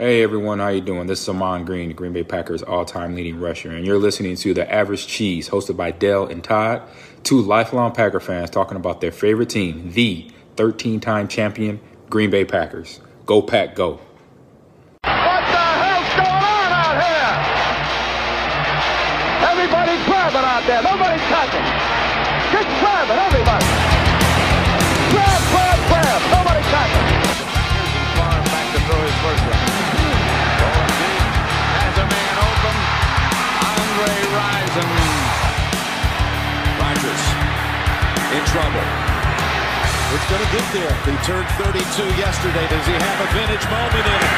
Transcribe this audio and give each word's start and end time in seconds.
Hey 0.00 0.22
everyone, 0.22 0.60
how 0.60 0.68
you 0.68 0.80
doing? 0.80 1.06
This 1.08 1.20
is 1.20 1.28
Ahman 1.28 1.66
Green, 1.66 1.88
the 1.88 1.94
Green 1.94 2.14
Bay 2.14 2.24
Packers 2.24 2.62
all-time 2.62 3.14
leading 3.14 3.38
rusher, 3.38 3.70
and 3.70 3.84
you're 3.84 3.98
listening 3.98 4.34
to 4.36 4.54
The 4.54 4.72
Average 4.72 5.06
Cheese, 5.06 5.50
hosted 5.50 5.76
by 5.76 5.90
Dell 5.90 6.24
and 6.24 6.42
Todd, 6.42 6.80
two 7.22 7.42
lifelong 7.42 7.92
Packer 7.92 8.18
fans 8.18 8.48
talking 8.48 8.78
about 8.78 9.02
their 9.02 9.12
favorite 9.12 9.50
team, 9.50 9.92
the 9.92 10.30
13-time 10.56 11.28
champion 11.28 11.80
Green 12.08 12.30
Bay 12.30 12.46
Packers. 12.46 13.00
Go 13.26 13.42
Pack, 13.42 13.74
go! 13.74 13.90
What 13.90 14.00
the 15.02 15.10
hell's 15.12 16.08
going 16.16 16.44
on 16.48 16.72
out 16.72 16.96
here? 17.04 17.36
Everybody's 19.50 20.02
grabbing 20.06 20.48
out 20.48 20.64
there. 20.66 20.82
Nobody's 20.82 21.20
touching. 21.28 21.60
Just 22.50 22.68
grabbing, 22.80 23.18
everybody. 23.18 23.79
In 38.30 38.44
trouble. 38.46 38.86
It's 40.14 40.30
going 40.30 40.44
to 40.46 40.52
get 40.54 40.62
there. 40.72 40.94
He 41.02 41.16
turned 41.26 41.48
32 41.58 41.82
yesterday. 42.14 42.62
Does 42.68 42.86
he 42.86 42.92
have 42.92 43.18
a 43.26 43.28
vintage 43.34 43.66
moment 43.66 44.06
in 44.06 44.18
it? 44.22 44.34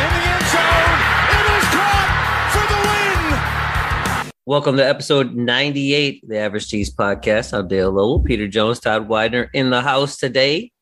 In 0.00 0.10
the 0.16 0.24
end 0.32 0.46
zone. 0.48 0.98
It 1.36 1.44
is 1.52 1.66
caught 1.76 2.08
for 2.54 2.64
the 2.72 2.80
win. 2.88 4.32
Welcome 4.46 4.78
to 4.78 4.86
episode 4.86 5.34
98 5.34 6.26
the 6.26 6.38
Average 6.38 6.68
Cheese 6.68 6.94
Podcast. 6.94 7.52
I'm 7.52 7.68
Dale 7.68 7.90
Lowell, 7.90 8.22
Peter 8.22 8.48
Jones, 8.48 8.80
Todd 8.80 9.08
Widener 9.10 9.50
in 9.52 9.68
the 9.68 9.82
house 9.82 10.16
today, 10.16 10.72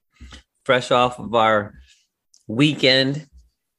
fresh 0.65 0.93
off 0.93 1.19
of 1.19 1.35
our 1.35 1.75
weekend 2.47 3.27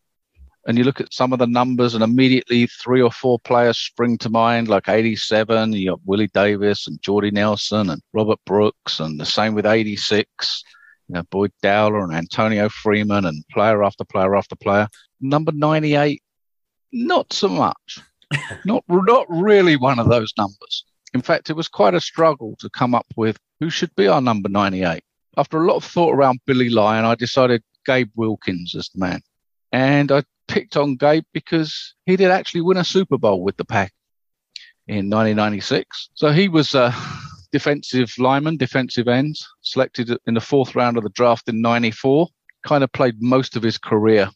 and 0.67 0.77
you 0.77 0.83
look 0.83 0.99
at 0.99 1.13
some 1.13 1.31
of 1.31 1.39
the 1.39 1.47
numbers 1.47 1.95
and 1.95 2.03
immediately 2.03 2.67
three 2.67 3.01
or 3.01 3.11
four 3.11 3.39
players 3.39 3.77
spring 3.77 4.17
to 4.17 4.29
mind, 4.29 4.67
like 4.67 4.89
87. 4.89 5.71
You 5.71 5.91
got 5.91 6.01
Willie 6.05 6.29
Davis 6.33 6.87
and 6.87 7.01
Jordy 7.01 7.31
Nelson 7.31 7.89
and 7.89 8.01
Robert 8.11 8.39
Brooks, 8.45 8.99
and 8.99 9.17
the 9.17 9.25
same 9.25 9.55
with 9.55 9.65
86. 9.65 10.63
You 11.07 11.15
know, 11.15 11.23
Boyd 11.31 11.53
Dowler 11.61 12.03
and 12.03 12.13
Antonio 12.13 12.67
Freeman 12.67 13.25
and 13.25 13.45
player 13.49 13.81
after 13.81 14.03
player 14.03 14.35
after 14.35 14.57
player. 14.57 14.89
Number 15.21 15.53
98, 15.53 16.21
not 16.91 17.31
so 17.31 17.47
much. 17.47 17.99
not, 18.65 18.83
not 18.89 19.25
really 19.29 19.77
one 19.77 19.99
of 19.99 20.09
those 20.09 20.33
numbers. 20.37 20.83
In 21.13 21.21
fact, 21.21 21.49
it 21.49 21.53
was 21.53 21.69
quite 21.69 21.93
a 21.93 22.01
struggle 22.01 22.57
to 22.59 22.69
come 22.71 22.93
up 22.93 23.07
with 23.15 23.39
who 23.61 23.69
should 23.69 23.95
be 23.95 24.09
our 24.09 24.19
number 24.19 24.49
98. 24.49 25.01
After 25.37 25.61
a 25.61 25.65
lot 25.65 25.77
of 25.77 25.85
thought 25.85 26.13
around 26.13 26.41
Billy 26.45 26.69
Lyon, 26.69 27.05
I 27.05 27.15
decided 27.15 27.63
Gabe 27.85 28.11
Wilkins 28.15 28.75
as 28.75 28.89
the 28.89 28.99
man. 28.99 29.21
And 29.71 30.11
I 30.11 30.23
picked 30.47 30.77
on 30.77 30.95
Gabe 30.95 31.25
because 31.33 31.95
he 32.05 32.15
did 32.15 32.31
actually 32.31 32.61
win 32.61 32.77
a 32.77 32.83
Super 32.83 33.17
Bowl 33.17 33.43
with 33.43 33.57
the 33.57 33.65
Pack 33.65 33.93
in 34.87 35.09
1996. 35.09 36.09
So 36.13 36.31
he 36.31 36.47
was 36.47 36.73
uh, 36.75 36.91
a 36.93 37.17
defensive 37.51 38.13
lineman, 38.17 38.57
defensive 38.57 39.07
end, 39.07 39.35
selected 39.61 40.17
in 40.25 40.33
the 40.33 40.41
fourth 40.41 40.75
round 40.75 40.97
of 40.97 41.03
the 41.03 41.09
draft 41.09 41.49
in 41.49 41.61
94. 41.61 42.27
Kind 42.65 42.83
of 42.83 42.91
played 42.91 43.21
most 43.21 43.55
of 43.55 43.63
his 43.63 43.77
career 43.77 44.29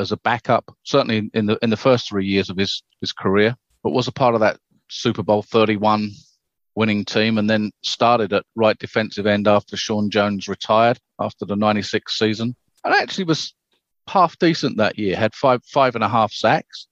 as 0.00 0.12
a 0.12 0.16
backup, 0.18 0.72
certainly 0.84 1.30
in 1.34 1.46
the 1.46 1.58
in 1.62 1.70
the 1.70 1.76
first 1.76 2.08
three 2.08 2.26
years 2.26 2.50
of 2.50 2.56
his 2.56 2.82
his 3.00 3.12
career, 3.12 3.56
but 3.82 3.90
was 3.90 4.08
a 4.08 4.12
part 4.12 4.34
of 4.34 4.40
that 4.40 4.58
Super 4.88 5.22
Bowl 5.22 5.42
31 5.42 6.10
winning 6.74 7.04
team 7.04 7.38
and 7.38 7.50
then 7.50 7.72
started 7.82 8.32
at 8.32 8.44
right 8.54 8.78
defensive 8.78 9.26
end 9.26 9.48
after 9.48 9.76
Sean 9.76 10.08
Jones 10.10 10.46
retired 10.46 10.98
after 11.18 11.44
the 11.44 11.56
96 11.56 12.16
season. 12.16 12.54
And 12.84 12.94
actually 12.94 13.24
was 13.24 13.52
half 14.08 14.38
decent 14.38 14.76
that 14.78 14.98
year, 14.98 15.16
had 15.16 15.34
five, 15.34 15.64
five 15.64 15.94
and 15.94 16.04
a 16.04 16.08
half 16.08 16.32
sacks, 16.32 16.88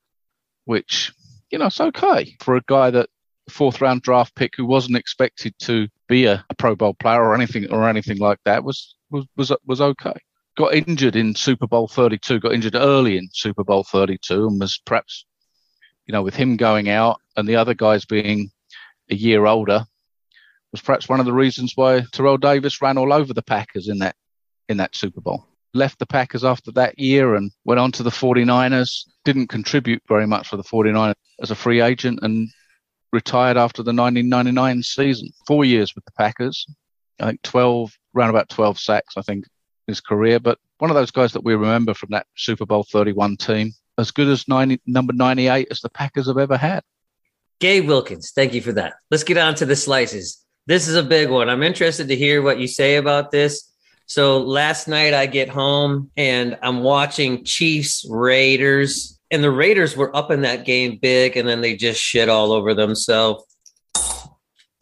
which, 0.64 1.12
you 1.50 1.58
know, 1.58 1.66
it's 1.66 1.80
okay 1.80 2.36
for 2.40 2.56
a 2.56 2.62
guy 2.66 2.90
that 2.90 3.08
fourth 3.48 3.80
round 3.80 4.02
draft 4.02 4.34
pick 4.34 4.54
who 4.56 4.66
wasn't 4.66 4.96
expected 4.96 5.54
to 5.60 5.88
be 6.08 6.26
a, 6.26 6.44
a 6.50 6.54
Pro 6.54 6.74
Bowl 6.74 6.94
player 6.94 7.22
or 7.22 7.34
anything 7.34 7.70
or 7.70 7.88
anything 7.88 8.18
like 8.18 8.38
that 8.44 8.64
was, 8.64 8.96
was, 9.10 9.26
was, 9.36 9.52
was 9.66 9.80
okay. 9.80 10.14
Got 10.56 10.74
injured 10.74 11.16
in 11.16 11.34
Super 11.34 11.66
Bowl 11.66 11.88
32, 11.88 12.40
got 12.40 12.52
injured 12.52 12.74
early 12.74 13.18
in 13.18 13.28
Super 13.32 13.64
Bowl 13.64 13.84
32 13.84 14.46
and 14.46 14.60
was 14.60 14.78
perhaps, 14.84 15.26
you 16.06 16.12
know, 16.12 16.22
with 16.22 16.34
him 16.34 16.56
going 16.56 16.88
out 16.88 17.20
and 17.36 17.48
the 17.48 17.56
other 17.56 17.74
guys 17.74 18.04
being 18.04 18.50
a 19.10 19.14
year 19.14 19.46
older 19.46 19.84
was 20.72 20.80
perhaps 20.80 21.08
one 21.08 21.20
of 21.20 21.26
the 21.26 21.32
reasons 21.32 21.72
why 21.74 22.02
Terrell 22.12 22.38
Davis 22.38 22.82
ran 22.82 22.98
all 22.98 23.12
over 23.12 23.32
the 23.32 23.42
Packers 23.42 23.88
in 23.88 23.98
that 24.00 24.16
in 24.68 24.78
that 24.78 24.96
Super 24.96 25.20
Bowl. 25.20 25.46
Left 25.76 25.98
the 25.98 26.06
Packers 26.06 26.44
after 26.44 26.72
that 26.72 26.98
year 26.98 27.34
and 27.34 27.52
went 27.64 27.80
on 27.80 27.92
to 27.92 28.02
the 28.02 28.10
49ers. 28.10 29.08
Didn't 29.24 29.48
contribute 29.48 30.02
very 30.08 30.26
much 30.26 30.48
for 30.48 30.56
the 30.56 30.64
49ers 30.64 31.14
as 31.40 31.50
a 31.50 31.54
free 31.54 31.80
agent 31.80 32.20
and 32.22 32.48
retired 33.12 33.56
after 33.56 33.82
the 33.82 33.92
1999 33.92 34.82
season. 34.82 35.28
Four 35.46 35.64
years 35.64 35.94
with 35.94 36.04
the 36.04 36.12
Packers. 36.12 36.66
I 37.20 37.28
think 37.28 37.42
12, 37.42 37.92
around 38.14 38.30
about 38.30 38.48
12 38.48 38.78
sacks, 38.78 39.16
I 39.16 39.22
think, 39.22 39.46
in 39.86 39.92
his 39.92 40.00
career. 40.00 40.40
But 40.40 40.58
one 40.78 40.90
of 40.90 40.96
those 40.96 41.10
guys 41.10 41.32
that 41.32 41.44
we 41.44 41.54
remember 41.54 41.94
from 41.94 42.10
that 42.10 42.26
Super 42.36 42.66
Bowl 42.66 42.84
31 42.90 43.36
team, 43.36 43.72
as 43.98 44.10
good 44.10 44.28
as 44.28 44.46
90, 44.48 44.80
number 44.86 45.12
98 45.12 45.68
as 45.70 45.80
the 45.80 45.88
Packers 45.88 46.26
have 46.26 46.38
ever 46.38 46.56
had. 46.56 46.82
Gabe 47.58 47.86
Wilkins, 47.86 48.32
thank 48.34 48.52
you 48.52 48.60
for 48.60 48.72
that. 48.72 48.94
Let's 49.10 49.24
get 49.24 49.38
on 49.38 49.54
to 49.56 49.66
the 49.66 49.76
slices. 49.76 50.44
This 50.66 50.88
is 50.88 50.96
a 50.96 51.02
big 51.02 51.30
one. 51.30 51.48
I'm 51.48 51.62
interested 51.62 52.08
to 52.08 52.16
hear 52.16 52.42
what 52.42 52.58
you 52.58 52.68
say 52.68 52.96
about 52.96 53.30
this. 53.30 53.72
So 54.06 54.40
last 54.40 54.86
night 54.86 55.14
I 55.14 55.26
get 55.26 55.48
home 55.48 56.10
and 56.16 56.56
I'm 56.62 56.80
watching 56.80 57.44
Chiefs 57.44 58.06
Raiders, 58.08 59.18
and 59.30 59.42
the 59.42 59.50
Raiders 59.50 59.96
were 59.96 60.14
up 60.16 60.30
in 60.30 60.42
that 60.42 60.64
game 60.64 60.98
big, 61.02 61.36
and 61.36 61.46
then 61.46 61.60
they 61.60 61.76
just 61.76 62.00
shit 62.00 62.28
all 62.28 62.52
over 62.52 62.72
themselves. 62.72 63.44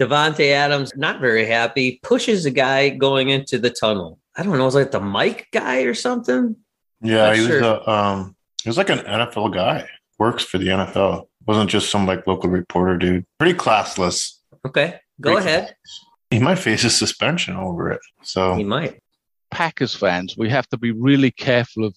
Davante 0.01 0.51
Adams, 0.51 0.93
not 0.97 1.21
very 1.21 1.47
happy, 1.47 2.01
pushes 2.03 2.45
a 2.45 2.51
guy 2.51 2.91
going 2.91 3.31
into 3.31 3.59
the 3.59 3.71
tunnel. 3.71 4.19
I 4.37 4.43
don't 4.43 4.59
know, 4.59 4.65
was 4.65 4.75
like 4.75 4.91
the 4.91 5.01
Mike 5.01 5.49
guy 5.53 5.83
or 5.83 5.95
something. 5.95 6.57
Yeah, 7.01 7.35
he 7.35 7.41
was 7.41 7.49
sure. 7.49 7.63
a 7.63 7.89
um 7.89 8.37
he 8.63 8.69
was 8.69 8.77
like 8.77 8.91
an 8.91 8.99
NFL 8.99 9.55
guy. 9.55 9.89
Works 10.19 10.45
for 10.45 10.59
the 10.59 10.69
NFL. 10.69 11.29
Wasn't 11.47 11.71
just 11.71 11.91
some 11.91 12.07
like 12.07 12.27
local 12.27 12.51
reporter 12.51 12.97
dude. 12.97 13.25
Pretty 13.39 13.57
classless. 13.57 14.39
Okay, 14.67 14.99
go 15.21 15.35
Pretty 15.35 15.49
ahead. 15.49 15.77
He 16.31 16.39
might 16.41 16.57
face 16.57 16.83
a 16.85 16.91
suspension 16.91 17.57
over 17.57 17.93
it. 17.93 18.01
So 18.23 18.55
He 18.55 18.65
might. 18.65 19.01
Packers 19.55 19.95
fans, 19.95 20.37
we 20.37 20.51
have 20.51 20.69
to 20.71 20.77
be 20.77 20.91
really 20.91 21.31
careful 21.31 21.85
of 21.85 21.95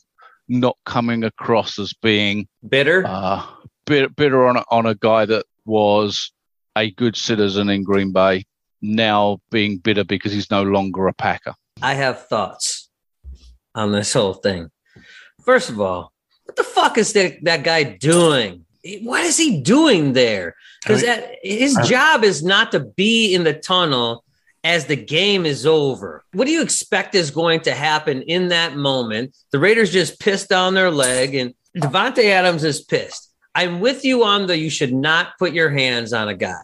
not 0.47 0.77
coming 0.85 1.23
across 1.23 1.79
as 1.79 1.91
being 1.91 2.47
Bitter. 2.69 3.03
uh, 3.05 3.43
bitter, 3.87 4.09
bitter 4.09 4.47
on 4.47 4.57
a, 4.57 4.63
on 4.69 4.85
a 4.85 4.93
guy 4.93 5.25
that 5.25 5.43
was 5.65 6.31
a 6.75 6.91
good 6.91 7.15
citizen 7.15 7.67
in 7.69 7.83
Green 7.83 8.11
Bay, 8.13 8.45
now 8.83 9.39
being 9.49 9.77
bitter 9.79 10.03
because 10.03 10.31
he's 10.31 10.51
no 10.51 10.61
longer 10.61 11.07
a 11.07 11.13
Packer. 11.13 11.55
I 11.81 11.95
have 11.95 12.27
thoughts 12.27 12.89
on 13.73 13.91
this 13.91 14.13
whole 14.13 14.35
thing. 14.35 14.69
First 15.43 15.69
of 15.71 15.81
all, 15.81 16.13
what 16.45 16.55
the 16.55 16.63
fuck 16.63 16.99
is 16.99 17.13
that, 17.13 17.43
that 17.43 17.63
guy 17.63 17.83
doing? 17.83 18.65
What 19.01 19.23
is 19.23 19.35
he 19.35 19.61
doing 19.61 20.13
there? 20.13 20.55
Because 20.83 21.01
I 21.01 21.07
that 21.07 21.35
his 21.41 21.75
I- 21.75 21.85
job 21.87 22.23
is 22.23 22.43
not 22.43 22.71
to 22.73 22.81
be 22.81 23.33
in 23.33 23.43
the 23.43 23.53
tunnel 23.53 24.23
as 24.67 24.85
the 24.85 24.97
game 24.97 25.45
is 25.45 25.65
over. 25.65 26.25
What 26.33 26.45
do 26.45 26.51
you 26.51 26.61
expect 26.61 27.15
is 27.15 27.31
going 27.31 27.61
to 27.61 27.71
happen 27.73 28.21
in 28.23 28.49
that 28.49 28.75
moment? 28.75 29.33
The 29.53 29.59
Raiders 29.59 29.93
just 29.93 30.19
pissed 30.19 30.49
down 30.49 30.73
their 30.73 30.91
leg, 30.91 31.35
and 31.35 31.53
Davante 31.77 32.25
Adams 32.25 32.65
is 32.65 32.81
pissed. 32.81 33.33
I'm 33.55 33.79
with 33.79 34.03
you 34.03 34.25
on 34.25 34.45
the 34.45 34.57
you 34.57 34.69
should 34.69 34.93
not 34.93 35.37
put 35.39 35.53
your 35.53 35.69
hands 35.69 36.11
on 36.11 36.27
a 36.27 36.35
guy, 36.35 36.59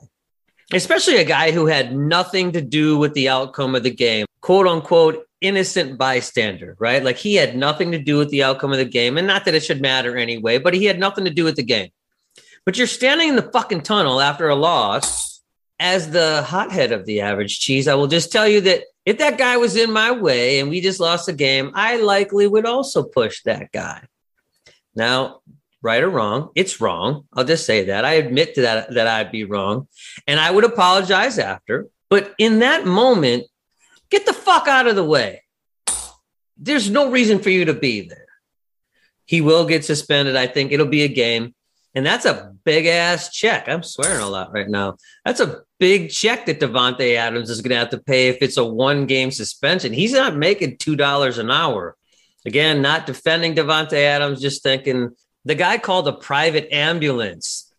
especially 0.73 1.15
a 1.15 1.23
guy 1.23 1.51
who 1.51 1.65
had 1.65 1.95
nothing 1.95 2.51
to 2.51 2.61
do 2.61 2.97
with 2.97 3.13
the 3.13 3.29
outcome 3.29 3.73
of 3.73 3.83
the 3.83 3.95
game, 3.95 4.25
quote 4.41 4.67
unquote, 4.67 5.25
innocent 5.39 5.97
bystander, 5.97 6.75
right? 6.79 7.05
Like 7.05 7.17
he 7.17 7.35
had 7.35 7.55
nothing 7.55 7.94
to 7.94 8.00
do 8.00 8.17
with 8.17 8.31
the 8.31 8.44
outcome 8.44 8.73
of 8.73 8.79
the 8.79 8.85
game. 8.85 9.17
And 9.17 9.27
not 9.27 9.45
that 9.45 9.55
it 9.55 9.63
should 9.63 9.81
matter 9.81 10.17
anyway, 10.17 10.57
but 10.57 10.73
he 10.73 10.83
had 10.85 11.00
nothing 11.00 11.23
to 11.23 11.31
do 11.31 11.45
with 11.45 11.55
the 11.55 11.63
game. 11.63 11.89
But 12.65 12.77
you're 12.77 12.85
standing 12.85 13.29
in 13.29 13.38
the 13.38 13.50
fucking 13.53 13.81
tunnel 13.81 14.19
after 14.19 14.50
a 14.50 14.55
loss 14.55 15.32
as 15.79 16.11
the 16.11 16.43
hothead 16.43 16.91
of 16.91 17.05
the 17.05 17.21
average 17.21 17.59
cheese, 17.59 17.87
I 17.87 17.95
will 17.95 18.07
just 18.07 18.31
tell 18.31 18.47
you 18.47 18.61
that 18.61 18.83
if 19.05 19.17
that 19.17 19.37
guy 19.37 19.57
was 19.57 19.75
in 19.75 19.91
my 19.91 20.11
way 20.11 20.59
and 20.59 20.69
we 20.69 20.81
just 20.81 20.99
lost 20.99 21.25
the 21.25 21.33
game, 21.33 21.71
I 21.73 21.97
likely 21.97 22.47
would 22.47 22.65
also 22.65 23.03
push 23.03 23.41
that 23.43 23.71
guy. 23.71 24.01
Now, 24.95 25.41
right 25.81 26.01
or 26.01 26.09
wrong, 26.09 26.49
it's 26.55 26.79
wrong. 26.79 27.27
I'll 27.33 27.43
just 27.43 27.65
say 27.65 27.85
that. 27.85 28.05
I 28.05 28.13
admit 28.13 28.55
to 28.55 28.61
that 28.61 28.93
that 28.93 29.07
I'd 29.07 29.31
be 29.31 29.43
wrong 29.43 29.87
and 30.27 30.39
I 30.39 30.49
would 30.51 30.63
apologize 30.63 31.37
after. 31.37 31.87
But 32.09 32.33
in 32.37 32.59
that 32.59 32.85
moment, 32.85 33.45
get 34.09 34.25
the 34.25 34.33
fuck 34.33 34.67
out 34.67 34.87
of 34.87 34.95
the 34.95 35.03
way. 35.03 35.43
There's 36.57 36.89
no 36.89 37.09
reason 37.09 37.39
for 37.39 37.49
you 37.49 37.65
to 37.65 37.73
be 37.73 38.07
there. 38.07 38.27
He 39.25 39.41
will 39.41 39.65
get 39.65 39.83
suspended. 39.83 40.35
I 40.35 40.47
think 40.47 40.71
it'll 40.71 40.85
be 40.85 41.03
a 41.03 41.07
game. 41.07 41.55
And 41.95 42.05
that's 42.05 42.25
a 42.25 42.53
big 42.63 42.87
ass 42.87 43.31
check. 43.31 43.69
I'm 43.69 43.83
swearing 43.83 44.21
a 44.21 44.27
lot 44.27 44.51
right 44.51 44.67
now. 44.67 44.97
That's 45.25 45.39
a 45.39 45.61
big 45.79 46.09
check 46.09 46.47
that 46.47 46.59
Davante 46.59 47.15
Adams 47.15 47.49
is 47.49 47.61
going 47.61 47.69
to 47.69 47.77
have 47.77 47.89
to 47.91 47.99
pay 47.99 48.29
if 48.29 48.37
it's 48.41 48.57
a 48.57 48.65
one 48.65 49.05
game 49.05 49.29
suspension. 49.29 49.93
He's 49.93 50.13
not 50.13 50.35
making 50.35 50.77
$2 50.77 51.37
an 51.37 51.51
hour. 51.51 51.95
Again, 52.45 52.81
not 52.81 53.05
defending 53.05 53.55
Davante 53.55 53.93
Adams, 53.93 54.41
just 54.41 54.63
thinking 54.63 55.11
the 55.45 55.55
guy 55.55 55.77
called 55.77 56.07
a 56.07 56.13
private 56.13 56.73
ambulance 56.73 57.71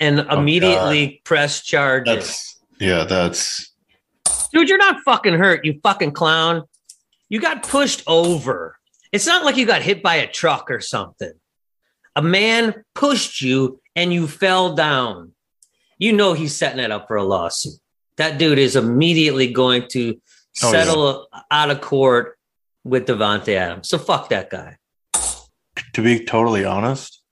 and 0.00 0.20
oh, 0.20 0.38
immediately 0.38 1.22
pressed 1.24 1.64
charges. 1.64 2.14
That's 2.14 2.60
yeah, 2.78 3.04
that's 3.04 3.72
Dude, 4.52 4.68
you're 4.68 4.78
not 4.78 5.00
fucking 5.00 5.34
hurt, 5.34 5.64
you 5.64 5.80
fucking 5.82 6.12
clown. 6.12 6.64
You 7.28 7.40
got 7.40 7.62
pushed 7.62 8.02
over. 8.06 8.76
It's 9.10 9.26
not 9.26 9.44
like 9.44 9.56
you 9.56 9.66
got 9.66 9.82
hit 9.82 10.02
by 10.02 10.16
a 10.16 10.30
truck 10.30 10.70
or 10.70 10.80
something. 10.80 11.32
A 12.16 12.22
man 12.22 12.84
pushed 12.94 13.40
you 13.40 13.80
and 13.96 14.12
you 14.12 14.26
fell 14.28 14.74
down. 14.74 15.32
You 15.98 16.12
know 16.12 16.32
he's 16.32 16.54
setting 16.56 16.80
it 16.80 16.90
up 16.90 17.06
for 17.08 17.16
a 17.16 17.24
lawsuit. 17.24 17.74
That 18.16 18.38
dude 18.38 18.58
is 18.58 18.76
immediately 18.76 19.52
going 19.52 19.88
to 19.92 20.20
Oh, 20.62 20.70
settle 20.70 21.28
out 21.50 21.70
of 21.70 21.80
court 21.80 22.38
with 22.84 23.06
Davante 23.06 23.54
Adams. 23.54 23.88
So 23.88 23.96
fuck 23.98 24.28
that 24.28 24.50
guy. 24.50 24.76
to 25.94 26.02
be 26.02 26.24
totally 26.24 26.64
honest, 26.64 27.22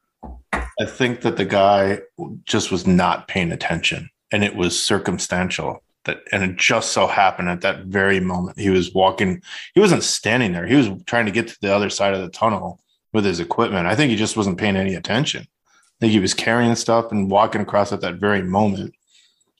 I 0.54 0.86
think 0.86 1.20
that 1.20 1.36
the 1.36 1.44
guy 1.44 2.00
just 2.44 2.70
was 2.70 2.86
not 2.86 3.28
paying 3.28 3.52
attention 3.52 4.08
and 4.32 4.42
it 4.42 4.56
was 4.56 4.80
circumstantial 4.82 5.82
that 6.04 6.20
and 6.32 6.42
it 6.42 6.56
just 6.56 6.92
so 6.92 7.06
happened 7.06 7.50
at 7.50 7.60
that 7.60 7.84
very 7.84 8.20
moment 8.20 8.58
he 8.58 8.70
was 8.70 8.94
walking 8.94 9.42
he 9.74 9.80
wasn't 9.80 10.02
standing 10.02 10.52
there 10.52 10.66
he 10.66 10.74
was 10.74 10.88
trying 11.04 11.26
to 11.26 11.32
get 11.32 11.46
to 11.48 11.58
the 11.60 11.74
other 11.74 11.90
side 11.90 12.14
of 12.14 12.22
the 12.22 12.30
tunnel 12.30 12.80
with 13.12 13.24
his 13.24 13.40
equipment. 13.40 13.86
I 13.86 13.94
think 13.94 14.10
he 14.10 14.16
just 14.16 14.36
wasn't 14.36 14.58
paying 14.58 14.76
any 14.76 14.94
attention. 14.94 15.42
I 15.42 15.96
think 16.00 16.12
he 16.12 16.20
was 16.20 16.34
carrying 16.34 16.74
stuff 16.76 17.12
and 17.12 17.30
walking 17.30 17.60
across 17.60 17.92
at 17.92 18.00
that 18.00 18.16
very 18.16 18.42
moment. 18.42 18.94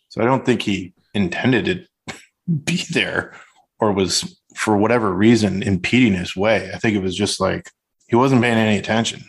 So 0.09 0.21
i 0.21 0.25
don't 0.25 0.45
think 0.45 0.63
he 0.63 0.93
intended 1.15 1.87
to 2.07 2.15
be 2.65 2.85
there 2.91 3.35
or 3.79 3.93
was 3.93 4.41
for 4.57 4.77
whatever 4.77 5.13
reason 5.13 5.63
impeding 5.63 6.15
his 6.15 6.35
way. 6.35 6.71
I 6.75 6.79
think 6.79 6.97
it 6.97 7.03
was 7.03 7.15
just 7.15 7.41
like 7.41 7.71
he 8.09 8.17
wasn't 8.17 8.43
paying 8.43 8.59
any 8.59 8.79
attention. 8.79 9.25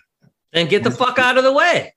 And 0.53 0.69
get 0.69 0.83
the 0.83 0.91
fuck 0.91 1.19
out 1.19 1.37
of 1.37 1.43
the 1.43 1.53
way. 1.53 1.93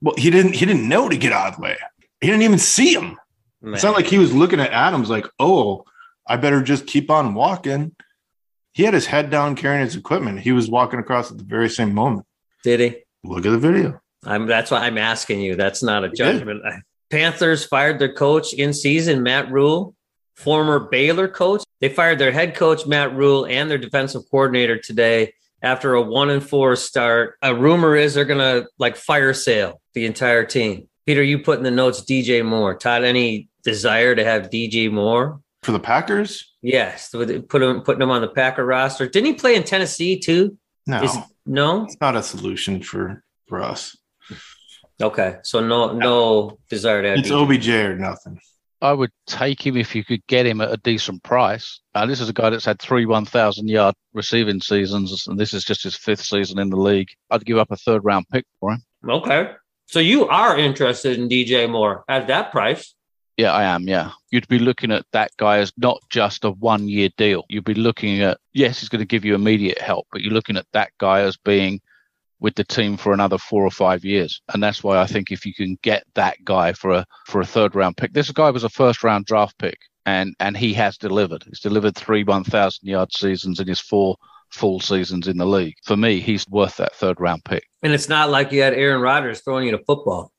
well 0.00 0.14
he 0.16 0.30
didn't 0.30 0.54
he 0.54 0.66
didn't 0.66 0.88
know 0.88 1.08
to 1.08 1.16
get 1.16 1.32
out 1.32 1.48
of 1.48 1.56
the 1.56 1.62
way. 1.62 1.76
He 2.20 2.26
didn't 2.26 2.42
even 2.42 2.58
see 2.58 2.94
him. 2.94 3.16
It's 3.62 3.82
not 3.82 3.94
like 3.94 4.06
he 4.06 4.18
was 4.18 4.32
looking 4.32 4.60
at 4.60 4.72
Adams 4.72 5.10
like, 5.10 5.26
oh, 5.40 5.84
I 6.26 6.36
better 6.36 6.62
just 6.62 6.86
keep 6.86 7.10
on 7.10 7.34
walking. 7.34 7.94
He 8.78 8.84
had 8.84 8.94
his 8.94 9.06
head 9.06 9.28
down 9.28 9.56
carrying 9.56 9.84
his 9.84 9.96
equipment. 9.96 10.38
He 10.38 10.52
was 10.52 10.70
walking 10.70 11.00
across 11.00 11.32
at 11.32 11.36
the 11.36 11.42
very 11.42 11.68
same 11.68 11.92
moment. 11.92 12.24
Did 12.62 12.78
he? 12.78 12.96
Look 13.24 13.44
at 13.44 13.50
the 13.50 13.58
video. 13.58 14.00
I'm 14.22 14.46
that's 14.46 14.70
why 14.70 14.86
I'm 14.86 14.98
asking 14.98 15.40
you. 15.40 15.56
That's 15.56 15.82
not 15.82 16.04
a 16.04 16.08
judgment. 16.08 16.62
Panthers 17.10 17.64
fired 17.64 17.98
their 17.98 18.12
coach 18.12 18.52
in 18.54 18.72
season, 18.72 19.24
Matt 19.24 19.50
Rhule, 19.50 19.96
former 20.36 20.78
Baylor 20.78 21.26
coach. 21.26 21.64
They 21.80 21.88
fired 21.88 22.20
their 22.20 22.30
head 22.30 22.54
coach, 22.54 22.86
Matt 22.86 23.16
Rhule, 23.16 23.46
and 23.46 23.68
their 23.68 23.78
defensive 23.78 24.22
coordinator 24.30 24.78
today 24.78 25.32
after 25.60 25.94
a 25.94 26.02
one 26.02 26.30
and 26.30 26.48
four 26.48 26.76
start. 26.76 27.34
A 27.42 27.52
rumor 27.56 27.96
is 27.96 28.14
they're 28.14 28.24
gonna 28.24 28.66
like 28.78 28.94
fire 28.94 29.34
sale 29.34 29.80
the 29.94 30.06
entire 30.06 30.44
team. 30.44 30.88
Peter, 31.04 31.24
you 31.24 31.40
put 31.40 31.58
in 31.58 31.64
the 31.64 31.72
notes 31.72 32.02
DJ 32.02 32.44
Moore. 32.44 32.76
Todd, 32.76 33.02
any 33.02 33.48
desire 33.64 34.14
to 34.14 34.22
have 34.22 34.50
DJ 34.50 34.88
Moore? 34.88 35.40
For 35.68 35.72
the 35.72 35.80
Packers? 35.80 36.54
Yes, 36.62 37.12
with 37.12 37.30
it- 37.30 37.46
put 37.50 37.62
him 37.62 37.82
putting 37.82 38.00
him 38.00 38.08
on 38.10 38.22
the 38.22 38.28
Packer 38.28 38.64
roster. 38.64 39.06
Didn't 39.06 39.26
he 39.26 39.34
play 39.34 39.54
in 39.54 39.64
Tennessee 39.64 40.18
too? 40.18 40.56
No, 40.86 41.02
Is 41.02 41.14
no? 41.44 41.84
it's 41.84 42.00
not 42.00 42.16
a 42.16 42.22
solution 42.22 42.82
for, 42.82 43.22
for 43.48 43.62
us. 43.62 43.94
Okay, 45.02 45.36
so 45.42 45.60
no 45.60 45.92
no 45.92 46.58
desire 46.70 47.02
to 47.02 47.08
have 47.10 47.18
It's 47.18 47.30
OBJ 47.30 47.68
or 47.68 47.98
nothing. 47.98 48.40
I 48.80 48.94
would 48.94 49.10
take 49.26 49.66
him 49.66 49.76
if 49.76 49.94
you 49.94 50.02
could 50.04 50.26
get 50.26 50.46
him 50.46 50.62
at 50.62 50.72
a 50.72 50.78
decent 50.78 51.22
price. 51.22 51.80
Uh, 51.94 52.06
this 52.06 52.22
is 52.22 52.30
a 52.30 52.32
guy 52.32 52.48
that's 52.48 52.64
had 52.64 52.78
three 52.78 53.04
1,000 53.04 53.68
yard 53.68 53.94
receiving 54.14 54.62
seasons, 54.62 55.26
and 55.26 55.38
this 55.38 55.52
is 55.52 55.66
just 55.66 55.82
his 55.82 55.96
fifth 55.96 56.22
season 56.24 56.58
in 56.58 56.70
the 56.70 56.80
league. 56.80 57.10
I'd 57.30 57.44
give 57.44 57.58
up 57.58 57.70
a 57.70 57.76
third 57.76 58.06
round 58.06 58.24
pick 58.32 58.46
for 58.58 58.72
him. 58.72 58.82
Okay. 59.06 59.50
So 59.84 60.00
you 60.00 60.28
are 60.28 60.56
interested 60.56 61.18
in 61.18 61.28
DJ 61.28 61.68
Moore 61.70 62.04
at 62.08 62.28
that 62.28 62.52
price. 62.52 62.94
Yeah, 63.38 63.52
I 63.52 63.62
am. 63.64 63.88
Yeah. 63.88 64.10
You'd 64.30 64.48
be 64.48 64.58
looking 64.58 64.90
at 64.90 65.06
that 65.12 65.30
guy 65.36 65.58
as 65.58 65.72
not 65.76 66.02
just 66.10 66.44
a 66.44 66.50
one 66.50 66.88
year 66.88 67.08
deal. 67.16 67.44
You'd 67.48 67.64
be 67.64 67.74
looking 67.74 68.20
at, 68.20 68.38
yes, 68.52 68.80
he's 68.80 68.88
going 68.88 68.98
to 68.98 69.06
give 69.06 69.24
you 69.24 69.34
immediate 69.34 69.80
help, 69.80 70.08
but 70.12 70.22
you're 70.22 70.32
looking 70.32 70.56
at 70.56 70.66
that 70.72 70.90
guy 70.98 71.20
as 71.20 71.36
being 71.36 71.80
with 72.40 72.56
the 72.56 72.64
team 72.64 72.96
for 72.96 73.12
another 73.12 73.38
four 73.38 73.64
or 73.64 73.70
five 73.70 74.04
years. 74.04 74.42
And 74.52 74.62
that's 74.62 74.82
why 74.82 74.98
I 74.98 75.06
think 75.06 75.30
if 75.30 75.46
you 75.46 75.54
can 75.54 75.78
get 75.82 76.04
that 76.14 76.44
guy 76.44 76.72
for 76.72 76.90
a 76.90 77.06
for 77.26 77.40
a 77.40 77.46
third 77.46 77.74
round 77.74 77.96
pick, 77.96 78.12
this 78.12 78.30
guy 78.32 78.50
was 78.50 78.64
a 78.64 78.68
first 78.68 79.04
round 79.04 79.24
draft 79.24 79.56
pick 79.58 79.78
and 80.04 80.34
and 80.40 80.56
he 80.56 80.72
has 80.74 80.98
delivered. 80.98 81.44
He's 81.44 81.60
delivered 81.60 81.94
three 81.94 82.24
one 82.24 82.42
thousand 82.42 82.88
yard 82.88 83.12
seasons 83.12 83.60
in 83.60 83.68
his 83.68 83.80
four 83.80 84.16
full 84.50 84.80
seasons 84.80 85.28
in 85.28 85.36
the 85.36 85.46
league. 85.46 85.76
For 85.84 85.96
me, 85.96 86.18
he's 86.18 86.48
worth 86.48 86.78
that 86.78 86.94
third 86.94 87.20
round 87.20 87.44
pick. 87.44 87.64
And 87.82 87.92
it's 87.92 88.08
not 88.08 88.30
like 88.30 88.50
you 88.50 88.62
had 88.62 88.74
Aaron 88.74 89.00
Rodgers 89.00 89.42
throwing 89.42 89.66
you 89.66 89.72
the 89.72 89.84
football. 89.84 90.32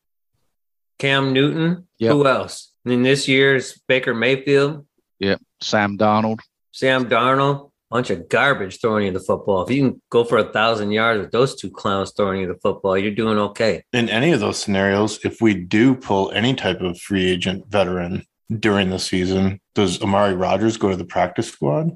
Cam 0.97 1.31
Newton. 1.31 1.87
Yep. 1.99 2.11
Who 2.11 2.27
else? 2.27 2.68
I 2.85 2.89
mean, 2.89 3.03
this 3.03 3.27
year's 3.27 3.79
Baker 3.87 4.13
Mayfield, 4.13 4.85
Yep. 5.19 5.41
Sam 5.61 5.97
Donald. 5.97 6.39
Sam 6.71 7.09
Darnold, 7.09 7.71
bunch 7.89 8.09
of 8.09 8.29
garbage 8.29 8.79
throwing 8.79 9.05
you 9.07 9.11
the 9.11 9.19
football. 9.19 9.63
If 9.63 9.71
you 9.75 9.81
can 9.89 10.01
go 10.09 10.23
for 10.23 10.37
a 10.37 10.45
thousand 10.51 10.91
yards 10.91 11.19
with 11.21 11.31
those 11.31 11.55
two 11.55 11.69
clowns 11.69 12.13
throwing 12.15 12.39
you 12.41 12.47
the 12.47 12.59
football, 12.61 12.97
you're 12.97 13.11
doing 13.11 13.37
okay. 13.37 13.83
In 13.91 14.07
any 14.07 14.31
of 14.31 14.39
those 14.39 14.57
scenarios, 14.59 15.19
if 15.25 15.41
we 15.41 15.53
do 15.55 15.93
pull 15.95 16.31
any 16.31 16.53
type 16.53 16.79
of 16.81 16.97
free 16.99 17.29
agent 17.29 17.67
veteran 17.67 18.23
during 18.59 18.89
the 18.89 18.99
season, 18.99 19.59
does 19.75 20.01
Amari 20.01 20.35
Rogers 20.35 20.77
go 20.77 20.89
to 20.89 20.95
the 20.95 21.05
practice 21.05 21.49
squad? 21.51 21.89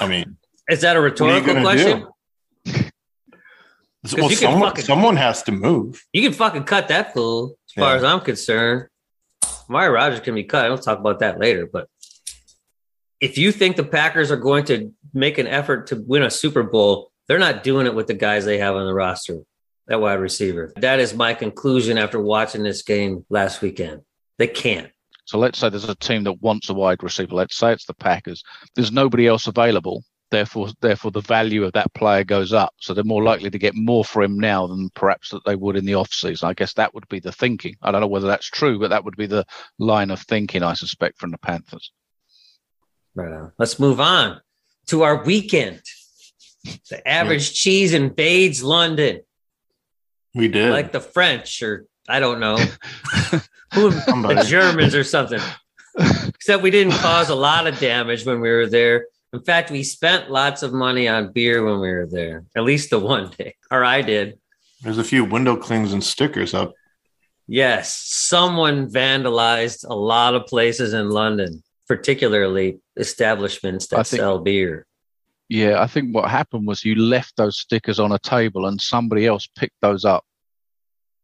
I 0.00 0.06
mean, 0.08 0.36
Is 0.68 0.80
that 0.82 0.96
a 0.96 1.00
what 1.00 1.20
are 1.20 1.26
you 1.26 1.34
rhetorical 1.34 1.60
question? 1.62 2.06
to 2.66 2.72
do? 2.72 2.90
Well, 4.16 4.30
you 4.30 4.36
someone, 4.36 4.62
fucking- 4.70 4.84
someone 4.84 5.16
has 5.16 5.42
to 5.44 5.52
move. 5.52 6.02
You 6.12 6.22
can 6.22 6.32
fucking 6.32 6.64
cut 6.64 6.88
that 6.88 7.12
fool, 7.14 7.56
as 7.68 7.72
far 7.82 7.96
as 7.96 8.04
I'm 8.04 8.20
concerned. 8.20 8.88
Amari 9.68 9.90
Rogers 9.90 10.20
can 10.20 10.34
be 10.34 10.44
cut. 10.44 10.66
I'll 10.66 10.78
talk 10.78 10.98
about 10.98 11.20
that 11.20 11.38
later. 11.38 11.68
But 11.70 11.88
if 13.20 13.38
you 13.38 13.52
think 13.52 13.76
the 13.76 13.84
Packers 13.84 14.30
are 14.30 14.36
going 14.36 14.64
to 14.66 14.92
make 15.12 15.38
an 15.38 15.46
effort 15.46 15.86
to 15.88 15.96
win 15.96 16.22
a 16.22 16.30
Super 16.30 16.62
Bowl, 16.62 17.10
they're 17.26 17.38
not 17.38 17.62
doing 17.62 17.86
it 17.86 17.94
with 17.94 18.06
the 18.06 18.14
guys 18.14 18.44
they 18.44 18.58
have 18.58 18.74
on 18.74 18.86
the 18.86 18.94
roster, 18.94 19.40
that 19.86 20.00
wide 20.00 20.20
receiver. 20.20 20.72
That 20.76 21.00
is 21.00 21.14
my 21.14 21.34
conclusion 21.34 21.96
after 21.96 22.20
watching 22.20 22.62
this 22.62 22.82
game 22.82 23.24
last 23.30 23.62
weekend. 23.62 24.02
They 24.38 24.48
can't. 24.48 24.90
So 25.26 25.38
let's 25.38 25.58
say 25.58 25.70
there's 25.70 25.88
a 25.88 25.94
team 25.94 26.24
that 26.24 26.42
wants 26.42 26.68
a 26.68 26.74
wide 26.74 27.02
receiver. 27.02 27.34
Let's 27.34 27.56
say 27.56 27.72
it's 27.72 27.86
the 27.86 27.94
Packers. 27.94 28.44
There's 28.74 28.92
nobody 28.92 29.26
else 29.26 29.46
available. 29.46 30.04
Therefore, 30.30 30.68
therefore, 30.80 31.10
the 31.10 31.20
value 31.20 31.64
of 31.64 31.72
that 31.72 31.92
player 31.94 32.24
goes 32.24 32.52
up. 32.52 32.74
So 32.80 32.92
they're 32.92 33.04
more 33.04 33.22
likely 33.22 33.50
to 33.50 33.58
get 33.58 33.74
more 33.74 34.04
for 34.04 34.22
him 34.22 34.38
now 34.38 34.66
than 34.66 34.90
perhaps 34.90 35.30
that 35.30 35.44
they 35.44 35.54
would 35.54 35.76
in 35.76 35.84
the 35.84 35.94
off 35.94 36.12
season. 36.12 36.48
I 36.48 36.54
guess 36.54 36.72
that 36.74 36.94
would 36.94 37.06
be 37.08 37.20
the 37.20 37.30
thinking. 37.30 37.76
I 37.82 37.92
don't 37.92 38.00
know 38.00 38.06
whether 38.08 38.26
that's 38.26 38.48
true, 38.48 38.78
but 38.78 38.90
that 38.90 39.04
would 39.04 39.16
be 39.16 39.26
the 39.26 39.44
line 39.78 40.10
of 40.10 40.20
thinking, 40.20 40.62
I 40.62 40.74
suspect, 40.74 41.18
from 41.18 41.30
the 41.30 41.38
Panthers. 41.38 41.92
Right 43.14 43.32
on. 43.32 43.52
Let's 43.58 43.78
move 43.78 44.00
on 44.00 44.40
to 44.86 45.02
our 45.02 45.22
weekend. 45.22 45.82
The 46.90 47.06
average 47.06 47.52
cheese 47.54 47.92
invades 47.92 48.62
London, 48.64 49.20
We 50.34 50.48
did. 50.48 50.70
like 50.72 50.92
the 50.92 51.00
French, 51.00 51.62
or 51.62 51.86
I 52.08 52.20
don't 52.20 52.40
know, 52.40 52.56
who 53.74 53.90
the 53.90 54.44
Germans 54.48 54.94
or 54.94 55.04
something. 55.04 55.40
Except 56.26 56.62
we 56.62 56.70
didn't 56.70 56.94
cause 56.94 57.28
a 57.28 57.34
lot 57.34 57.66
of 57.66 57.78
damage 57.78 58.26
when 58.26 58.40
we 58.40 58.50
were 58.50 58.66
there. 58.66 59.06
In 59.34 59.40
fact, 59.42 59.72
we 59.72 59.82
spent 59.82 60.30
lots 60.30 60.62
of 60.62 60.72
money 60.72 61.08
on 61.08 61.32
beer 61.32 61.64
when 61.64 61.80
we 61.80 61.90
were 61.90 62.06
there, 62.06 62.44
at 62.54 62.62
least 62.62 62.90
the 62.90 63.00
one 63.00 63.30
day, 63.36 63.56
or 63.68 63.84
I 63.84 64.00
did. 64.00 64.38
There's 64.80 64.98
a 64.98 65.02
few 65.02 65.24
window 65.24 65.56
clings 65.56 65.92
and 65.92 66.04
stickers 66.04 66.54
up. 66.54 66.72
Yes, 67.48 67.92
someone 68.06 68.88
vandalized 68.88 69.84
a 69.88 69.94
lot 69.94 70.36
of 70.36 70.46
places 70.46 70.92
in 70.94 71.10
London, 71.10 71.64
particularly 71.88 72.78
establishments 72.96 73.88
that 73.88 74.06
think- 74.06 74.20
sell 74.20 74.38
beer. 74.38 74.86
Yeah, 75.48 75.82
I 75.82 75.88
think 75.88 76.14
what 76.14 76.30
happened 76.30 76.68
was 76.68 76.84
you 76.84 76.94
left 76.94 77.36
those 77.36 77.58
stickers 77.58 77.98
on 77.98 78.12
a 78.12 78.18
table 78.20 78.66
and 78.66 78.80
somebody 78.80 79.26
else 79.26 79.48
picked 79.58 79.80
those 79.82 80.04
up 80.04 80.24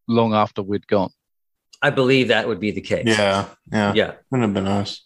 long 0.08 0.34
after 0.34 0.62
we'd 0.62 0.86
gone. 0.88 1.10
I 1.80 1.90
believe 1.90 2.28
that 2.28 2.48
would 2.48 2.60
be 2.60 2.72
the 2.72 2.80
case. 2.80 3.06
Yeah, 3.06 3.46
yeah, 3.72 3.94
Yeah. 3.94 4.12
Wouldn't 4.30 4.48
have 4.48 4.54
been 4.54 4.66
us. 4.70 5.00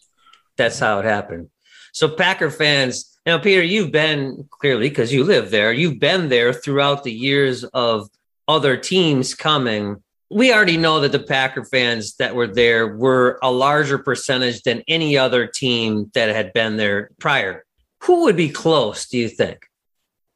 That's 0.57 0.79
how 0.79 1.01
it 1.01 1.05
happened. 1.05 1.51
So 1.95 2.09
Packer 2.09 2.51
fans, 2.51 3.17
now 3.25 3.39
Peter, 3.39 3.63
you've 3.63 3.93
been 3.93 4.49
clearly 4.51 4.89
because 4.89 5.13
you 5.13 5.23
live 5.23 5.53
there, 5.53 5.73
you've 5.73 6.01
been 6.01 6.29
there 6.29 6.53
throughout 6.53 7.05
the 7.05 7.13
years 7.13 7.63
of 7.63 8.09
other 8.49 8.77
teams 8.77 9.33
coming. 9.33 10.03
We 10.29 10.53
already 10.53 10.77
know 10.77 10.99
that 11.01 11.13
the 11.13 11.21
Packer 11.21 11.65
fans 11.65 12.17
that 12.17 12.35
were 12.35 12.49
there 12.49 12.97
were 12.97 13.39
a 13.45 13.53
larger 13.53 13.99
percentage 13.99 14.63
than 14.63 14.83
any 14.89 15.17
other 15.17 15.47
team 15.47 16.11
that 16.15 16.35
had 16.35 16.53
been 16.53 16.77
there 16.77 17.11
prior. 17.21 17.65
Who 18.03 18.23
would 18.25 18.37
be 18.37 18.49
close, 18.49 19.07
do 19.07 19.17
you 19.17 19.29
think? 19.29 19.65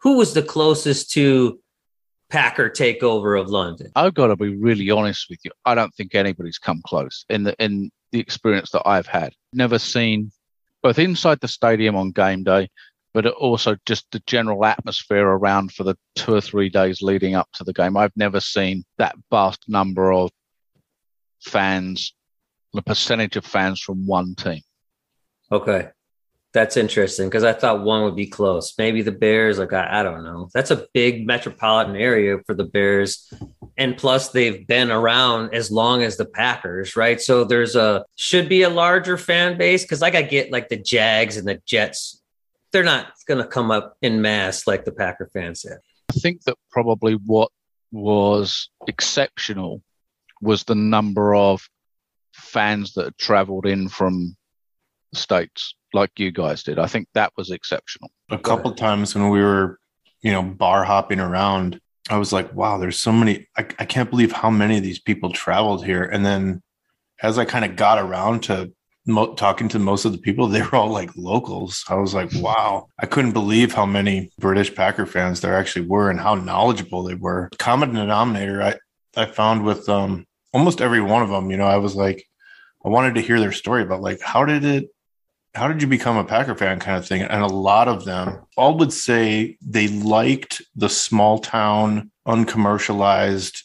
Who 0.02 0.16
was 0.16 0.34
the 0.34 0.44
closest 0.44 1.10
to 1.12 1.58
Packer 2.30 2.70
takeover 2.70 3.38
of 3.38 3.48
London? 3.48 3.90
I've 3.96 4.14
got 4.14 4.28
to 4.28 4.36
be 4.36 4.54
really 4.54 4.90
honest 4.90 5.26
with 5.28 5.40
you. 5.42 5.50
I 5.64 5.74
don't 5.74 5.92
think 5.96 6.14
anybody's 6.14 6.58
come 6.58 6.82
close 6.86 7.24
in 7.28 7.42
the 7.42 7.56
in 7.58 7.90
the 8.12 8.20
experience 8.20 8.70
that 8.70 8.86
I've 8.86 9.08
had. 9.08 9.32
Never 9.52 9.80
seen 9.80 10.30
both 10.82 10.98
inside 10.98 11.40
the 11.40 11.48
stadium 11.48 11.96
on 11.96 12.10
game 12.10 12.44
day, 12.44 12.68
but 13.14 13.26
also 13.26 13.76
just 13.86 14.06
the 14.12 14.22
general 14.26 14.64
atmosphere 14.64 15.26
around 15.26 15.72
for 15.72 15.84
the 15.84 15.96
two 16.14 16.34
or 16.34 16.40
three 16.40 16.68
days 16.68 17.02
leading 17.02 17.34
up 17.34 17.48
to 17.54 17.64
the 17.64 17.72
game. 17.72 17.96
I've 17.96 18.16
never 18.16 18.40
seen 18.40 18.84
that 18.98 19.16
vast 19.30 19.64
number 19.68 20.12
of 20.12 20.30
fans, 21.40 22.14
the 22.72 22.82
percentage 22.82 23.36
of 23.36 23.44
fans 23.44 23.80
from 23.80 24.06
one 24.06 24.34
team. 24.34 24.60
Okay. 25.50 25.88
That's 26.54 26.78
interesting 26.78 27.28
because 27.28 27.44
I 27.44 27.52
thought 27.52 27.82
one 27.82 28.04
would 28.04 28.16
be 28.16 28.26
close. 28.26 28.74
Maybe 28.78 29.02
the 29.02 29.12
Bears, 29.12 29.58
like 29.58 29.74
I, 29.74 30.00
I 30.00 30.02
don't 30.02 30.24
know. 30.24 30.48
That's 30.54 30.70
a 30.70 30.86
big 30.94 31.26
metropolitan 31.26 31.94
area 31.94 32.38
for 32.46 32.54
the 32.54 32.64
Bears. 32.64 33.30
And 33.78 33.96
plus 33.96 34.30
they've 34.30 34.66
been 34.66 34.90
around 34.90 35.54
as 35.54 35.70
long 35.70 36.02
as 36.02 36.16
the 36.16 36.24
Packers, 36.26 36.96
right? 36.96 37.20
So 37.20 37.44
there's 37.44 37.76
a 37.76 38.04
should 38.16 38.48
be 38.48 38.62
a 38.62 38.68
larger 38.68 39.16
fan 39.16 39.56
base 39.56 39.82
because 39.82 40.00
like 40.02 40.16
I 40.16 40.22
get 40.22 40.50
like 40.50 40.68
the 40.68 40.76
Jags 40.76 41.36
and 41.36 41.46
the 41.46 41.62
Jets, 41.64 42.20
they're 42.72 42.82
not 42.82 43.12
gonna 43.26 43.46
come 43.46 43.70
up 43.70 43.96
in 44.02 44.20
mass 44.20 44.66
like 44.66 44.84
the 44.84 44.92
Packer 44.92 45.30
fans 45.32 45.62
did. 45.62 45.78
I 46.10 46.14
think 46.14 46.42
that 46.44 46.56
probably 46.70 47.14
what 47.14 47.50
was 47.92 48.68
exceptional 48.86 49.82
was 50.40 50.64
the 50.64 50.74
number 50.74 51.34
of 51.34 51.62
fans 52.34 52.94
that 52.94 53.04
had 53.04 53.18
traveled 53.18 53.66
in 53.66 53.88
from 53.88 54.36
States, 55.14 55.74
like 55.92 56.10
you 56.18 56.30
guys 56.30 56.62
did. 56.62 56.78
I 56.78 56.86
think 56.86 57.08
that 57.14 57.32
was 57.36 57.50
exceptional. 57.50 58.10
A 58.30 58.38
couple 58.38 58.72
times 58.72 59.14
when 59.14 59.30
we 59.30 59.40
were, 59.40 59.78
you 60.20 60.32
know, 60.32 60.42
bar 60.42 60.84
hopping 60.84 61.20
around, 61.20 61.80
I 62.10 62.18
was 62.18 62.32
like, 62.32 62.52
wow, 62.54 62.78
there's 62.78 62.98
so 62.98 63.12
many. 63.12 63.48
I, 63.56 63.66
I 63.78 63.84
can't 63.84 64.10
believe 64.10 64.32
how 64.32 64.50
many 64.50 64.78
of 64.78 64.82
these 64.82 65.00
people 65.00 65.32
traveled 65.32 65.84
here. 65.84 66.04
And 66.04 66.24
then 66.24 66.62
as 67.22 67.38
I 67.38 67.44
kind 67.44 67.64
of 67.64 67.76
got 67.76 67.98
around 67.98 68.44
to 68.44 68.72
mo- 69.06 69.34
talking 69.34 69.68
to 69.70 69.78
most 69.78 70.04
of 70.04 70.12
the 70.12 70.18
people, 70.18 70.46
they 70.46 70.62
were 70.62 70.76
all 70.76 70.90
like 70.90 71.10
locals. 71.16 71.84
I 71.88 71.94
was 71.94 72.14
like, 72.14 72.30
wow, 72.36 72.88
I 72.98 73.06
couldn't 73.06 73.32
believe 73.32 73.72
how 73.74 73.86
many 73.86 74.30
British 74.38 74.74
Packer 74.74 75.06
fans 75.06 75.40
there 75.40 75.56
actually 75.56 75.86
were 75.86 76.10
and 76.10 76.20
how 76.20 76.34
knowledgeable 76.34 77.02
they 77.02 77.14
were. 77.14 77.50
Common 77.58 77.94
denominator, 77.94 78.62
I, 78.62 78.76
I 79.16 79.26
found 79.26 79.64
with 79.64 79.88
um, 79.88 80.26
almost 80.52 80.80
every 80.80 81.00
one 81.00 81.22
of 81.22 81.28
them, 81.28 81.50
you 81.50 81.56
know, 81.56 81.66
I 81.66 81.78
was 81.78 81.94
like, 81.94 82.24
I 82.84 82.88
wanted 82.88 83.16
to 83.16 83.20
hear 83.22 83.40
their 83.40 83.52
story 83.52 83.82
about 83.82 84.00
like, 84.00 84.20
how 84.20 84.44
did 84.44 84.64
it, 84.64 84.88
how 85.58 85.68
did 85.68 85.82
you 85.82 85.88
become 85.88 86.16
a 86.16 86.24
Packer 86.24 86.54
fan 86.54 86.78
kind 86.78 86.96
of 86.96 87.06
thing? 87.06 87.22
And 87.22 87.42
a 87.42 87.46
lot 87.46 87.88
of 87.88 88.04
them 88.04 88.46
all 88.56 88.78
would 88.78 88.92
say 88.92 89.58
they 89.60 89.88
liked 89.88 90.62
the 90.76 90.88
small 90.88 91.38
town, 91.38 92.10
uncommercialized 92.26 93.62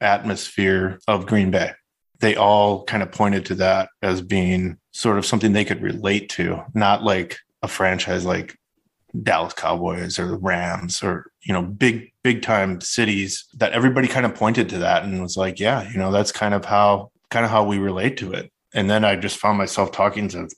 atmosphere 0.00 0.98
of 1.06 1.26
Green 1.26 1.50
Bay. 1.50 1.70
They 2.18 2.34
all 2.34 2.84
kind 2.84 3.02
of 3.02 3.12
pointed 3.12 3.46
to 3.46 3.54
that 3.56 3.90
as 4.02 4.20
being 4.20 4.78
sort 4.92 5.18
of 5.18 5.26
something 5.26 5.52
they 5.52 5.64
could 5.64 5.82
relate 5.82 6.30
to, 6.30 6.64
not 6.74 7.02
like 7.02 7.38
a 7.62 7.68
franchise 7.68 8.24
like 8.24 8.58
Dallas 9.22 9.54
Cowboys 9.54 10.18
or 10.18 10.26
the 10.26 10.38
Rams 10.38 11.02
or, 11.02 11.30
you 11.44 11.52
know, 11.52 11.62
big, 11.62 12.12
big 12.24 12.42
time 12.42 12.80
cities 12.80 13.46
that 13.56 13.72
everybody 13.72 14.08
kind 14.08 14.26
of 14.26 14.34
pointed 14.34 14.68
to 14.70 14.78
that 14.78 15.04
and 15.04 15.22
was 15.22 15.36
like, 15.36 15.60
yeah, 15.60 15.88
you 15.90 15.98
know, 15.98 16.10
that's 16.10 16.32
kind 16.32 16.54
of 16.54 16.64
how, 16.64 17.10
kind 17.30 17.44
of 17.44 17.50
how 17.50 17.64
we 17.64 17.78
relate 17.78 18.16
to 18.18 18.32
it. 18.32 18.50
And 18.74 18.90
then 18.90 19.04
I 19.04 19.16
just 19.16 19.38
found 19.38 19.58
myself 19.58 19.92
talking 19.92 20.28
to 20.28 20.48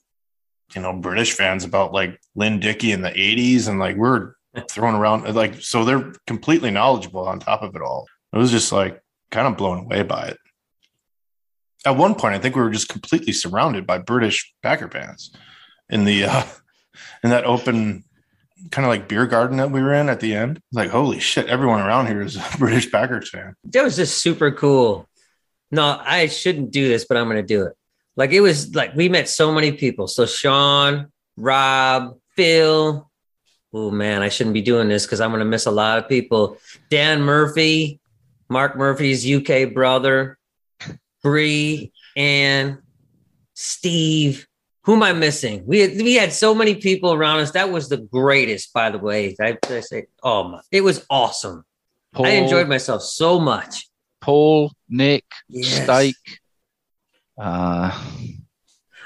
you 0.74 0.82
know 0.82 0.92
British 0.92 1.32
fans 1.32 1.64
about 1.64 1.92
like 1.92 2.20
Lynn 2.34 2.60
Dickey 2.60 2.92
in 2.92 3.02
the 3.02 3.10
80s 3.10 3.68
and 3.68 3.78
like 3.78 3.96
we're 3.96 4.34
thrown 4.68 4.94
around 4.94 5.34
like 5.34 5.60
so 5.62 5.84
they're 5.84 6.12
completely 6.26 6.70
knowledgeable 6.70 7.26
on 7.26 7.40
top 7.40 7.62
of 7.62 7.74
it 7.74 7.82
all. 7.82 8.06
It 8.32 8.38
was 8.38 8.50
just 8.50 8.72
like 8.72 9.02
kind 9.30 9.46
of 9.46 9.56
blown 9.56 9.84
away 9.84 10.02
by 10.02 10.28
it. 10.28 10.38
At 11.84 11.96
one 11.96 12.14
point, 12.14 12.34
I 12.34 12.38
think 12.38 12.56
we 12.56 12.62
were 12.62 12.70
just 12.70 12.88
completely 12.88 13.32
surrounded 13.32 13.86
by 13.86 13.98
British 13.98 14.52
Packer 14.62 14.88
fans 14.88 15.32
in 15.88 16.04
the 16.04 16.24
uh, 16.24 16.44
in 17.22 17.30
that 17.30 17.44
open 17.44 18.04
kind 18.70 18.84
of 18.84 18.90
like 18.90 19.08
beer 19.08 19.26
garden 19.26 19.58
that 19.58 19.70
we 19.70 19.80
were 19.80 19.94
in 19.94 20.08
at 20.08 20.20
the 20.20 20.34
end. 20.34 20.60
Like, 20.72 20.90
holy 20.90 21.20
shit, 21.20 21.46
everyone 21.46 21.80
around 21.80 22.08
here 22.08 22.20
is 22.20 22.36
a 22.54 22.58
British 22.58 22.90
Packers 22.90 23.30
fan. 23.30 23.54
That 23.64 23.84
was 23.84 23.96
just 23.96 24.18
super 24.18 24.50
cool. 24.50 25.08
No, 25.70 26.00
I 26.02 26.26
shouldn't 26.28 26.70
do 26.70 26.88
this, 26.88 27.06
but 27.06 27.16
I'm 27.16 27.28
gonna 27.28 27.42
do 27.42 27.66
it. 27.66 27.74
Like 28.18 28.32
it 28.32 28.40
was 28.40 28.74
like 28.74 28.96
we 28.96 29.08
met 29.08 29.28
so 29.28 29.52
many 29.52 29.70
people. 29.70 30.08
So 30.08 30.26
Sean, 30.26 31.06
Rob, 31.36 32.18
Phil. 32.34 33.08
Oh 33.72 33.90
man, 33.92 34.22
I 34.22 34.28
shouldn't 34.28 34.54
be 34.54 34.60
doing 34.60 34.88
this 34.88 35.06
because 35.06 35.20
I'm 35.20 35.30
gonna 35.30 35.44
miss 35.44 35.66
a 35.66 35.70
lot 35.70 35.98
of 35.98 36.08
people. 36.08 36.58
Dan 36.90 37.22
Murphy, 37.22 38.00
Mark 38.48 38.76
Murphy's 38.76 39.24
UK 39.24 39.72
brother, 39.72 40.36
Bree, 41.22 41.92
and 42.16 42.78
Steve. 43.54 44.48
Who 44.82 44.94
am 44.94 45.02
I 45.04 45.12
missing? 45.12 45.64
We 45.64 45.80
had, 45.80 45.90
we 45.92 46.14
had 46.14 46.32
so 46.32 46.54
many 46.56 46.74
people 46.74 47.12
around 47.12 47.40
us. 47.40 47.52
That 47.52 47.70
was 47.70 47.88
the 47.88 47.98
greatest, 47.98 48.72
by 48.72 48.90
the 48.90 48.98
way. 48.98 49.36
I, 49.40 49.56
I 49.68 49.80
say, 49.80 50.06
oh 50.24 50.48
my, 50.48 50.60
it 50.72 50.80
was 50.80 51.06
awesome. 51.08 51.64
Paul, 52.14 52.26
I 52.26 52.30
enjoyed 52.30 52.68
myself 52.68 53.02
so 53.02 53.38
much. 53.38 53.86
Paul, 54.20 54.72
Nick, 54.88 55.24
Yes. 55.48 56.14
Uh, 57.38 57.90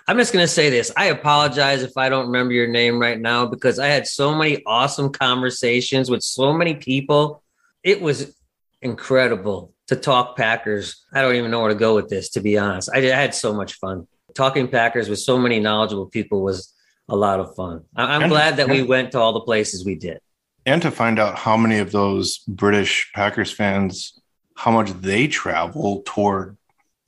I'm 0.09 0.17
just 0.19 0.33
going 0.33 0.43
to 0.43 0.49
say 0.53 0.71
this. 0.71 0.91
I 0.97 1.07
apologize 1.07 1.83
if 1.83 1.97
I 1.97 2.09
don't 2.09 2.27
remember 2.27 2.53
your 2.55 2.67
name 2.67 2.99
right 2.99 3.21
now 3.21 3.47
because 3.47 3.79
I 3.79 3.87
had 3.89 4.07
so 4.07 4.35
many 4.35 4.63
awesome 4.67 5.11
conversations 5.13 6.11
with 6.11 6.23
so 6.23 6.53
many 6.53 6.75
people. 6.75 7.43
It 7.85 8.01
was 8.01 8.35
incredible 8.81 9.75
to 9.89 9.97
talk 9.97 10.37
Packers. 10.37 11.05
I 11.13 11.23
don't 11.23 11.37
even 11.37 11.51
know 11.51 11.61
where 11.61 11.69
to 11.69 11.75
go 11.75 11.95
with 11.95 12.09
this, 12.09 12.31
to 12.31 12.41
be 12.41 12.59
honest. 12.59 12.91
I, 12.93 12.99
I 12.99 13.03
had 13.17 13.35
so 13.35 13.53
much 13.55 13.75
fun. 13.75 14.07
Talking 14.35 14.67
Packers 14.69 15.09
with 15.09 15.19
so 15.21 15.39
many 15.39 15.61
knowledgeable 15.61 16.07
people 16.07 16.43
was 16.43 16.73
a 17.09 17.17
lot 17.17 17.39
of 17.39 17.55
fun. 17.55 17.85
I, 17.95 18.15
I'm 18.15 18.23
And- 18.23 18.31
glad 18.31 18.57
that 18.57 18.69
we 18.69 18.83
went 18.83 19.13
to 19.13 19.19
all 19.21 19.33
the 19.33 19.41
places 19.41 19.85
we 19.85 19.95
did. 19.95 20.19
and 20.67 20.81
to 20.83 20.91
find 20.91 21.19
out 21.19 21.39
how 21.39 21.57
many 21.57 21.79
of 21.79 21.93
those 21.93 22.39
British 22.49 23.11
Packers 23.15 23.51
fans, 23.53 24.19
how 24.57 24.71
much 24.71 24.91
they 25.01 25.27
travel 25.29 26.03
toward 26.07 26.57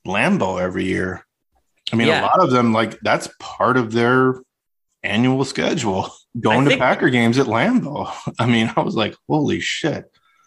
Lambeau 0.06 0.60
every 0.60 0.84
year. 0.84 1.24
I 1.92 1.96
mean, 1.96 2.08
Yeah. 2.08 2.20
a 2.20 2.26
lot 2.26 2.42
of 2.42 2.50
them, 2.50 2.72
like, 2.72 2.98
that's 3.00 3.28
part 3.38 3.76
of 3.76 3.92
their 3.92 4.34
annual 5.02 5.44
schedule 5.44 6.10
going 6.40 6.68
to 6.68 6.76
Packer 6.76 7.10
games 7.10 7.38
at 7.38 7.46
Lambeau. 7.46 8.10
I 8.38 8.46
mean, 8.46 8.72
I 8.76 8.80
was 8.80 8.94
like, 8.94 9.14
holy 9.28 9.60
shit. 9.60 10.04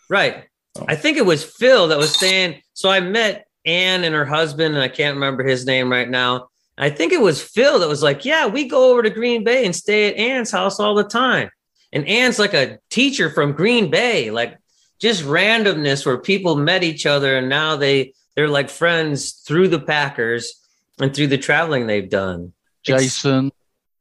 Right. 0.09 0.45
I 0.87 0.95
think 0.95 1.17
it 1.17 1.25
was 1.25 1.43
Phil 1.43 1.87
that 1.89 1.97
was 1.97 2.15
saying. 2.17 2.61
So 2.73 2.89
I 2.89 2.99
met 2.99 3.47
Ann 3.65 4.03
and 4.03 4.13
her 4.13 4.25
husband, 4.25 4.75
and 4.75 4.83
I 4.83 4.87
can't 4.87 5.15
remember 5.15 5.43
his 5.43 5.65
name 5.65 5.91
right 5.91 6.09
now. 6.09 6.47
I 6.77 6.91
think 6.91 7.11
it 7.11 7.21
was 7.21 7.41
Phil 7.41 7.79
that 7.79 7.89
was 7.89 8.03
like, 8.03 8.23
Yeah, 8.23 8.45
we 8.45 8.67
go 8.67 8.91
over 8.91 9.01
to 9.01 9.09
Green 9.09 9.43
Bay 9.43 9.65
and 9.65 9.75
stay 9.75 10.07
at 10.09 10.15
Ann's 10.17 10.51
house 10.51 10.79
all 10.79 10.93
the 10.93 11.03
time. 11.03 11.49
And 11.91 12.07
Ann's 12.07 12.37
like 12.37 12.53
a 12.53 12.77
teacher 12.91 13.31
from 13.31 13.53
Green 13.53 13.89
Bay, 13.89 14.29
like 14.29 14.57
just 14.99 15.23
randomness 15.23 16.05
where 16.05 16.19
people 16.19 16.55
met 16.55 16.83
each 16.83 17.05
other 17.07 17.37
and 17.37 17.49
now 17.49 17.75
they 17.75 18.13
they're 18.37 18.47
like 18.47 18.69
friends 18.69 19.31
through 19.31 19.67
the 19.67 19.79
Packers 19.79 20.61
and 21.01 21.13
through 21.13 21.27
the 21.27 21.39
traveling 21.39 21.87
they've 21.87 22.09
done. 22.09 22.53
It's- 22.87 23.01
Jason, 23.01 23.51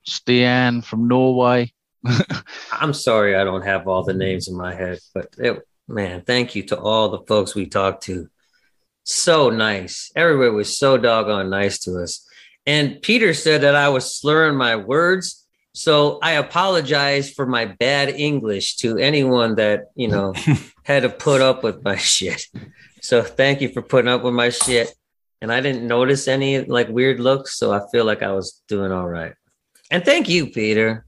Stian 0.07 0.85
from 0.85 1.09
Norway. 1.09 1.73
I'm 2.71 2.93
sorry 2.93 3.35
I 3.35 3.45
don't 3.45 3.63
have 3.65 3.89
all 3.89 4.05
the 4.05 4.13
names 4.13 4.47
in 4.47 4.55
my 4.55 4.75
head, 4.75 5.01
but 5.15 5.35
it, 5.39 5.67
man, 5.89 6.21
thank 6.21 6.55
you 6.55 6.63
to 6.65 6.79
all 6.79 7.09
the 7.09 7.21
folks 7.21 7.55
we 7.55 7.67
talked 7.67 8.05
to. 8.05 8.29
So 9.05 9.49
nice. 9.49 10.13
Everywhere 10.15 10.53
was 10.53 10.79
so 10.79 10.99
doggone 10.99 11.49
nice 11.49 11.79
to 11.81 12.03
us. 12.03 12.29
And 12.67 13.01
Peter 13.01 13.33
said 13.33 13.63
that 13.63 13.75
I 13.75 13.89
was 13.89 14.15
slurring 14.15 14.57
my 14.57 14.77
words. 14.77 15.47
So 15.73 16.19
I 16.23 16.33
apologize 16.33 17.31
for 17.31 17.47
my 17.47 17.65
bad 17.65 18.11
English 18.11 18.77
to 18.77 18.99
anyone 18.99 19.55
that, 19.57 19.87
you 19.95 20.09
know, 20.09 20.35
had 20.83 21.05
to 21.05 21.09
put 21.09 21.41
up 21.41 21.63
with 21.63 21.83
my 21.83 21.97
shit. 21.97 22.47
So 23.07 23.23
thank 23.23 23.61
you 23.61 23.69
for 23.69 23.83
putting 23.83 24.09
up 24.11 24.23
with 24.25 24.35
my 24.35 24.51
shit. 24.51 24.93
And 25.41 25.53
I 25.53 25.61
didn't 25.61 25.87
notice 25.87 26.27
any 26.27 26.63
like 26.63 26.89
weird 26.89 27.21
looks. 27.21 27.57
So 27.57 27.73
I 27.73 27.81
feel 27.93 28.05
like 28.05 28.23
I 28.23 28.33
was 28.33 28.63
doing 28.69 28.91
all 28.91 29.09
right. 29.09 29.35
And 29.91 30.05
thank 30.05 30.29
you, 30.29 30.49
Peter. 30.51 31.07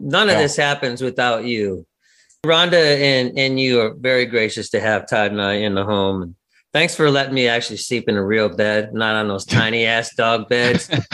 None 0.00 0.28
of 0.28 0.34
Yeah. 0.34 0.42
this 0.42 0.56
happens 0.56 1.02
without 1.02 1.44
you. 1.44 1.86
Rhonda 2.44 2.74
and, 3.00 3.38
and 3.38 3.60
you 3.60 3.80
are 3.80 3.94
very 3.94 4.26
gracious 4.26 4.70
to 4.70 4.80
have 4.80 5.08
Todd 5.08 5.30
and 5.30 5.40
I 5.40 5.54
in 5.54 5.74
the 5.74 5.84
home. 5.84 6.22
And 6.22 6.34
Thanks 6.72 6.94
for 6.94 7.10
letting 7.10 7.32
me 7.34 7.48
actually 7.48 7.78
sleep 7.78 8.08
in 8.08 8.16
a 8.16 8.24
real 8.24 8.48
bed, 8.48 8.92
not 8.92 9.14
on 9.14 9.28
those 9.28 9.46
tiny 9.46 9.86
ass 9.86 10.14
dog 10.14 10.48
beds. 10.48 10.90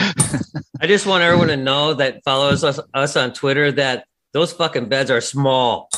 I 0.81 0.87
just 0.87 1.05
want 1.05 1.23
everyone 1.23 1.47
to 1.49 1.57
know 1.57 1.93
that 1.93 2.23
follows 2.25 2.63
us, 2.63 2.79
us 2.93 3.15
on 3.15 3.33
Twitter 3.33 3.71
that 3.73 4.05
those 4.33 4.51
fucking 4.51 4.89
beds 4.89 5.09
are 5.09 5.21
small. 5.21 5.89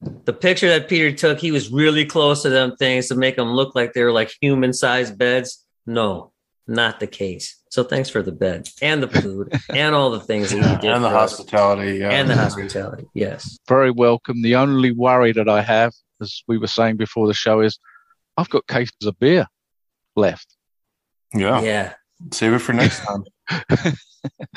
The 0.00 0.32
picture 0.32 0.68
that 0.68 0.88
Peter 0.88 1.10
took, 1.10 1.38
he 1.38 1.52
was 1.52 1.70
really 1.70 2.04
close 2.04 2.42
to 2.42 2.50
them 2.50 2.76
things 2.76 3.08
to 3.08 3.14
make 3.14 3.36
them 3.36 3.50
look 3.50 3.74
like 3.74 3.92
they 3.92 4.02
were 4.02 4.12
like 4.12 4.30
human 4.40 4.72
sized 4.72 5.16
beds. 5.16 5.64
No, 5.86 6.32
not 6.66 7.00
the 7.00 7.06
case. 7.06 7.62
So 7.70 7.82
thanks 7.82 8.08
for 8.08 8.22
the 8.22 8.32
bed 8.32 8.68
and 8.82 9.02
the 9.02 9.08
food 9.08 9.52
and 9.70 9.94
all 9.94 10.10
the 10.10 10.20
things 10.20 10.50
that 10.50 10.56
you 10.56 10.78
did 10.78 10.92
and 10.92 11.04
the 11.04 11.10
hospitality. 11.10 11.98
Yeah, 11.98 12.10
and 12.10 12.28
the 12.28 12.36
hospitality. 12.36 13.06
Yes. 13.14 13.58
Very 13.68 13.90
welcome. 13.90 14.42
The 14.42 14.56
only 14.56 14.92
worry 14.92 15.32
that 15.32 15.48
I 15.48 15.62
have, 15.62 15.92
as 16.20 16.42
we 16.46 16.58
were 16.58 16.66
saying 16.66 16.96
before 16.96 17.26
the 17.26 17.34
show, 17.34 17.60
is 17.60 17.78
I've 18.36 18.50
got 18.50 18.66
cases 18.66 18.92
of 19.04 19.18
beer 19.18 19.46
left. 20.14 20.46
Yeah. 21.34 21.60
Yeah. 21.62 21.92
Save 22.32 22.54
it 22.54 22.58
for 22.60 22.72
next 22.72 23.02
time. 23.04 23.24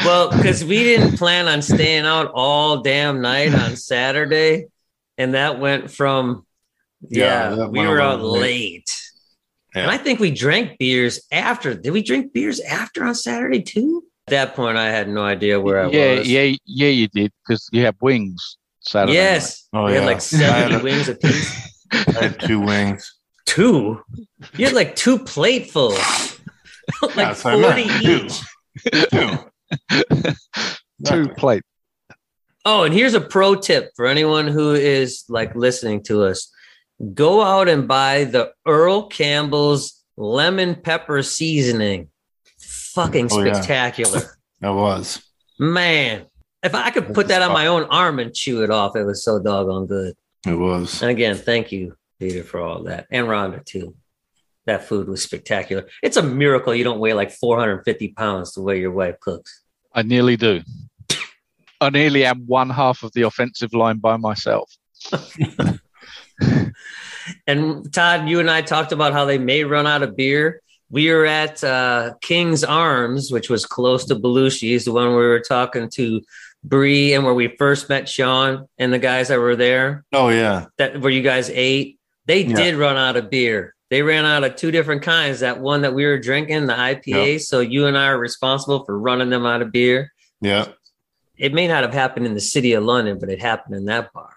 Well, 0.03 0.31
because 0.31 0.63
we 0.63 0.83
didn't 0.83 1.17
plan 1.17 1.47
on 1.47 1.61
staying 1.61 2.05
out 2.05 2.31
all 2.33 2.81
damn 2.81 3.21
night 3.21 3.53
on 3.53 3.75
Saturday, 3.75 4.65
and 5.19 5.35
that 5.35 5.59
went 5.59 5.91
from 5.91 6.45
yeah, 7.07 7.49
Yeah, 7.51 7.55
that 7.55 7.71
we 7.71 7.85
were 7.87 8.01
out 8.01 8.21
late. 8.21 8.41
late. 8.41 9.01
Yeah. 9.75 9.83
And 9.83 9.91
I 9.91 9.97
think 9.97 10.19
we 10.19 10.31
drank 10.31 10.79
beers 10.79 11.21
after. 11.31 11.75
Did 11.75 11.91
we 11.91 12.01
drink 12.01 12.33
beers 12.33 12.59
after 12.59 13.03
on 13.03 13.13
Saturday 13.13 13.61
too? 13.61 14.03
At 14.27 14.31
that 14.31 14.55
point, 14.55 14.77
I 14.77 14.89
had 14.89 15.07
no 15.09 15.23
idea 15.23 15.59
where 15.61 15.79
I 15.81 15.85
was. 15.87 15.95
yeah, 15.95 16.15
was. 16.19 16.27
yeah, 16.29 16.55
yeah, 16.65 16.87
you 16.89 17.07
did 17.07 17.31
because 17.47 17.69
you 17.71 17.83
had 17.83 17.95
wings 18.01 18.57
Saturday. 18.79 19.13
night. 19.13 19.23
Yes. 19.23 19.67
Oh, 19.73 19.85
we 19.85 19.93
had 19.93 20.01
yeah. 20.01 20.05
like 20.07 20.15
I 20.15 20.19
70 20.19 20.51
had 20.73 20.81
a- 20.81 20.83
wings 20.83 21.09
apiece. 21.09 21.69
I 21.91 22.11
had 22.23 22.39
two 22.39 22.59
wings. 22.61 23.15
Two? 23.45 24.01
You 24.57 24.65
had 24.65 24.73
like 24.75 24.95
two 24.95 25.17
platefuls. 25.19 26.39
like 27.01 27.15
That's 27.15 27.41
40 27.41 27.61
meant. 27.61 28.01
Two. 28.01 28.25
each. 28.25 28.41
Two. 29.11 29.37
two 30.01 30.33
Exactly. 31.01 31.33
plate. 31.35 31.63
Oh, 32.71 32.83
and 32.83 32.93
here's 32.93 33.15
a 33.15 33.21
pro 33.21 33.55
tip 33.55 33.91
for 33.95 34.05
anyone 34.05 34.47
who 34.47 34.73
is 34.75 35.23
like 35.27 35.55
listening 35.55 36.03
to 36.03 36.23
us. 36.23 36.51
Go 37.15 37.41
out 37.41 37.67
and 37.67 37.87
buy 37.87 38.25
the 38.25 38.51
Earl 38.67 39.07
Campbell's 39.07 40.03
lemon 40.17 40.75
pepper 40.75 41.23
seasoning. 41.23 42.09
Fucking 42.59 43.29
Oh, 43.31 43.41
yeah. 43.41 43.53
spectacular. 43.53 44.21
That 44.61 44.69
was. 44.75 45.23
Man, 45.57 46.27
if 46.61 46.75
I 46.75 46.91
could 46.91 47.13
put 47.15 47.29
that 47.29 47.41
on 47.41 47.53
my 47.53 47.65
own 47.67 47.85
arm 47.85 48.19
and 48.19 48.35
chew 48.35 48.63
it 48.63 48.69
off, 48.69 48.95
it 48.95 49.03
was 49.03 49.23
so 49.23 49.41
doggone 49.41 49.87
good. 49.87 50.15
It 50.45 50.53
was. 50.53 51.01
And 51.01 51.09
again, 51.09 51.35
thank 51.37 51.71
you, 51.71 51.95
Peter, 52.19 52.43
for 52.43 52.59
all 52.59 52.83
that. 52.83 53.07
And 53.09 53.25
Rhonda, 53.27 53.65
too. 53.65 53.95
That 54.67 54.83
food 54.87 55.07
was 55.07 55.23
spectacular. 55.23 55.87
It's 56.03 56.17
a 56.17 56.21
miracle 56.23 56.75
you 56.75 56.83
don't 56.83 56.99
weigh 56.99 57.13
like 57.13 57.31
450 57.31 58.09
pounds 58.09 58.53
the 58.53 58.61
way 58.61 58.79
your 58.79 58.91
wife 58.91 59.19
cooks. 59.21 59.63
I 59.91 60.03
nearly 60.03 60.37
do. 60.37 60.61
I 61.81 61.89
nearly 61.89 62.25
am 62.25 62.45
one 62.45 62.69
half 62.69 63.03
of 63.03 63.11
the 63.13 63.21
offensive 63.23 63.73
line 63.73 63.97
by 63.99 64.17
myself. 64.17 64.71
And 67.45 67.91
Todd, 67.93 68.27
you 68.27 68.39
and 68.39 68.49
I 68.49 68.61
talked 68.61 68.91
about 68.91 69.13
how 69.13 69.25
they 69.25 69.37
may 69.37 69.63
run 69.63 69.85
out 69.85 70.01
of 70.01 70.15
beer. 70.15 70.61
We 70.89 71.11
were 71.11 71.25
at 71.25 71.63
uh, 71.63 72.13
King's 72.21 72.63
Arms, 72.63 73.31
which 73.31 73.49
was 73.49 73.65
close 73.65 74.05
to 74.05 74.15
Belushi's, 74.15 74.85
the 74.85 74.91
one 74.93 75.09
we 75.09 75.15
were 75.15 75.39
talking 75.41 75.89
to 75.91 76.21
Bree 76.63 77.13
and 77.13 77.23
where 77.23 77.33
we 77.35 77.55
first 77.57 77.87
met 77.89 78.09
Sean 78.09 78.67
and 78.79 78.91
the 78.91 78.97
guys 78.99 79.27
that 79.27 79.37
were 79.39 79.55
there, 79.55 80.05
Oh 80.11 80.29
yeah. 80.29 80.65
that 80.77 80.99
where 81.01 81.11
you 81.11 81.21
guys 81.21 81.49
ate. 81.51 81.99
They 82.25 82.43
Yeah. 82.45 82.55
did 82.55 82.75
run 82.75 82.97
out 82.97 83.15
of 83.15 83.29
beer. 83.29 83.75
They 83.91 84.01
ran 84.01 84.25
out 84.25 84.43
of 84.43 84.55
two 84.55 84.71
different 84.71 85.03
kinds. 85.03 85.41
That 85.41 85.59
one 85.59 85.81
that 85.81 85.93
we 85.93 86.05
were 86.05 86.19
drinking, 86.19 86.65
the 86.67 86.73
IPA. 86.73 87.41
So 87.41 87.59
you 87.59 87.85
and 87.85 87.97
I 87.97 88.07
are 88.07 88.17
responsible 88.19 88.83
for 88.85 88.97
running 88.97 89.29
them 89.29 89.45
out 89.45 89.61
of 89.61 89.71
beer. 89.71 90.11
Yeah. 90.41 90.67
It 91.39 91.53
may 91.53 91.67
not 91.67 91.83
have 91.83 91.93
happened 91.93 92.25
in 92.25 92.33
the 92.33 92.41
city 92.41 92.73
of 92.73 92.83
London, 92.83 93.17
but 93.17 93.29
it 93.29 93.41
happened 93.41 93.75
in 93.75 93.85
that 93.85 94.11
bar. 94.13 94.33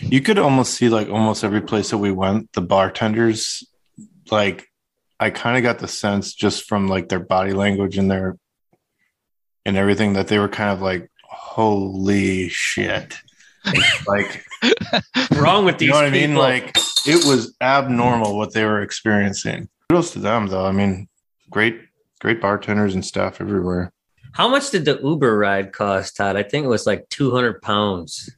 You 0.00 0.20
could 0.20 0.38
almost 0.38 0.74
see 0.74 0.88
like 0.88 1.08
almost 1.08 1.44
every 1.44 1.60
place 1.60 1.90
that 1.90 1.98
we 1.98 2.10
went, 2.10 2.52
the 2.52 2.62
bartenders, 2.62 3.62
like 4.30 4.66
I 5.20 5.30
kind 5.30 5.56
of 5.56 5.62
got 5.62 5.78
the 5.78 5.88
sense 5.88 6.34
just 6.34 6.64
from 6.64 6.88
like 6.88 7.08
their 7.08 7.20
body 7.20 7.52
language 7.52 7.98
and 7.98 8.10
their 8.10 8.38
and 9.66 9.76
everything 9.76 10.14
that 10.14 10.28
they 10.28 10.38
were 10.38 10.48
kind 10.48 10.70
of 10.70 10.82
like, 10.82 11.10
holy 11.22 12.48
shit. 12.48 13.16
like 14.06 14.44
wrong 15.36 15.64
with 15.64 15.78
these 15.78 15.86
you 15.86 15.92
know 15.92 15.98
what 15.98 16.04
I 16.04 16.10
mean? 16.10 16.34
Like 16.34 16.76
it 17.06 17.24
was 17.24 17.56
abnormal 17.60 18.36
what 18.36 18.52
they 18.52 18.64
were 18.64 18.82
experiencing. 18.82 19.68
Kudos 19.88 20.12
to 20.12 20.18
them 20.18 20.48
though. 20.48 20.66
I 20.66 20.72
mean, 20.72 21.08
great, 21.50 21.80
great 22.20 22.40
bartenders 22.40 22.94
and 22.94 23.04
staff 23.04 23.40
everywhere. 23.40 23.93
How 24.34 24.48
much 24.48 24.70
did 24.70 24.84
the 24.84 24.98
Uber 25.00 25.38
ride 25.38 25.72
cost, 25.72 26.16
Todd? 26.16 26.34
I 26.36 26.42
think 26.42 26.64
it 26.64 26.68
was 26.68 26.86
like 26.86 27.08
200 27.10 27.62
pounds 27.62 28.30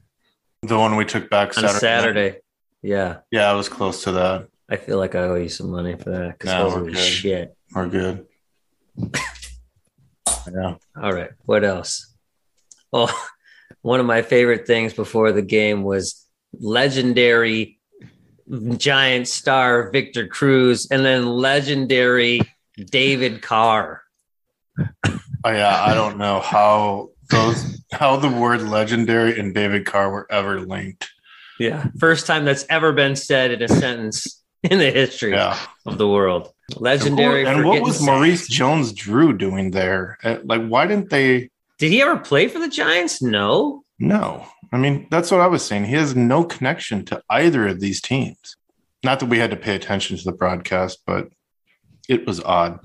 The 0.62 0.78
one 0.78 0.96
we 0.96 1.06
took 1.06 1.30
back 1.30 1.56
on 1.56 1.62
Saturday. 1.64 1.78
Saturday. 1.78 2.38
Yeah. 2.82 3.16
Yeah, 3.30 3.50
I 3.50 3.54
was 3.54 3.70
close 3.70 4.04
to 4.04 4.12
that. 4.12 4.48
I 4.68 4.76
feel 4.76 4.98
like 4.98 5.14
I 5.14 5.20
owe 5.20 5.36
you 5.36 5.48
some 5.48 5.70
money 5.70 5.96
for 5.96 6.10
that 6.10 6.38
because 6.38 6.52
No, 6.52 6.66
we're 6.66 6.70
holy 6.80 6.92
good. 6.92 6.98
shit. 7.00 7.56
We're 7.72 7.88
good. 7.88 8.26
yeah. 10.52 10.74
All 11.00 11.12
right. 11.12 11.30
What 11.46 11.64
else? 11.64 12.14
Well, 12.92 13.08
oh, 13.10 13.28
one 13.80 13.98
of 13.98 14.06
my 14.06 14.20
favorite 14.20 14.66
things 14.66 14.92
before 14.92 15.32
the 15.32 15.42
game 15.42 15.82
was 15.82 16.26
legendary 16.60 17.78
giant 18.76 19.28
star 19.28 19.90
Victor 19.90 20.26
Cruz 20.28 20.88
and 20.90 21.04
then 21.04 21.26
legendary 21.26 22.40
David 22.76 23.40
Carr. 23.40 24.02
Oh 25.46 25.52
yeah, 25.52 25.80
I 25.84 25.94
don't 25.94 26.18
know 26.18 26.40
how 26.40 27.10
those 27.30 27.80
how 27.92 28.16
the 28.16 28.28
word 28.28 28.62
legendary 28.62 29.38
and 29.38 29.54
David 29.54 29.86
Carr 29.86 30.10
were 30.10 30.26
ever 30.28 30.60
linked. 30.60 31.08
Yeah. 31.60 31.86
First 32.00 32.26
time 32.26 32.44
that's 32.44 32.66
ever 32.68 32.92
been 32.92 33.14
said 33.14 33.52
in 33.52 33.62
a 33.62 33.68
sentence 33.68 34.42
in 34.64 34.78
the 34.80 34.90
history 34.90 35.30
Yeah. 35.30 35.56
of 35.86 35.98
the 35.98 36.08
world. 36.08 36.52
Legendary. 36.76 37.46
And 37.46 37.64
what 37.64 37.80
was. 37.80 38.02
Maurice 38.02 38.48
Jones 38.48 38.92
Drew 38.92 39.32
doing 39.38 39.70
there? 39.70 40.18
Uh, 40.24 40.38
Like 40.42 40.66
why 40.66 40.88
didn't 40.88 41.10
they 41.10 41.48
Did 41.78 41.92
he 41.92 42.02
ever 42.02 42.16
play 42.18 42.48
for 42.48 42.58
the 42.58 42.68
Giants? 42.68 43.22
No. 43.22 43.84
No. 44.00 44.44
I 44.72 44.78
mean, 44.78 45.06
that's 45.12 45.30
what 45.30 45.40
I 45.40 45.46
was 45.46 45.64
saying. 45.64 45.84
He 45.84 45.94
has 45.94 46.16
no 46.16 46.42
connection 46.42 47.04
to 47.06 47.22
either 47.30 47.68
of 47.68 47.78
these 47.78 48.00
teams. 48.00 48.56
Not 49.04 49.20
that 49.20 49.26
we 49.28 49.38
had 49.38 49.50
to 49.52 49.56
pay 49.56 49.76
attention 49.76 50.16
to 50.16 50.24
the 50.24 50.32
broadcast, 50.32 50.98
but 51.06 51.28
it 52.08 52.26
was 52.26 52.40
odd. 52.42 52.80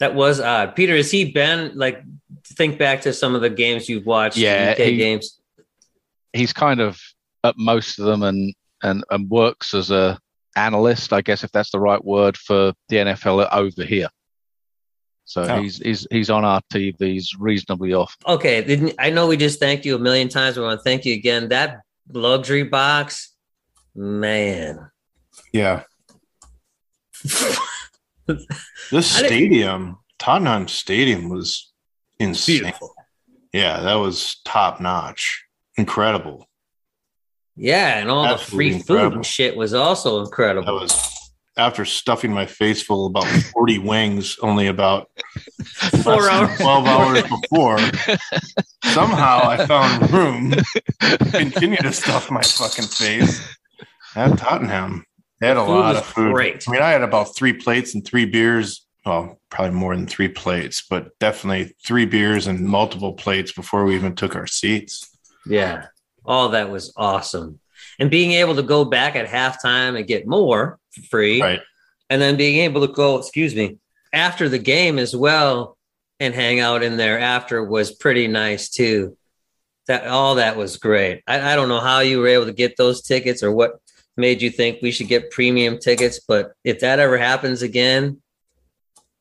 That 0.00 0.14
was 0.14 0.40
odd. 0.40 0.74
Peter, 0.74 0.96
has 0.96 1.10
he 1.10 1.30
been 1.30 1.72
like 1.76 2.02
think 2.44 2.78
back 2.78 3.02
to 3.02 3.12
some 3.12 3.34
of 3.34 3.42
the 3.42 3.50
games 3.50 3.88
you've 3.88 4.06
watched? 4.06 4.36
Yeah, 4.36 4.72
UK 4.72 4.78
he- 4.78 4.96
games. 4.96 5.38
He's 6.32 6.52
kind 6.52 6.80
of 6.80 6.98
at 7.44 7.54
most 7.56 7.98
of 7.98 8.06
them 8.06 8.22
and 8.22 8.54
and 8.82 9.04
and 9.10 9.28
works 9.30 9.74
as 9.74 9.90
a 9.90 10.18
analyst, 10.56 11.12
I 11.12 11.20
guess 11.20 11.44
if 11.44 11.52
that's 11.52 11.70
the 11.70 11.78
right 11.80 12.02
word 12.04 12.36
for 12.36 12.72
the 12.88 12.96
NFL 12.96 13.48
over 13.52 13.84
here. 13.84 14.08
So 15.24 15.42
Oh. 15.42 15.62
he's 15.62 15.76
he's 15.78 16.06
he's 16.10 16.30
on 16.30 16.44
our 16.44 16.60
TVs 16.72 17.28
reasonably 17.38 17.92
off. 17.94 18.16
Okay, 18.26 18.92
I 18.98 19.10
know 19.10 19.26
we 19.28 19.36
just 19.36 19.60
thanked 19.60 19.84
you 19.84 19.94
a 19.94 19.98
million 19.98 20.28
times. 20.28 20.56
We 20.56 20.62
want 20.64 20.80
to 20.80 20.84
thank 20.84 21.04
you 21.04 21.14
again. 21.14 21.48
That 21.50 21.80
luxury 22.12 22.64
box, 22.64 23.34
man. 23.94 24.90
Yeah. 25.52 25.82
This 28.90 29.10
stadium, 29.10 29.98
Tottenham 30.18 30.68
Stadium 30.68 31.28
was 31.28 31.72
insane. 32.18 32.60
Beautiful. 32.62 32.94
Yeah, 33.52 33.80
that 33.80 33.94
was 33.94 34.40
top 34.44 34.80
notch. 34.80 35.44
Incredible. 35.76 36.48
Yeah, 37.56 37.98
and 37.98 38.10
all 38.10 38.22
the 38.24 38.34
Absolutely 38.34 38.72
free 38.72 38.82
food 38.82 39.12
and 39.14 39.26
shit 39.26 39.56
was 39.56 39.74
also 39.74 40.18
That 40.20 40.24
incredible. 40.26 40.74
was 40.80 41.06
after 41.56 41.84
stuffing 41.84 42.32
my 42.32 42.46
face 42.46 42.80
full 42.82 43.06
of 43.06 43.10
about 43.10 43.26
40 43.26 43.78
wings 43.92 44.36
only 44.40 44.68
about 44.68 45.10
Four 46.02 46.30
hours. 46.30 46.56
12 46.58 46.86
hours 46.86 47.22
before. 47.50 47.78
Somehow 48.84 49.40
I 49.44 49.66
found 49.66 50.10
room 50.10 50.52
to 50.52 51.18
continue 51.32 51.76
to 51.78 51.92
stuff 51.92 52.30
my 52.30 52.40
fucking 52.42 52.86
face 52.86 53.42
at 54.14 54.38
Tottenham. 54.38 55.04
They 55.40 55.48
had 55.48 55.56
a 55.56 55.62
lot 55.62 55.96
of 55.96 56.04
food. 56.04 56.32
great. 56.32 56.64
I 56.68 56.72
mean, 56.72 56.82
I 56.82 56.90
had 56.90 57.02
about 57.02 57.34
three 57.34 57.52
plates 57.54 57.94
and 57.94 58.04
three 58.04 58.26
beers. 58.26 58.86
Well, 59.06 59.40
probably 59.48 59.74
more 59.74 59.96
than 59.96 60.06
three 60.06 60.28
plates, 60.28 60.82
but 60.88 61.18
definitely 61.18 61.74
three 61.84 62.04
beers 62.04 62.46
and 62.46 62.60
multiple 62.60 63.14
plates 63.14 63.50
before 63.50 63.84
we 63.86 63.94
even 63.94 64.14
took 64.14 64.36
our 64.36 64.46
seats. 64.46 65.08
Yeah, 65.46 65.86
all 66.24 66.50
that 66.50 66.70
was 66.70 66.92
awesome. 66.96 67.60
And 67.98 68.10
being 68.10 68.32
able 68.32 68.56
to 68.56 68.62
go 68.62 68.84
back 68.84 69.16
at 69.16 69.26
halftime 69.26 69.96
and 69.96 70.06
get 70.06 70.26
more 70.26 70.78
for 70.90 71.02
free. 71.02 71.40
Right. 71.40 71.60
and 72.10 72.20
then 72.20 72.36
being 72.36 72.58
able 72.58 72.86
to 72.86 72.92
go, 72.92 73.18
excuse 73.18 73.54
me, 73.54 73.78
after 74.12 74.48
the 74.50 74.58
game 74.58 74.98
as 74.98 75.16
well 75.16 75.78
and 76.18 76.34
hang 76.34 76.60
out 76.60 76.82
in 76.82 76.98
there 76.98 77.18
after 77.18 77.64
was 77.64 77.92
pretty 77.92 78.26
nice 78.28 78.68
too. 78.68 79.16
That 79.86 80.06
all 80.06 80.34
that 80.34 80.56
was 80.56 80.76
great. 80.76 81.22
I, 81.26 81.52
I 81.52 81.56
don't 81.56 81.68
know 81.68 81.80
how 81.80 82.00
you 82.00 82.18
were 82.18 82.28
able 82.28 82.46
to 82.46 82.52
get 82.52 82.76
those 82.76 83.00
tickets 83.02 83.42
or 83.42 83.50
what 83.50 83.80
made 84.20 84.42
you 84.42 84.50
think 84.50 84.80
we 84.80 84.90
should 84.90 85.08
get 85.08 85.30
premium 85.30 85.78
tickets. 85.78 86.20
But 86.20 86.52
if 86.64 86.80
that 86.80 86.98
ever 86.98 87.18
happens 87.18 87.62
again, 87.62 88.20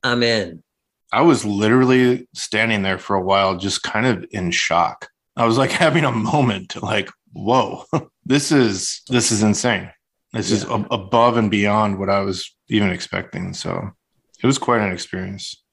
I'm 0.04 0.24
in. 0.24 0.64
I 1.12 1.22
was 1.22 1.44
literally 1.44 2.28
standing 2.34 2.84
there 2.84 3.00
for 3.00 3.16
a 3.16 3.22
while, 3.22 3.58
just 3.58 3.82
kind 3.82 4.06
of 4.06 4.26
in 4.32 4.52
shock. 4.52 5.10
I 5.36 5.46
was 5.46 5.58
like 5.58 5.72
having 5.86 6.06
a 6.06 6.12
moment, 6.12 6.82
like, 6.82 7.10
whoa, 7.34 7.86
this 8.26 8.52
is 8.52 9.02
this 9.08 9.32
is 9.32 9.42
insane. 9.42 9.90
This 10.34 10.52
is 10.52 10.64
ab- 10.66 10.88
above 10.92 11.38
and 11.38 11.50
beyond 11.50 11.98
what 11.98 12.10
I 12.10 12.20
was 12.20 12.56
even 12.68 12.92
expecting. 12.92 13.54
So 13.54 13.90
it 14.42 14.46
was 14.46 14.60
quite 14.60 14.82
an 14.82 14.92
experience. 14.92 15.64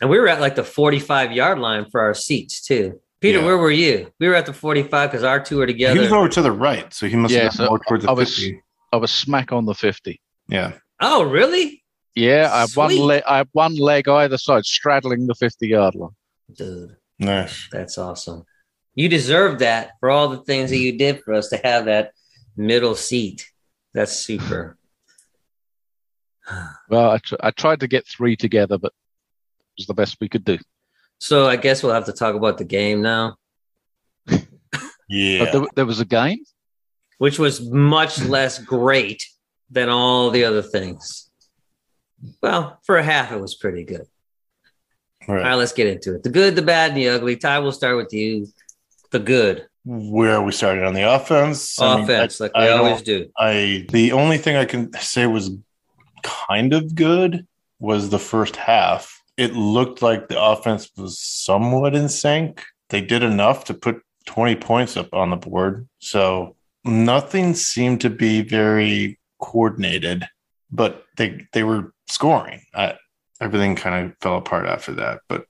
And 0.00 0.08
we 0.08 0.18
were 0.18 0.28
at 0.28 0.40
like 0.40 0.54
the 0.54 0.64
45 0.64 1.32
yard 1.32 1.58
line 1.58 1.86
for 1.90 2.00
our 2.00 2.14
seats 2.14 2.62
too. 2.62 3.00
Peter, 3.22 3.38
Yeah. 3.38 3.44
where 3.46 3.56
were 3.56 3.70
you? 3.70 4.12
We 4.20 4.28
were 4.28 4.34
at 4.34 4.44
the 4.46 4.52
45 4.52 5.10
because 5.10 5.24
our 5.24 5.38
two 5.42 5.58
were 5.58 5.66
together. 5.66 5.94
He 5.94 6.00
was 6.00 6.12
over 6.12 6.28
to 6.28 6.42
the 6.42 6.52
right, 6.52 6.92
so 6.92 7.06
he 7.06 7.16
must 7.16 7.32
Yeah, 7.32 7.44
have 7.44 7.52
so 7.54 7.66
more 7.68 7.78
towards 7.78 8.04
the 8.04 8.10
I 8.10 8.12
was- 8.12 8.34
50. 8.36 8.60
I 8.92 8.96
was 8.96 9.10
smack 9.10 9.52
on 9.52 9.64
the 9.64 9.74
50. 9.74 10.20
Yeah. 10.48 10.72
oh, 11.00 11.22
really? 11.22 11.82
Yeah, 12.14 12.50
I 12.52 12.60
have 12.60 12.76
one 12.76 12.90
Sweet. 12.90 13.00
leg. 13.00 13.22
I 13.26 13.36
have 13.38 13.48
one 13.52 13.76
leg 13.76 14.06
either 14.08 14.36
side, 14.36 14.66
straddling 14.66 15.26
the 15.26 15.34
50 15.34 15.68
yard 15.68 15.94
line. 15.94 16.10
Dude, 16.54 16.96
Nice. 17.18 17.68
that's 17.72 17.96
awesome. 17.96 18.44
You 18.94 19.08
deserve 19.08 19.60
that 19.60 19.92
for 20.00 20.10
all 20.10 20.28
the 20.28 20.42
things 20.44 20.68
that 20.70 20.76
you 20.76 20.98
did 20.98 21.22
for 21.22 21.32
us 21.32 21.48
to 21.48 21.56
have 21.64 21.86
that 21.86 22.12
middle 22.56 22.94
seat. 22.94 23.46
That's 23.94 24.12
super. 24.12 24.76
Well, 26.90 27.10
I, 27.12 27.18
tr- 27.18 27.36
I 27.40 27.50
tried 27.52 27.80
to 27.80 27.86
get 27.88 28.06
three 28.06 28.36
together, 28.36 28.76
but 28.76 28.88
it 28.92 29.78
was 29.78 29.86
the 29.86 29.94
best 29.94 30.18
we 30.20 30.28
could 30.28 30.44
do. 30.44 30.58
So 31.22 31.46
I 31.46 31.54
guess 31.54 31.84
we'll 31.84 31.92
have 31.94 32.06
to 32.06 32.12
talk 32.12 32.34
about 32.34 32.58
the 32.58 32.64
game 32.64 33.00
now, 33.00 33.36
Yeah. 35.08 35.44
Oh, 35.52 35.52
there, 35.52 35.68
there 35.76 35.86
was 35.86 36.00
a 36.00 36.04
game. 36.04 36.40
which 37.18 37.38
was 37.38 37.60
much 37.70 38.20
less 38.24 38.58
great 38.58 39.24
than 39.70 39.88
all 39.88 40.30
the 40.30 40.42
other 40.44 40.62
things. 40.62 41.30
Well, 42.42 42.80
for 42.82 42.98
a 42.98 43.04
half, 43.04 43.30
it 43.30 43.40
was 43.40 43.54
pretty 43.54 43.84
good. 43.84 44.04
All 45.28 45.36
right, 45.36 45.44
right. 45.44 45.54
let's 45.54 45.72
get 45.72 45.86
into 45.86 46.16
it. 46.16 46.24
The 46.24 46.30
good, 46.30 46.56
the 46.56 46.62
bad, 46.62 46.90
and 46.90 46.96
the 46.98 47.10
ugly. 47.10 47.36
Ty, 47.36 47.60
we'll 47.60 47.70
start 47.70 47.96
with 47.96 48.12
you. 48.12 48.48
The 49.12 49.20
good 49.20 49.68
Where 49.84 50.42
we 50.42 50.50
started 50.50 50.82
on 50.84 50.94
the 50.94 51.08
offense. 51.08 51.80
I 51.80 51.94
mean, 51.94 52.04
offense, 52.04 52.40
I- 52.40 52.44
like 52.46 52.56
we 52.56 52.62
I 52.62 52.70
always 52.72 53.02
do. 53.02 53.28
I 53.38 53.86
the 53.90 54.10
only 54.10 54.38
thing 54.38 54.56
I 54.56 54.64
can 54.64 54.92
say 54.94 55.28
was 55.28 55.52
kind 56.24 56.72
of 56.72 56.96
good 56.96 57.46
was 57.78 58.10
the 58.10 58.18
first 58.18 58.56
half. 58.56 59.21
It 59.36 59.54
looked 59.54 60.02
like 60.02 60.28
the 60.28 60.42
offense 60.42 60.90
was 60.96 61.18
somewhat 61.18 61.94
in 61.94 62.08
sync. 62.08 62.62
They 62.90 63.00
did 63.00 63.22
enough 63.22 63.64
to 63.64 63.74
put 63.74 64.02
20 64.26 64.56
points 64.56 64.96
up 64.96 65.12
on 65.14 65.30
the 65.30 65.36
board. 65.36 65.88
So 65.98 66.56
nothing 66.84 67.54
seemed 67.54 68.02
to 68.02 68.10
be 68.10 68.42
very 68.42 69.18
coordinated, 69.40 70.24
but 70.70 71.04
they 71.16 71.46
they 71.52 71.62
were 71.62 71.92
scoring. 72.08 72.60
I, 72.74 72.96
everything 73.40 73.74
kind 73.76 74.06
of 74.06 74.16
fell 74.20 74.36
apart 74.36 74.66
after 74.66 74.92
that, 74.94 75.20
but 75.28 75.46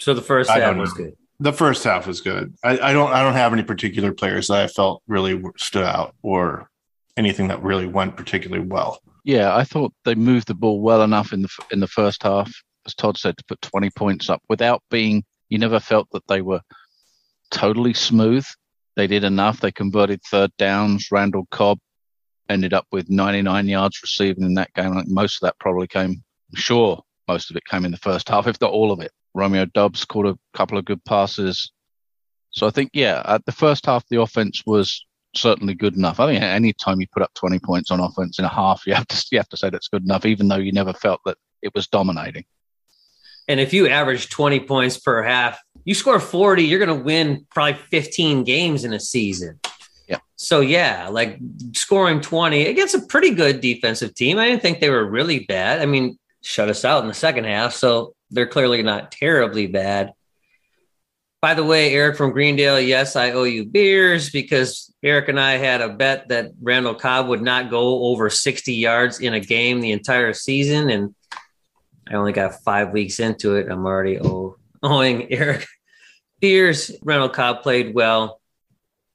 So 0.00 0.14
the 0.14 0.22
first 0.22 0.50
half 0.50 0.76
was 0.76 0.92
good. 0.92 1.14
the 1.40 1.52
first 1.52 1.84
half 1.84 2.06
was 2.06 2.20
good. 2.20 2.54
I, 2.64 2.78
I 2.78 2.92
don't 2.92 3.12
I 3.12 3.22
don't 3.22 3.34
have 3.34 3.52
any 3.52 3.62
particular 3.62 4.12
players 4.12 4.48
that 4.48 4.58
I 4.64 4.66
felt 4.66 5.02
really 5.06 5.40
stood 5.56 5.84
out 5.84 6.14
or 6.22 6.68
anything 7.16 7.48
that 7.48 7.62
really 7.62 7.86
went 7.86 8.16
particularly 8.16 8.64
well. 8.66 9.00
Yeah, 9.28 9.54
I 9.54 9.64
thought 9.64 9.92
they 10.06 10.14
moved 10.14 10.48
the 10.48 10.54
ball 10.54 10.80
well 10.80 11.02
enough 11.02 11.34
in 11.34 11.42
the 11.42 11.50
in 11.70 11.80
the 11.80 11.86
first 11.86 12.22
half, 12.22 12.50
as 12.86 12.94
Todd 12.94 13.18
said, 13.18 13.36
to 13.36 13.44
put 13.44 13.60
20 13.60 13.90
points 13.90 14.30
up 14.30 14.40
without 14.48 14.82
being. 14.90 15.22
You 15.50 15.58
never 15.58 15.80
felt 15.80 16.08
that 16.12 16.26
they 16.28 16.40
were 16.40 16.62
totally 17.50 17.92
smooth. 17.92 18.46
They 18.96 19.06
did 19.06 19.24
enough. 19.24 19.60
They 19.60 19.70
converted 19.70 20.22
third 20.22 20.50
downs. 20.56 21.08
Randall 21.12 21.46
Cobb 21.50 21.78
ended 22.48 22.72
up 22.72 22.86
with 22.90 23.10
99 23.10 23.68
yards 23.68 24.00
receiving 24.00 24.44
in 24.44 24.54
that 24.54 24.72
game. 24.72 24.94
Think 24.94 25.08
most 25.08 25.42
of 25.42 25.46
that 25.46 25.58
probably 25.60 25.88
came. 25.88 26.24
I'm 26.50 26.58
sure 26.58 27.02
most 27.28 27.50
of 27.50 27.56
it 27.58 27.66
came 27.66 27.84
in 27.84 27.90
the 27.90 27.98
first 27.98 28.30
half, 28.30 28.46
if 28.46 28.58
not 28.62 28.72
all 28.72 28.90
of 28.90 29.00
it. 29.00 29.12
Romeo 29.34 29.66
Doubs 29.66 30.06
caught 30.06 30.24
a 30.24 30.38
couple 30.54 30.78
of 30.78 30.86
good 30.86 31.04
passes. 31.04 31.70
So 32.50 32.66
I 32.66 32.70
think, 32.70 32.92
yeah, 32.94 33.20
at 33.26 33.44
the 33.44 33.52
first 33.52 33.84
half, 33.84 34.08
the 34.08 34.22
offense 34.22 34.62
was 34.64 35.04
certainly 35.34 35.74
good 35.74 35.96
enough. 35.96 36.20
I 36.20 36.26
think 36.26 36.42
any 36.42 36.72
time 36.72 37.00
you 37.00 37.06
put 37.12 37.22
up 37.22 37.32
20 37.34 37.58
points 37.60 37.90
on 37.90 38.00
offense 38.00 38.38
in 38.38 38.44
a 38.44 38.48
half, 38.48 38.86
you 38.86 38.94
have 38.94 39.06
to 39.08 39.26
you 39.30 39.38
have 39.38 39.48
to 39.48 39.56
say 39.56 39.70
that's 39.70 39.88
good 39.88 40.04
enough, 40.04 40.26
even 40.26 40.48
though 40.48 40.56
you 40.56 40.72
never 40.72 40.92
felt 40.92 41.20
that 41.24 41.36
it 41.62 41.74
was 41.74 41.86
dominating. 41.86 42.44
And 43.48 43.60
if 43.60 43.72
you 43.72 43.88
average 43.88 44.28
20 44.28 44.60
points 44.60 44.98
per 44.98 45.22
half, 45.22 45.58
you 45.84 45.94
score 45.94 46.20
40, 46.20 46.64
you're 46.64 46.84
going 46.84 46.96
to 46.96 47.04
win 47.04 47.46
probably 47.50 47.80
15 47.90 48.44
games 48.44 48.84
in 48.84 48.92
a 48.92 49.00
season. 49.00 49.58
Yeah. 50.06 50.18
So, 50.36 50.60
yeah, 50.60 51.08
like 51.08 51.38
scoring 51.72 52.20
20 52.20 52.66
against 52.66 52.94
a 52.94 53.00
pretty 53.00 53.30
good 53.30 53.62
defensive 53.62 54.14
team. 54.14 54.38
I 54.38 54.48
didn't 54.48 54.60
think 54.60 54.80
they 54.80 54.90
were 54.90 55.04
really 55.04 55.40
bad. 55.40 55.80
I 55.80 55.86
mean, 55.86 56.18
shut 56.42 56.68
us 56.68 56.84
out 56.84 57.02
in 57.02 57.08
the 57.08 57.14
second 57.14 57.44
half. 57.44 57.72
So 57.72 58.14
they're 58.30 58.46
clearly 58.46 58.82
not 58.82 59.12
terribly 59.12 59.66
bad. 59.66 60.12
By 61.40 61.54
the 61.54 61.64
way, 61.64 61.94
Eric 61.94 62.16
from 62.16 62.32
Greendale, 62.32 62.80
yes, 62.80 63.14
I 63.14 63.30
owe 63.30 63.44
you 63.44 63.64
beers 63.64 64.30
because 64.30 64.92
Eric 65.04 65.28
and 65.28 65.38
I 65.38 65.52
had 65.52 65.80
a 65.80 65.88
bet 65.88 66.28
that 66.28 66.50
Randall 66.60 66.96
Cobb 66.96 67.28
would 67.28 67.42
not 67.42 67.70
go 67.70 68.04
over 68.04 68.28
60 68.28 68.74
yards 68.74 69.20
in 69.20 69.34
a 69.34 69.40
game 69.40 69.80
the 69.80 69.92
entire 69.92 70.32
season. 70.32 70.90
And 70.90 71.14
I 72.08 72.14
only 72.14 72.32
got 72.32 72.62
five 72.64 72.90
weeks 72.90 73.20
into 73.20 73.54
it. 73.54 73.70
I'm 73.70 73.86
already 73.86 74.18
owe, 74.18 74.56
owing 74.82 75.32
Eric 75.32 75.64
beers. 76.40 76.90
Randall 77.02 77.28
Cobb 77.28 77.62
played 77.62 77.94
well. 77.94 78.40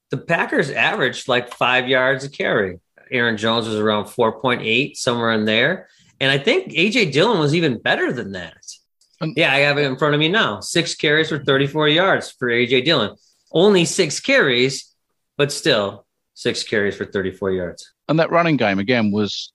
The 0.09 0.17
Packers 0.17 0.69
averaged 0.69 1.27
like 1.27 1.53
five 1.53 1.89
yards 1.89 2.23
a 2.23 2.29
carry. 2.29 2.79
Aaron 3.11 3.35
Jones 3.35 3.67
was 3.67 3.75
around 3.75 4.05
4.8, 4.05 4.95
somewhere 4.95 5.33
in 5.33 5.43
there. 5.43 5.89
And 6.21 6.31
I 6.31 6.37
think 6.37 6.71
AJ 6.71 7.11
Dillon 7.11 7.39
was 7.39 7.53
even 7.53 7.79
better 7.79 8.13
than 8.13 8.31
that. 8.31 8.63
Um, 9.23 9.33
yeah, 9.37 9.53
I 9.53 9.59
have 9.59 9.77
it 9.77 9.85
in 9.85 9.97
front 9.97 10.13
of 10.13 10.19
me 10.19 10.27
now. 10.27 10.59
Six 10.59 10.95
carries 10.95 11.29
for 11.29 11.39
34 11.39 11.87
yards 11.87 12.31
for 12.31 12.49
AJ 12.49 12.83
Dillon. 12.83 13.15
Only 13.51 13.85
six 13.85 14.19
carries, 14.19 14.93
but 15.37 15.51
still 15.51 16.05
six 16.33 16.63
carries 16.63 16.97
for 16.97 17.05
34 17.05 17.51
yards. 17.51 17.93
And 18.09 18.19
that 18.19 18.31
running 18.31 18.57
game 18.57 18.79
again 18.79 19.11
was 19.11 19.53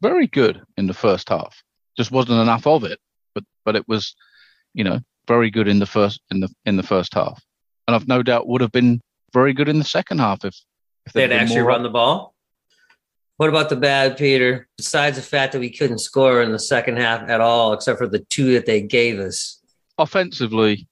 very 0.00 0.26
good 0.26 0.62
in 0.76 0.86
the 0.86 0.94
first 0.94 1.28
half. 1.28 1.62
Just 1.96 2.10
wasn't 2.10 2.40
enough 2.40 2.66
of 2.66 2.84
it, 2.84 2.98
but 3.34 3.44
but 3.64 3.76
it 3.76 3.86
was, 3.86 4.14
you 4.72 4.84
know, 4.84 5.00
very 5.28 5.50
good 5.50 5.68
in 5.68 5.78
the 5.78 5.86
first 5.86 6.20
in 6.30 6.40
the 6.40 6.48
in 6.64 6.76
the 6.76 6.82
first 6.82 7.12
half. 7.12 7.42
And 7.86 7.94
I've 7.94 8.08
no 8.08 8.22
doubt 8.22 8.48
would 8.48 8.62
have 8.62 8.72
been 8.72 9.02
very 9.34 9.52
good 9.52 9.68
in 9.68 9.78
the 9.78 9.84
second 9.84 10.18
half 10.18 10.44
if 10.46 10.56
if 11.04 11.12
They'd 11.12 11.26
there'd 11.26 11.42
actually 11.42 11.60
run 11.60 11.82
the 11.82 11.90
ball. 11.90 12.31
What 13.42 13.48
about 13.48 13.70
the 13.70 13.74
bad, 13.76 14.16
Peter? 14.16 14.68
Besides 14.76 15.16
the 15.16 15.22
fact 15.22 15.52
that 15.52 15.58
we 15.58 15.68
couldn't 15.68 15.98
score 15.98 16.42
in 16.42 16.52
the 16.52 16.60
second 16.60 16.98
half 16.98 17.28
at 17.28 17.40
all, 17.40 17.72
except 17.72 17.98
for 17.98 18.06
the 18.06 18.20
two 18.20 18.52
that 18.52 18.66
they 18.66 18.80
gave 18.80 19.18
us. 19.18 19.60
offensively, 19.98 20.86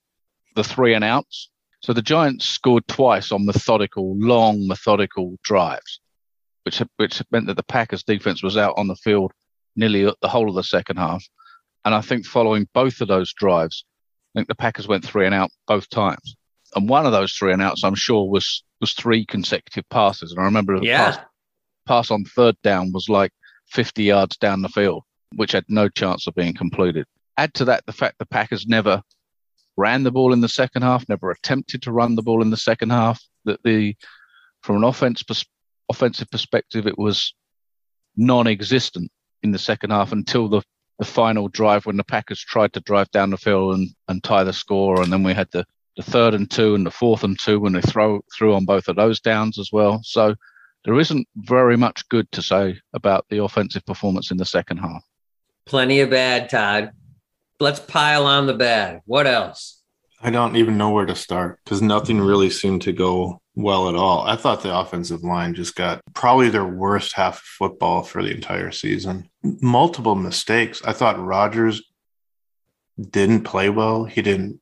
the 0.57 0.65
three 0.65 0.95
and 0.95 1.05
outs. 1.05 1.49
So 1.81 1.93
the 1.93 2.03
Giants 2.03 2.45
scored 2.47 2.89
twice 2.89 3.31
on 3.31 3.47
methodical, 3.47 4.17
long, 4.19 4.67
methodical 4.67 5.37
drives, 5.45 6.01
which 6.65 6.83
which 6.97 7.23
meant 7.31 7.47
that 7.47 7.57
the 7.57 7.63
Packers 7.63 8.03
defense 8.03 8.43
was 8.43 8.57
out 8.57 8.75
on 8.77 8.89
the 8.89 8.97
field 8.97 9.31
nearly 9.77 10.13
the 10.21 10.29
whole 10.29 10.49
of 10.49 10.57
the 10.57 10.65
second 10.65 10.97
half. 10.97 11.25
And 11.85 11.95
I 11.95 12.01
think 12.01 12.27
following 12.27 12.67
both 12.75 13.01
of 13.01 13.07
those 13.07 13.33
drives, 13.33 13.85
I 14.35 14.41
think 14.41 14.49
the 14.49 14.57
Packers 14.57 14.89
went 14.89 15.05
three 15.05 15.25
and 15.25 15.35
out 15.37 15.53
both 15.69 15.89
times. 15.89 16.35
And 16.75 16.89
one 16.89 17.07
of 17.07 17.13
those 17.13 17.33
three 17.33 17.53
and 17.53 17.63
outs, 17.63 17.85
I'm 17.85 17.95
sure, 17.95 18.29
was 18.29 18.65
was 18.81 18.93
three 18.95 19.25
consecutive 19.25 19.89
passes. 19.89 20.33
And 20.33 20.41
I 20.41 20.45
remember 20.47 20.81
the 20.81 20.87
Yeah. 20.87 21.13
pass, 21.13 21.19
pass 21.87 22.11
on 22.11 22.25
third 22.25 22.57
down 22.63 22.93
was 22.93 23.09
like 23.09 23.33
50 23.69 24.03
yards 24.03 24.37
down 24.37 24.63
the 24.63 24.69
field, 24.69 25.05
which 25.37 25.53
had 25.53 25.65
no 25.69 25.89
chance 25.89 26.27
of 26.27 26.35
being 26.35 26.55
completed. 26.55 27.07
Add 27.37 27.55
to 27.55 27.65
that 27.67 27.87
the 27.87 27.93
fact 27.93 28.19
the 28.19 28.27
Packers 28.27 28.67
never 28.67 29.03
ran 29.77 30.03
the 30.03 30.11
ball 30.11 30.33
in 30.33 30.41
the 30.41 30.49
second 30.49 30.83
half, 30.83 31.09
never 31.09 31.31
attempted 31.31 31.83
to 31.83 31.93
run 31.93 32.15
the 32.15 32.23
ball 32.23 32.43
in 32.43 32.51
the 32.51 32.57
second 32.57 32.91
half. 32.91 33.23
That 33.45 33.63
the 33.63 33.97
from 34.63 34.77
an 34.77 34.85
offense 34.85 35.23
pers- 35.23 35.47
offensive 35.89 36.31
perspective, 36.31 36.87
it 36.87 36.99
was 36.99 37.35
non-existent 38.17 39.11
in 39.43 39.53
the 39.53 39.59
second 39.59 39.91
half 39.91 40.13
until 40.13 40.49
the 40.49 40.63
the 41.01 41.07
final 41.07 41.49
drive 41.49 41.87
when 41.87 41.97
the 41.97 42.05
Packers 42.05 42.41
tried 42.41 42.75
to 42.75 42.81
drive 42.81 43.11
down 43.11 43.31
the 43.31 43.39
field 43.39 43.75
and, 43.75 43.89
and 44.09 44.23
tie 44.23 44.45
the 44.45 44.53
score, 44.53 45.01
and 45.01 45.11
then 45.11 45.23
we 45.23 45.33
had 45.33 45.49
the, 45.51 45.65
the 45.97 46.03
third 46.03 46.35
and 46.35 46.51
two 46.51 46.75
and 46.75 46.85
the 46.85 46.91
fourth 46.91 47.25
and 47.25 47.39
two 47.39 47.59
when 47.59 47.73
they 47.73 47.81
throw 47.81 48.21
through 48.37 48.55
on 48.55 48.67
both 48.67 48.87
of 48.87 48.97
those 48.97 49.19
downs 49.19 49.59
as 49.59 49.71
well. 49.73 50.03
So 50.05 50.35
there 50.85 50.99
isn't 50.99 51.27
very 51.37 51.77
much 51.77 52.09
good 52.09 52.31
to 52.33 52.43
say 52.43 52.79
about 52.95 53.27
the 53.29 53.43
offensive 53.43 53.85
performance 53.87 54.31
in 54.31 54.37
the 54.37 54.45
second 54.45 54.79
half. 54.79 55.05
Plenty 55.67 56.01
of 56.01 56.11
bad, 56.11 56.49
Todd. 56.49 56.93
Let's 57.59 57.81
pile 57.81 58.27
on 58.27 58.47
the 58.47 58.55
bad. 58.55 59.03
What 59.05 59.27
else? 59.27 59.83
I 60.23 60.31
don't 60.31 60.57
even 60.57 60.79
know 60.79 60.91
where 60.91 61.07
to 61.07 61.15
start 61.15 61.61
because 61.65 61.81
nothing 61.81 62.21
really 62.21 62.51
seemed 62.51 62.83
to 62.83 62.93
go 62.93 63.41
well 63.55 63.89
at 63.89 63.95
all. 63.95 64.23
I 64.23 64.37
thought 64.37 64.63
the 64.63 64.77
offensive 64.77 65.23
line 65.23 65.55
just 65.55 65.77
got 65.77 66.01
probably 66.15 66.49
their 66.49 66.67
worst 66.67 67.15
half 67.15 67.37
of 67.37 67.43
football 67.43 68.03
for 68.03 68.23
the 68.23 68.35
entire 68.35 68.71
season. 68.71 69.29
Multiple 69.43 70.15
mistakes. 70.15 70.83
I 70.85 70.93
thought 70.93 71.23
Rodgers 71.23 71.83
didn't 73.01 73.45
play 73.45 73.71
well. 73.71 74.05
He 74.05 74.23
didn't 74.23 74.61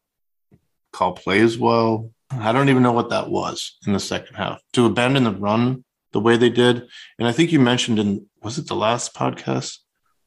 call 0.93 1.13
plays 1.13 1.59
well. 1.59 2.13
I 2.31 2.53
don't 2.53 2.69
even 2.69 2.83
know 2.83 2.93
what 2.93 3.11
that 3.11 3.31
was 3.31 3.79
in 3.87 3.93
the 3.93 4.01
second 4.01 4.37
half. 4.37 4.61
To 4.75 4.87
abandon 4.87 5.25
the 5.25 5.33
run 5.33 5.85
the 6.19 6.25
way 6.25 6.37
they 6.37 6.51
did. 6.51 6.87
And 7.19 7.29
I 7.29 7.33
think 7.33 7.53
you 7.53 7.61
mentioned 7.61 7.99
in 7.99 8.27
was 8.43 8.59
it 8.59 8.67
the 8.67 8.75
last 8.75 9.15
podcast 9.15 9.79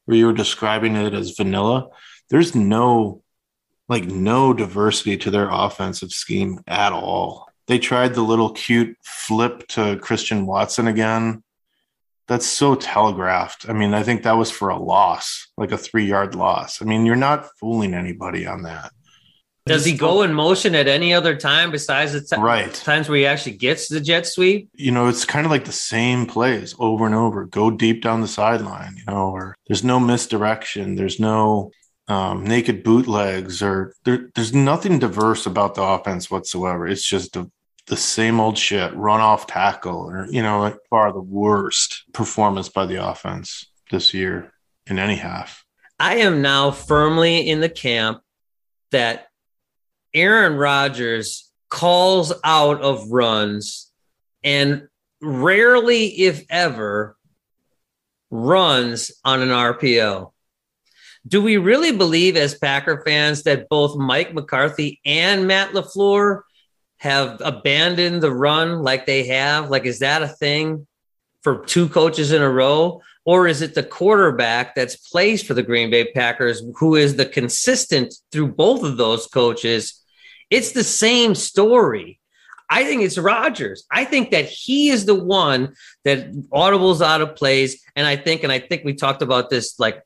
where 0.04 0.16
you 0.16 0.26
were 0.26 0.32
describing 0.32 0.96
it 0.96 1.14
as 1.14 1.32
vanilla? 1.32 1.88
There's 2.30 2.54
no 2.54 3.22
like 3.88 4.04
no 4.04 4.54
diversity 4.54 5.18
to 5.18 5.30
their 5.30 5.48
offensive 5.50 6.12
scheme 6.12 6.60
at 6.66 6.92
all. 6.92 7.48
They 7.66 7.78
tried 7.78 8.14
the 8.14 8.22
little 8.22 8.50
cute 8.50 8.96
flip 9.02 9.66
to 9.68 9.98
Christian 9.98 10.46
Watson 10.46 10.86
again. 10.86 11.42
That's 12.26 12.46
so 12.46 12.74
telegraphed. 12.74 13.68
I 13.68 13.74
mean, 13.74 13.92
I 13.92 14.02
think 14.02 14.22
that 14.22 14.38
was 14.38 14.50
for 14.50 14.70
a 14.70 14.78
loss, 14.78 15.48
like 15.58 15.72
a 15.72 15.78
three 15.78 16.06
yard 16.06 16.34
loss. 16.34 16.80
I 16.80 16.86
mean, 16.86 17.04
you're 17.04 17.16
not 17.16 17.48
fooling 17.60 17.92
anybody 17.92 18.46
on 18.46 18.62
that. 18.62 18.92
Does 19.64 19.84
he 19.84 19.92
go 19.96 20.22
in 20.22 20.34
motion 20.34 20.74
at 20.74 20.88
any 20.88 21.14
other 21.14 21.36
time 21.36 21.70
besides 21.70 22.12
the 22.12 22.20
t- 22.20 22.40
Right. 22.40 22.72
times 22.74 23.08
where 23.08 23.18
he 23.18 23.26
actually 23.26 23.56
gets 23.56 23.86
the 23.88 24.00
jet 24.00 24.26
sweep? 24.26 24.68
you 24.74 24.90
know, 24.90 25.06
it's 25.06 25.24
kind 25.24 25.46
of 25.46 25.52
like 25.52 25.64
the 25.66 25.72
same 25.72 26.26
plays 26.26 26.74
over 26.80 27.06
and 27.06 27.14
over. 27.14 27.44
Go 27.44 27.70
deep 27.70 28.02
down 28.02 28.20
the 28.20 28.28
sideline, 28.28 28.96
you 28.96 29.04
know, 29.06 29.30
or 29.30 29.56
there's 29.68 29.84
no 29.84 30.00
misdirection. 30.00 30.96
There's 30.96 31.20
no 31.20 31.70
um, 32.08 32.44
naked 32.44 32.82
bootlegs, 32.82 33.62
or 33.62 33.94
there, 34.04 34.30
there's 34.34 34.52
nothing 34.52 34.98
diverse 34.98 35.46
about 35.46 35.76
the 35.76 35.82
offense 35.82 36.28
whatsoever. 36.30 36.88
It's 36.88 37.06
just 37.06 37.34
the, 37.34 37.48
the 37.86 37.96
same 37.96 38.40
old 38.40 38.58
shit, 38.58 38.92
run 38.94 39.20
off 39.20 39.46
tackle, 39.46 40.10
or, 40.10 40.26
you 40.28 40.42
know, 40.42 40.60
like 40.60 40.76
far 40.90 41.12
the 41.12 41.20
worst 41.20 42.02
performance 42.12 42.68
by 42.68 42.86
the 42.86 42.96
offense 43.08 43.70
this 43.92 44.12
year 44.12 44.52
in 44.88 44.98
any 44.98 45.14
half. 45.14 45.64
I 46.00 46.16
am 46.16 46.42
now 46.42 46.72
firmly 46.72 47.48
in 47.48 47.60
the 47.60 47.68
camp 47.68 48.20
that 48.90 49.28
Aaron 50.14 50.54
Rodgers 50.54 51.50
calls 51.68 52.32
out 52.44 52.82
of 52.82 53.10
runs 53.10 53.90
and 54.44 54.88
rarely, 55.20 56.06
if 56.06 56.44
ever, 56.50 57.16
runs 58.30 59.12
on 59.24 59.40
an 59.40 59.48
RPO. 59.48 60.32
Do 61.26 61.40
we 61.40 61.56
really 61.56 61.92
believe, 61.92 62.36
as 62.36 62.54
Packer 62.54 63.02
fans, 63.06 63.44
that 63.44 63.68
both 63.68 63.96
Mike 63.96 64.34
McCarthy 64.34 65.00
and 65.04 65.46
Matt 65.46 65.70
LaFleur 65.70 66.42
have 66.96 67.40
abandoned 67.44 68.22
the 68.22 68.32
run 68.32 68.82
like 68.82 69.06
they 69.06 69.28
have? 69.28 69.70
Like, 69.70 69.86
is 69.86 70.00
that 70.00 70.22
a 70.22 70.28
thing 70.28 70.86
for 71.42 71.64
two 71.64 71.88
coaches 71.88 72.32
in 72.32 72.42
a 72.42 72.50
row? 72.50 73.00
Or 73.24 73.46
is 73.46 73.62
it 73.62 73.74
the 73.74 73.84
quarterback 73.84 74.74
that's 74.74 74.96
plays 74.96 75.42
for 75.42 75.54
the 75.54 75.62
Green 75.62 75.90
Bay 75.90 76.10
Packers 76.12 76.62
who 76.76 76.96
is 76.96 77.14
the 77.14 77.26
consistent 77.26 78.14
through 78.32 78.48
both 78.48 78.82
of 78.82 78.96
those 78.96 79.28
coaches? 79.28 80.01
It's 80.52 80.72
the 80.72 80.84
same 80.84 81.34
story. 81.34 82.20
I 82.68 82.84
think 82.84 83.02
it's 83.02 83.16
Rodgers. 83.16 83.86
I 83.90 84.04
think 84.04 84.30
that 84.32 84.46
he 84.46 84.90
is 84.90 85.06
the 85.06 85.14
one 85.14 85.74
that 86.04 86.32
audibles 86.50 87.04
out 87.04 87.22
of 87.22 87.36
plays. 87.36 87.82
And 87.96 88.06
I 88.06 88.16
think, 88.16 88.42
and 88.42 88.52
I 88.52 88.58
think 88.58 88.84
we 88.84 88.94
talked 88.94 89.22
about 89.22 89.48
this 89.48 89.80
like 89.80 90.02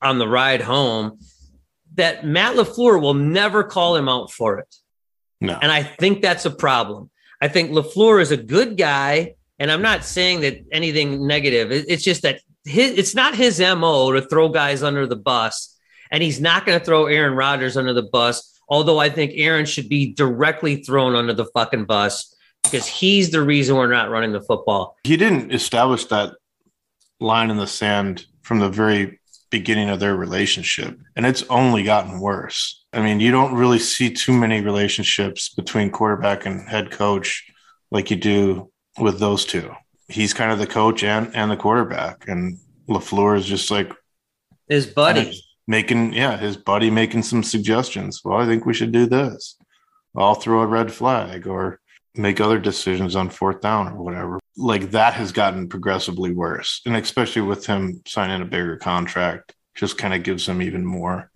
on 0.00 0.18
the 0.18 0.28
ride 0.28 0.60
home, 0.60 1.18
that 1.94 2.24
Matt 2.24 2.54
LaFleur 2.54 3.00
will 3.00 3.14
never 3.14 3.64
call 3.64 3.96
him 3.96 4.08
out 4.08 4.30
for 4.30 4.58
it. 4.58 4.72
No. 5.40 5.58
And 5.60 5.70
I 5.70 5.82
think 5.82 6.22
that's 6.22 6.44
a 6.44 6.50
problem. 6.50 7.10
I 7.40 7.48
think 7.48 7.72
LaFleur 7.72 8.20
is 8.20 8.30
a 8.30 8.36
good 8.36 8.76
guy. 8.76 9.34
And 9.58 9.70
I'm 9.70 9.82
not 9.82 10.04
saying 10.04 10.42
that 10.42 10.64
anything 10.70 11.26
negative. 11.26 11.72
It's 11.72 12.04
just 12.04 12.22
that 12.22 12.40
his, 12.64 12.92
it's 12.92 13.14
not 13.16 13.34
his 13.34 13.58
MO 13.58 14.12
to 14.12 14.22
throw 14.22 14.48
guys 14.48 14.84
under 14.84 15.06
the 15.08 15.16
bus. 15.16 15.76
And 16.12 16.22
he's 16.22 16.40
not 16.40 16.64
going 16.66 16.78
to 16.78 16.84
throw 16.84 17.06
Aaron 17.06 17.34
Rodgers 17.34 17.76
under 17.76 17.92
the 17.92 18.04
bus. 18.04 18.57
Although 18.68 18.98
I 18.98 19.08
think 19.08 19.32
Aaron 19.34 19.66
should 19.66 19.88
be 19.88 20.12
directly 20.12 20.76
thrown 20.82 21.14
under 21.14 21.32
the 21.32 21.46
fucking 21.46 21.86
bus 21.86 22.34
because 22.64 22.86
he's 22.86 23.30
the 23.30 23.42
reason 23.42 23.76
we're 23.76 23.90
not 23.90 24.10
running 24.10 24.32
the 24.32 24.42
football. 24.42 24.96
he 25.04 25.16
didn't 25.16 25.52
establish 25.52 26.04
that 26.06 26.34
line 27.20 27.50
in 27.50 27.56
the 27.56 27.66
sand 27.66 28.26
from 28.42 28.58
the 28.58 28.68
very 28.68 29.20
beginning 29.50 29.88
of 29.88 29.98
their 29.98 30.14
relationship 30.14 30.98
and 31.16 31.24
it's 31.24 31.42
only 31.48 31.82
gotten 31.82 32.20
worse 32.20 32.84
i 32.92 33.00
mean 33.00 33.18
you 33.18 33.30
don't 33.30 33.54
really 33.54 33.78
see 33.78 34.10
too 34.12 34.32
many 34.32 34.60
relationships 34.60 35.48
between 35.48 35.90
quarterback 35.90 36.44
and 36.44 36.68
head 36.68 36.90
coach 36.90 37.44
like 37.90 38.10
you 38.10 38.16
do 38.16 38.70
with 38.98 39.18
those 39.18 39.46
two 39.46 39.70
he's 40.08 40.34
kind 40.34 40.52
of 40.52 40.58
the 40.58 40.66
coach 40.66 41.02
and 41.02 41.34
and 41.34 41.50
the 41.50 41.56
quarterback 41.56 42.28
and 42.28 42.58
LaFleur 42.88 43.36
is 43.36 43.46
just 43.46 43.70
like 43.70 43.92
His 44.68 44.86
buddy. 44.86 45.40
Making 45.68 46.14
yeah 46.14 46.36
his 46.36 46.56
buddy 46.56 46.90
making 46.90 47.22
some 47.22 47.44
suggestions. 47.44 48.22
Well 48.24 48.38
i 48.38 48.46
think 48.46 48.66
we 48.66 48.74
should 48.74 48.90
do 48.90 49.06
this. 49.06 49.56
I'll 50.16 50.34
throw 50.34 50.62
a 50.62 50.66
red 50.66 50.90
flag 50.90 51.46
or 51.46 51.78
make 52.16 52.40
other 52.40 52.58
decisions 52.58 53.14
on 53.14 53.30
fourth 53.30 53.60
down 53.60 53.86
or 53.86 54.02
whatever. 54.02 54.40
Like 54.56 54.90
that 54.90 55.14
has 55.14 55.30
gotten 55.30 55.68
progressively 55.68 56.32
worse. 56.32 56.80
And 56.84 56.96
especially 56.96 57.42
with 57.42 57.66
him 57.66 58.02
signing 58.06 58.42
a 58.42 58.44
bigger 58.44 58.76
contract 58.78 59.54
just 59.76 59.98
kind 59.98 60.12
of 60.14 60.24
gives 60.24 60.48
him 60.48 60.60
even 60.60 60.84
more 60.84 61.30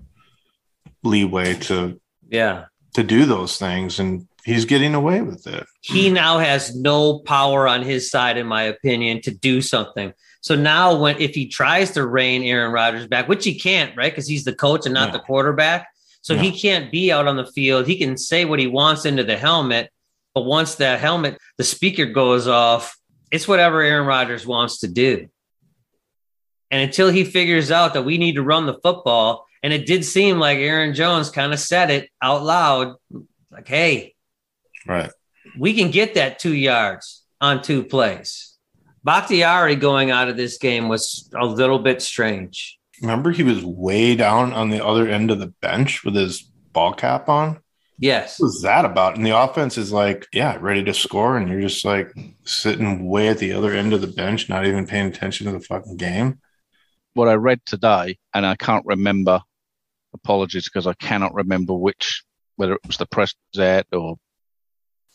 leeway 1.05 1.55
to 1.55 2.01
Yeah. 2.29 2.65
to 2.95 3.03
do 3.05 3.25
those 3.27 3.59
things. 3.59 4.01
And 4.01 4.27
he's 4.45 4.65
getting 4.65 4.95
away 4.95 5.21
with 5.23 5.47
it. 5.47 5.65
He 5.83 6.11
now 6.11 6.39
has 6.39 6.75
no 6.75 7.21
power 7.21 7.69
on 7.69 7.83
his 7.83 8.11
side, 8.11 8.37
in 8.37 8.47
my 8.47 8.65
opinion, 8.65 9.21
to 9.23 9.31
do 9.31 9.61
something. 9.63 10.13
So 10.43 10.55
now, 10.57 10.97
when 11.01 11.19
if 11.21 11.35
he 11.35 11.47
tries 11.47 11.93
to 11.93 12.07
rein 12.07 12.43
Aaron 12.43 12.73
Rodgers 12.73 13.07
back, 13.07 13.29
which 13.29 13.45
he 13.45 13.59
can't, 13.59 13.97
right? 13.97 14.13
Because 14.13 14.27
he's 14.27 14.45
the 14.45 14.55
coach 14.55 14.85
and 14.85 14.93
not 14.95 15.09
No. 15.09 15.13
the 15.15 15.19
quarterback. 15.21 15.89
So 16.21 16.35
No. 16.35 16.43
he 16.43 16.53
can't 16.53 16.91
be 16.93 17.11
out 17.11 17.27
on 17.27 17.37
the 17.37 17.47
field. 17.47 17.87
He 17.87 17.97
can 17.97 18.17
say 18.19 18.45
what 18.45 18.59
he 18.59 18.67
wants 18.67 19.05
into 19.07 19.25
the 19.25 19.37
helmet, 19.37 19.91
but 20.35 20.43
once 20.43 20.75
the 20.75 20.99
helmet, 20.99 21.39
the 21.59 21.65
speaker 21.65 22.07
goes 22.07 22.47
off, 22.49 22.97
it's 23.31 23.49
whatever 23.49 23.81
Aaron 23.81 24.07
Rodgers 24.07 24.45
wants 24.47 24.81
to 24.81 24.89
do. 24.89 25.29
And 26.71 26.83
until 26.83 27.09
he 27.11 27.25
figures 27.25 27.71
out 27.71 27.95
that 27.95 28.03
we 28.03 28.19
need 28.19 28.35
to 28.35 28.43
run 28.43 28.67
the 28.67 28.75
football, 28.83 29.47
and 29.63 29.73
it 29.73 29.87
did 29.87 30.05
seem 30.05 30.39
like 30.39 30.59
Aaron 30.59 30.93
Jones 30.95 31.31
kind 31.31 31.53
of 31.53 31.61
said 31.61 31.91
it 31.91 32.11
out 32.21 32.43
loud, 32.43 32.97
like, 33.51 33.69
"Hey, 33.69 34.15
right 34.87 35.11
we 35.59 35.75
can 35.75 35.91
get 35.91 36.15
that 36.15 36.39
two 36.39 36.55
yards 36.55 37.23
on 37.41 37.63
two 37.63 37.85
plays. 37.85 38.52
Bakhtiari 39.05 39.77
going 39.77 40.11
out 40.11 40.29
of 40.29 40.37
this 40.37 40.59
game 40.59 40.89
was 40.89 41.31
a 41.35 41.45
little 41.45 41.79
bit 41.79 42.03
strange. 42.03 42.79
remember 43.01 43.31
he 43.31 43.43
was 43.43 43.65
way 43.65 44.15
down 44.15 44.53
on 44.53 44.71
the 44.71 44.85
other 44.85 45.09
end 45.09 45.31
of 45.31 45.41
the 45.41 45.53
bench 45.61 46.05
with 46.05 46.15
his 46.15 46.43
ball 46.73 46.93
cap 46.93 47.29
on 47.29 47.59
Yes. 48.03 48.41
What 48.41 48.47
was 48.47 48.63
that 48.63 48.85
about? 48.85 49.17
And 49.17 49.25
the 49.25 49.39
offense 49.39 49.79
is 49.79 49.93
like, 49.93 50.27
yeah, 50.33 50.59
ready 50.61 50.83
to 50.83 50.93
score, 50.93 51.37
and 51.37 51.49
you're 51.49 51.61
just 51.61 51.85
like 51.85 52.13
sitting 52.43 53.07
way 53.09 53.29
at 53.29 53.39
the 53.39 53.53
other 53.53 53.73
end 53.73 53.93
of 53.93 54.01
the 54.01 54.09
bench, 54.09 54.49
not 54.49 54.67
even 54.67 54.89
paying 54.89 55.07
attention 55.07 55.47
to 55.47 55.53
the 55.53 55.61
fucking 55.61 55.99
game. 55.99 56.41
what 57.15 57.29
I 57.29 57.35
read 57.35 57.61
today, 57.65 58.19
and 58.35 58.45
I 58.45 58.57
can't 58.57 58.85
remember. 58.87 59.41
Apologies 60.15 60.65
because 60.65 60.89
I 60.89 60.95
cannot 60.95 61.33
remember 61.33 61.75
which, 61.75 62.25
whether 62.57 62.75
it 62.75 62.81
was 62.87 62.97
the 62.97 63.07
press 63.07 63.35
gazette 63.55 63.87
or, 63.93 64.17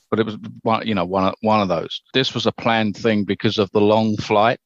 but 0.09 0.19
it 0.19 0.25
was 0.25 0.37
one, 0.61 0.87
you 0.87 0.95
know, 0.95 1.05
one 1.05 1.25
of- 1.25 1.35
one 1.41 1.61
of 1.61 1.67
those. 1.67 2.01
This 2.13 2.33
was 2.33 2.45
a 2.45 2.51
planned 2.51 2.95
thing 2.97 3.23
because 3.23 3.57
of 3.57 3.69
the 3.71 3.81
long 3.81 4.17
flight. 4.17 4.59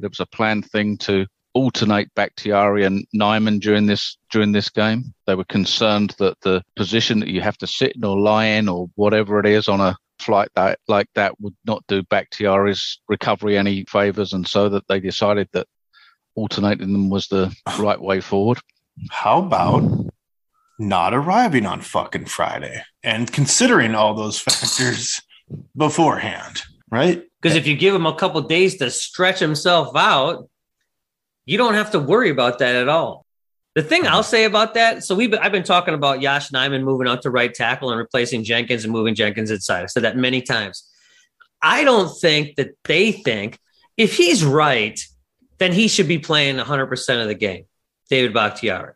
It 0.00 0.08
was 0.08 0.20
a 0.20 0.26
planned 0.26 0.66
thing 0.70 0.98
to 0.98 1.26
alternate 1.54 2.12
Bakhtiari 2.14 2.84
and 2.84 3.06
Nijman 3.14 3.60
during 3.60 3.86
this 3.86 4.16
during 4.30 4.52
this 4.52 4.68
game. 4.68 5.14
They 5.26 5.36
were 5.36 5.44
concerned 5.44 6.14
that 6.18 6.40
the 6.40 6.62
position 6.74 7.20
that 7.20 7.28
you 7.28 7.40
have 7.40 7.56
to 7.58 7.66
sit 7.66 7.94
in 7.94 8.04
or 8.04 8.18
lie 8.18 8.46
in 8.46 8.68
or 8.68 8.88
whatever 8.96 9.38
it 9.38 9.46
is 9.46 9.68
on 9.68 9.80
a 9.80 9.96
flight 10.18 10.48
that 10.56 10.78
like 10.88 11.08
that 11.14 11.40
would 11.40 11.54
not 11.64 11.84
do 11.86 12.02
Bakhtiari's 12.02 13.00
recovery 13.08 13.56
any 13.56 13.84
favors, 13.88 14.32
and 14.32 14.46
so 14.46 14.68
that 14.68 14.86
they 14.88 15.00
decided 15.00 15.48
that 15.52 15.68
alternating 16.34 16.92
them 16.92 17.08
was 17.08 17.28
the 17.28 17.54
right 17.78 18.00
way 18.00 18.20
forward. 18.20 18.58
How 19.10 19.38
about 19.38 19.82
not 20.78 21.14
arriving 21.14 21.66
on 21.66 21.80
fucking 21.80 22.26
Friday 22.26 22.82
and 23.02 23.32
considering 23.32 23.94
all 23.94 24.14
those 24.14 24.38
factors 24.40 25.20
beforehand, 25.76 26.62
right? 26.90 27.22
Because 27.40 27.56
if 27.56 27.66
you 27.66 27.76
give 27.76 27.94
him 27.94 28.06
a 28.06 28.14
couple 28.14 28.40
days 28.42 28.78
to 28.78 28.90
stretch 28.90 29.38
himself 29.38 29.94
out, 29.96 30.48
you 31.46 31.58
don't 31.58 31.74
have 31.74 31.90
to 31.92 31.98
worry 31.98 32.30
about 32.30 32.58
that 32.60 32.74
at 32.74 32.88
all. 32.88 33.24
The 33.74 33.82
thing 33.82 34.06
uh-huh. 34.06 34.16
I'll 34.16 34.22
say 34.22 34.44
about 34.44 34.74
that, 34.74 35.04
so 35.04 35.14
we've 35.14 35.30
been, 35.30 35.40
I've 35.40 35.52
been 35.52 35.64
talking 35.64 35.94
about 35.94 36.22
Yosh 36.22 36.50
Nijman 36.50 36.82
moving 36.82 37.08
out 37.08 37.22
to 37.22 37.30
right 37.30 37.52
tackle 37.52 37.90
and 37.90 37.98
replacing 37.98 38.44
Jenkins 38.44 38.84
and 38.84 38.92
moving 38.92 39.14
Jenkins 39.14 39.50
inside. 39.50 39.82
I 39.82 39.86
said 39.86 40.04
that 40.04 40.16
many 40.16 40.42
times. 40.42 40.88
I 41.60 41.84
don't 41.84 42.08
think 42.20 42.56
that 42.56 42.76
they 42.84 43.12
think 43.12 43.58
if 43.96 44.16
he's 44.16 44.44
right, 44.44 45.00
then 45.58 45.72
he 45.72 45.88
should 45.88 46.08
be 46.08 46.18
playing 46.18 46.56
100% 46.56 47.22
of 47.22 47.28
the 47.28 47.34
game, 47.34 47.64
David 48.10 48.32
Bakhtiari. 48.34 48.94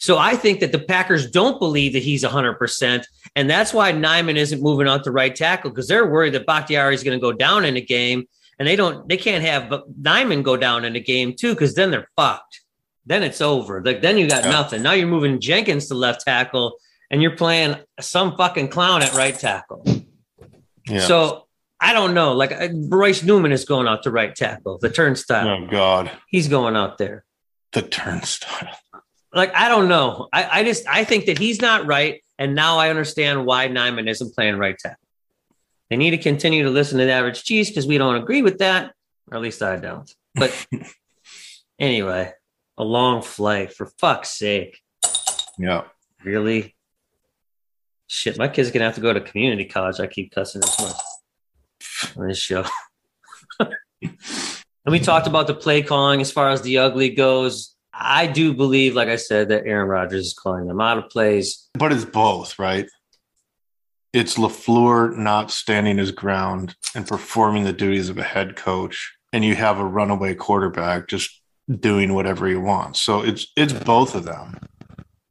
So 0.00 0.16
I 0.18 0.36
think 0.36 0.60
that 0.60 0.72
the 0.72 0.78
Packers 0.78 1.30
don't 1.30 1.58
believe 1.58 1.92
that 1.94 2.02
he's 2.02 2.22
100%. 2.24 3.04
And 3.36 3.50
that's 3.50 3.74
why 3.74 3.92
Nijman 3.92 4.36
isn't 4.36 4.62
moving 4.62 4.86
out 4.88 5.04
to 5.04 5.10
right 5.10 5.34
tackle 5.34 5.70
because 5.70 5.88
they're 5.88 6.06
worried 6.06 6.34
that 6.34 6.46
Bakhtiari 6.46 6.94
is 6.94 7.02
going 7.02 7.18
to 7.18 7.20
go 7.20 7.32
down 7.32 7.64
in 7.64 7.76
a 7.76 7.80
game. 7.80 8.26
And 8.58 8.66
they 8.66 8.76
don't, 8.76 9.08
they 9.08 9.16
can't 9.16 9.44
have 9.44 9.64
Nijman 10.00 10.42
go 10.42 10.56
down 10.56 10.84
in 10.84 10.96
a 10.96 11.00
game 11.00 11.34
too 11.36 11.54
because 11.54 11.74
then 11.74 11.90
they're 11.90 12.08
fucked. 12.16 12.60
Then 13.06 13.22
it's 13.22 13.40
over. 13.40 13.82
Like 13.82 14.02
then 14.02 14.18
you 14.18 14.28
got 14.28 14.44
Yeah. 14.44 14.50
nothing. 14.50 14.82
Now 14.82 14.92
you're 14.92 15.06
moving 15.08 15.40
Jenkins 15.40 15.88
to 15.88 15.94
left 15.94 16.24
tackle 16.24 16.76
and 17.10 17.22
you're 17.22 17.36
playing 17.36 17.76
some 18.00 18.36
fucking 18.36 18.68
clown 18.68 19.02
at 19.02 19.14
right 19.14 19.38
tackle. 19.38 19.84
Yeah. 20.86 21.00
So 21.00 21.46
I 21.80 21.92
don't 21.92 22.14
know. 22.14 22.32
Like 22.34 22.52
Royce 22.88 23.22
Newman 23.22 23.52
is 23.52 23.64
going 23.64 23.86
out 23.86 24.02
to 24.02 24.10
right 24.10 24.34
tackle, 24.34 24.78
the 24.78 24.90
turnstile. 24.90 25.48
Oh 25.48 25.66
God, 25.70 26.10
He's 26.28 26.48
going 26.48 26.76
out 26.76 26.98
there. 26.98 27.24
the 27.72 27.82
turnstile. 27.82 28.74
Like 29.32 29.54
I 29.54 29.68
don't 29.68 29.88
know. 29.88 30.28
I, 30.32 30.60
I 30.60 30.64
just 30.64 30.86
I 30.86 31.04
think 31.04 31.26
that 31.26 31.38
he's 31.38 31.60
not 31.60 31.86
right, 31.86 32.22
and 32.38 32.54
now 32.54 32.78
I 32.78 32.90
understand 32.90 33.44
why 33.44 33.68
Nijman 33.68 34.08
isn't 34.08 34.34
playing 34.34 34.56
right 34.56 34.76
tackle. 34.78 34.98
They 35.90 35.96
need 35.96 36.10
to 36.10 36.18
continue 36.18 36.64
to 36.64 36.70
listen 36.70 36.98
to 36.98 37.04
the 37.04 37.12
average 37.12 37.44
cheese 37.44 37.68
because 37.68 37.86
we 37.86 37.98
don't 37.98 38.16
agree 38.16 38.42
with 38.42 38.58
that, 38.58 38.92
or 39.30 39.36
at 39.36 39.42
least 39.42 39.62
I 39.62 39.76
don't. 39.76 40.10
But 40.34 40.66
anyway, 41.78 42.32
a 42.76 42.84
long 42.84 43.22
flight 43.22 43.72
for 43.72 43.86
fuck's 43.98 44.30
sake. 44.30 44.80
Yeah. 45.58 45.84
Really? 46.24 46.74
Shit, 48.06 48.38
my 48.38 48.48
kid's 48.48 48.70
gonna 48.70 48.86
have 48.86 48.94
to 48.94 49.00
go 49.00 49.12
to 49.12 49.20
community 49.20 49.64
college. 49.64 50.00
I 50.00 50.06
keep 50.06 50.32
cussing 50.32 50.60
this 50.60 50.80
much 50.80 52.16
on 52.16 52.28
this 52.28 52.38
show. 52.38 52.64
and 53.60 53.72
we 54.86 55.00
talked 55.00 55.26
about 55.26 55.46
the 55.46 55.54
play 55.54 55.82
calling 55.82 56.20
as 56.20 56.30
far 56.30 56.50
as 56.50 56.62
the 56.62 56.78
ugly 56.78 57.10
goes. 57.10 57.74
I 58.00 58.28
do 58.28 58.54
believe, 58.54 58.94
like 58.94 59.08
I 59.08 59.16
said, 59.16 59.48
that 59.48 59.66
Aaron 59.66 59.88
Rodgers 59.88 60.26
is 60.26 60.34
calling 60.34 60.68
them 60.68 60.80
out 60.80 60.98
of 60.98 61.10
plays. 61.10 61.68
But 61.74 61.92
it's 61.92 62.04
both, 62.04 62.58
right? 62.58 62.86
It's 64.12 64.36
LaFleur 64.36 65.16
not 65.16 65.50
standing 65.50 65.98
his 65.98 66.12
ground 66.12 66.76
and 66.94 67.06
performing 67.06 67.64
the 67.64 67.72
duties 67.72 68.08
of 68.08 68.16
a 68.16 68.22
head 68.22 68.56
coach, 68.56 69.14
and 69.32 69.44
you 69.44 69.54
have 69.56 69.78
a 69.78 69.84
runaway 69.84 70.34
quarterback 70.34 71.08
just 71.08 71.42
doing 71.68 72.14
whatever 72.14 72.46
he 72.46 72.54
wants. 72.54 73.00
So 73.00 73.20
it's 73.20 73.48
it's 73.56 73.72
both 73.72 74.14
of 74.14 74.24
them. 74.24 74.58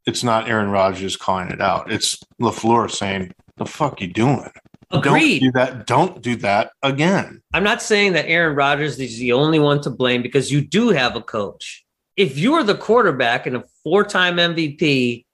It's 0.05 0.23
not 0.23 0.47
Aaron 0.47 0.69
Rodgers 0.69 1.15
calling 1.15 1.49
it 1.49 1.61
out. 1.61 1.91
It's 1.91 2.17
LaFleur 2.41 2.91
saying, 2.91 3.33
The 3.57 3.65
fuck 3.65 4.01
you 4.01 4.07
doing? 4.07 4.51
Agreed. 4.91 5.39
Don't 5.39 5.41
do 5.41 5.51
that. 5.51 5.87
Don't 5.87 6.21
do 6.21 6.35
that 6.37 6.71
again. 6.83 7.41
I'm 7.53 7.63
not 7.63 7.81
saying 7.81 8.13
that 8.13 8.27
Aaron 8.27 8.55
Rodgers 8.55 8.99
is 8.99 9.17
the 9.17 9.33
only 9.33 9.59
one 9.59 9.81
to 9.81 9.89
blame 9.89 10.21
because 10.21 10.51
you 10.51 10.61
do 10.61 10.89
have 10.89 11.15
a 11.15 11.21
coach. 11.21 11.85
If 12.17 12.37
you're 12.37 12.63
the 12.63 12.75
quarterback 12.75 13.45
and 13.45 13.57
a 13.57 13.63
four 13.83 14.03
time 14.03 14.37
MVP 14.37 15.25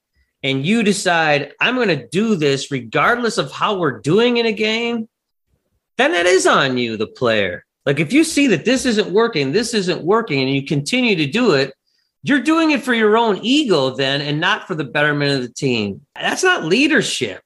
and 0.42 0.64
you 0.64 0.82
decide, 0.82 1.54
I'm 1.60 1.74
going 1.74 1.88
to 1.88 2.06
do 2.06 2.36
this 2.36 2.70
regardless 2.70 3.38
of 3.38 3.50
how 3.50 3.78
we're 3.78 4.00
doing 4.00 4.36
in 4.36 4.46
a 4.46 4.52
game, 4.52 5.08
then 5.96 6.12
that 6.12 6.26
is 6.26 6.46
on 6.46 6.76
you, 6.76 6.96
the 6.96 7.06
player. 7.06 7.64
Like 7.86 8.00
if 8.00 8.12
you 8.12 8.24
see 8.24 8.46
that 8.48 8.64
this 8.64 8.86
isn't 8.86 9.10
working, 9.10 9.52
this 9.52 9.74
isn't 9.74 10.02
working, 10.02 10.40
and 10.40 10.50
you 10.50 10.64
continue 10.64 11.16
to 11.16 11.26
do 11.26 11.52
it, 11.52 11.72
you're 12.22 12.40
doing 12.40 12.70
it 12.70 12.82
for 12.82 12.94
your 12.94 13.16
own 13.16 13.38
ego 13.42 13.90
then 13.90 14.22
and 14.22 14.40
not 14.40 14.66
for 14.66 14.74
the 14.74 14.84
betterment 14.84 15.32
of 15.32 15.42
the 15.42 15.52
team. 15.52 16.00
That's 16.14 16.42
not 16.42 16.64
leadership. 16.64 17.42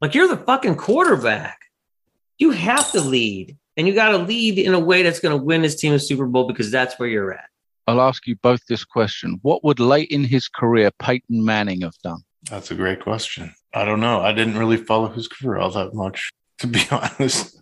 Like 0.00 0.14
you're 0.14 0.28
the 0.28 0.36
fucking 0.36 0.76
quarterback. 0.76 1.58
You 2.38 2.50
have 2.52 2.90
to 2.92 3.00
lead, 3.00 3.56
and 3.76 3.86
you 3.86 3.94
got 3.94 4.10
to 4.10 4.18
lead 4.18 4.58
in 4.58 4.74
a 4.74 4.80
way 4.80 5.02
that's 5.02 5.20
going 5.20 5.38
to 5.38 5.44
win 5.44 5.62
this 5.62 5.76
team 5.76 5.92
a 5.92 5.98
Super 5.98 6.26
Bowl 6.26 6.48
because 6.48 6.70
that's 6.70 6.98
where 6.98 7.08
you're 7.08 7.32
at. 7.32 7.44
I'll 7.90 8.00
ask 8.00 8.26
you 8.28 8.36
both 8.36 8.64
this 8.66 8.84
question. 8.84 9.40
What 9.42 9.64
would 9.64 9.80
late 9.80 10.10
in 10.10 10.22
his 10.22 10.46
career 10.46 10.92
Peyton 11.00 11.44
Manning 11.44 11.80
have 11.80 11.98
done? 12.04 12.22
That's 12.48 12.70
a 12.70 12.76
great 12.76 13.02
question. 13.02 13.52
I 13.74 13.84
don't 13.84 13.98
know. 13.98 14.20
I 14.20 14.32
didn't 14.32 14.58
really 14.58 14.76
follow 14.76 15.08
his 15.08 15.26
career 15.26 15.58
all 15.58 15.72
that 15.72 15.92
much, 15.92 16.30
to 16.58 16.68
be 16.68 16.82
honest. 16.90 17.60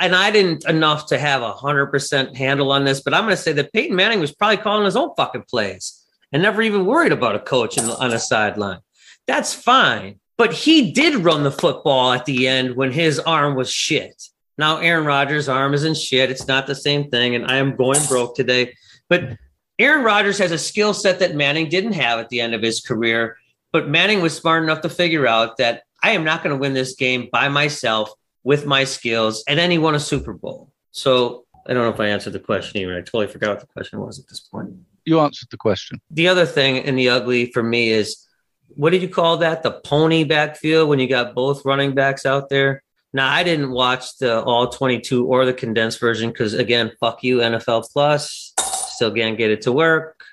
And 0.00 0.16
I 0.16 0.32
didn't 0.32 0.68
enough 0.68 1.06
to 1.06 1.18
have 1.18 1.42
a 1.42 1.52
hundred 1.52 1.86
percent 1.86 2.36
handle 2.36 2.72
on 2.72 2.84
this, 2.84 3.00
but 3.00 3.14
I'm 3.14 3.22
going 3.22 3.36
to 3.36 3.42
say 3.42 3.52
that 3.52 3.72
Peyton 3.72 3.94
Manning 3.94 4.18
was 4.18 4.34
probably 4.34 4.56
calling 4.58 4.84
his 4.84 4.96
own 4.96 5.14
fucking 5.16 5.44
plays 5.48 6.04
and 6.32 6.42
never 6.42 6.60
even 6.60 6.84
worried 6.84 7.12
about 7.12 7.36
a 7.36 7.40
coach 7.40 7.78
in, 7.78 7.84
on 7.84 8.12
a 8.12 8.18
sideline. 8.18 8.80
That's 9.28 9.54
fine, 9.54 10.18
but 10.36 10.52
he 10.52 10.90
did 10.90 11.24
run 11.24 11.44
the 11.44 11.52
football 11.52 12.12
at 12.12 12.24
the 12.24 12.48
end 12.48 12.74
when 12.74 12.90
his 12.90 13.20
arm 13.20 13.54
was 13.54 13.70
shit. 13.70 14.24
Now 14.58 14.78
Aaron 14.78 15.06
Rodgers' 15.06 15.48
arm 15.48 15.72
isn't 15.72 15.96
shit. 15.96 16.30
It's 16.30 16.48
not 16.48 16.66
the 16.66 16.74
same 16.74 17.10
thing, 17.10 17.36
and 17.36 17.46
I 17.46 17.56
am 17.56 17.76
going 17.76 18.04
broke 18.08 18.34
today. 18.34 18.74
But 19.08 19.36
Aaron 19.78 20.04
Rodgers 20.04 20.38
has 20.38 20.52
a 20.52 20.58
skill 20.58 20.94
set 20.94 21.18
that 21.18 21.34
Manning 21.34 21.68
didn't 21.68 21.92
have 21.92 22.18
at 22.18 22.28
the 22.28 22.40
end 22.40 22.54
of 22.54 22.62
his 22.62 22.80
career. 22.80 23.36
But 23.72 23.88
Manning 23.88 24.22
was 24.22 24.34
smart 24.34 24.62
enough 24.62 24.80
to 24.82 24.88
figure 24.88 25.26
out 25.26 25.58
that 25.58 25.82
I 26.02 26.12
am 26.12 26.24
not 26.24 26.42
going 26.42 26.54
to 26.54 26.60
win 26.60 26.72
this 26.72 26.94
game 26.94 27.28
by 27.30 27.48
myself 27.48 28.10
with 28.42 28.64
my 28.64 28.84
skills. 28.84 29.44
And 29.48 29.58
then 29.58 29.70
he 29.70 29.78
won 29.78 29.94
a 29.94 30.00
Super 30.00 30.32
Bowl. 30.32 30.70
So 30.92 31.44
I 31.66 31.74
don't 31.74 31.82
know 31.82 31.90
if 31.90 32.00
I 32.00 32.06
answered 32.06 32.32
the 32.32 32.40
question 32.40 32.80
even. 32.80 32.94
I 32.94 33.00
totally 33.00 33.26
forgot 33.26 33.50
what 33.50 33.60
the 33.60 33.66
question 33.66 34.00
was 34.00 34.18
at 34.18 34.28
this 34.28 34.40
point. 34.40 34.70
You 35.04 35.20
answered 35.20 35.48
the 35.50 35.56
question. 35.56 36.00
The 36.10 36.28
other 36.28 36.46
thing 36.46 36.76
in 36.76 36.96
the 36.96 37.10
ugly 37.10 37.52
for 37.52 37.62
me 37.62 37.90
is 37.90 38.26
what 38.68 38.90
did 38.90 39.02
you 39.02 39.08
call 39.08 39.38
that? 39.38 39.62
The 39.62 39.72
pony 39.72 40.24
backfield 40.24 40.88
when 40.88 40.98
you 40.98 41.08
got 41.08 41.34
both 41.34 41.64
running 41.64 41.94
backs 41.94 42.24
out 42.24 42.48
there. 42.48 42.82
Now 43.12 43.28
I 43.28 43.42
didn't 43.42 43.70
watch 43.70 44.18
the 44.18 44.42
all 44.42 44.68
22 44.68 45.26
or 45.26 45.44
the 45.44 45.54
condensed 45.54 46.00
version 46.00 46.30
because 46.30 46.54
again, 46.54 46.92
fuck 47.00 47.22
you, 47.22 47.38
NFL 47.38 47.90
Plus. 47.92 48.52
Still 48.96 49.12
can't 49.12 49.36
get 49.36 49.50
it 49.50 49.60
to 49.62 49.72
work. 49.72 50.24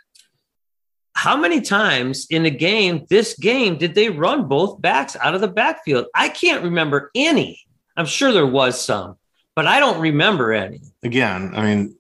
How 1.16 1.36
many 1.36 1.60
times 1.60 2.28
in 2.30 2.44
the 2.44 2.50
game, 2.50 3.06
this 3.10 3.38
game, 3.38 3.78
did 3.78 3.94
they 3.94 4.08
run 4.08 4.48
both 4.48 4.82
backs 4.82 5.18
out 5.18 5.36
of 5.36 5.42
the 5.42 5.50
backfield? 5.50 6.06
I 6.16 6.30
can't 6.30 6.64
remember 6.64 7.12
any. 7.14 7.60
I'm 7.98 8.06
sure 8.06 8.32
there 8.32 8.48
was 8.48 8.82
some, 8.82 9.18
but 9.54 9.68
I 9.68 9.82
don't 9.82 10.00
remember 10.00 10.54
any. 10.54 10.80
Again, 11.04 11.52
I 11.54 11.62
mean, 11.62 11.98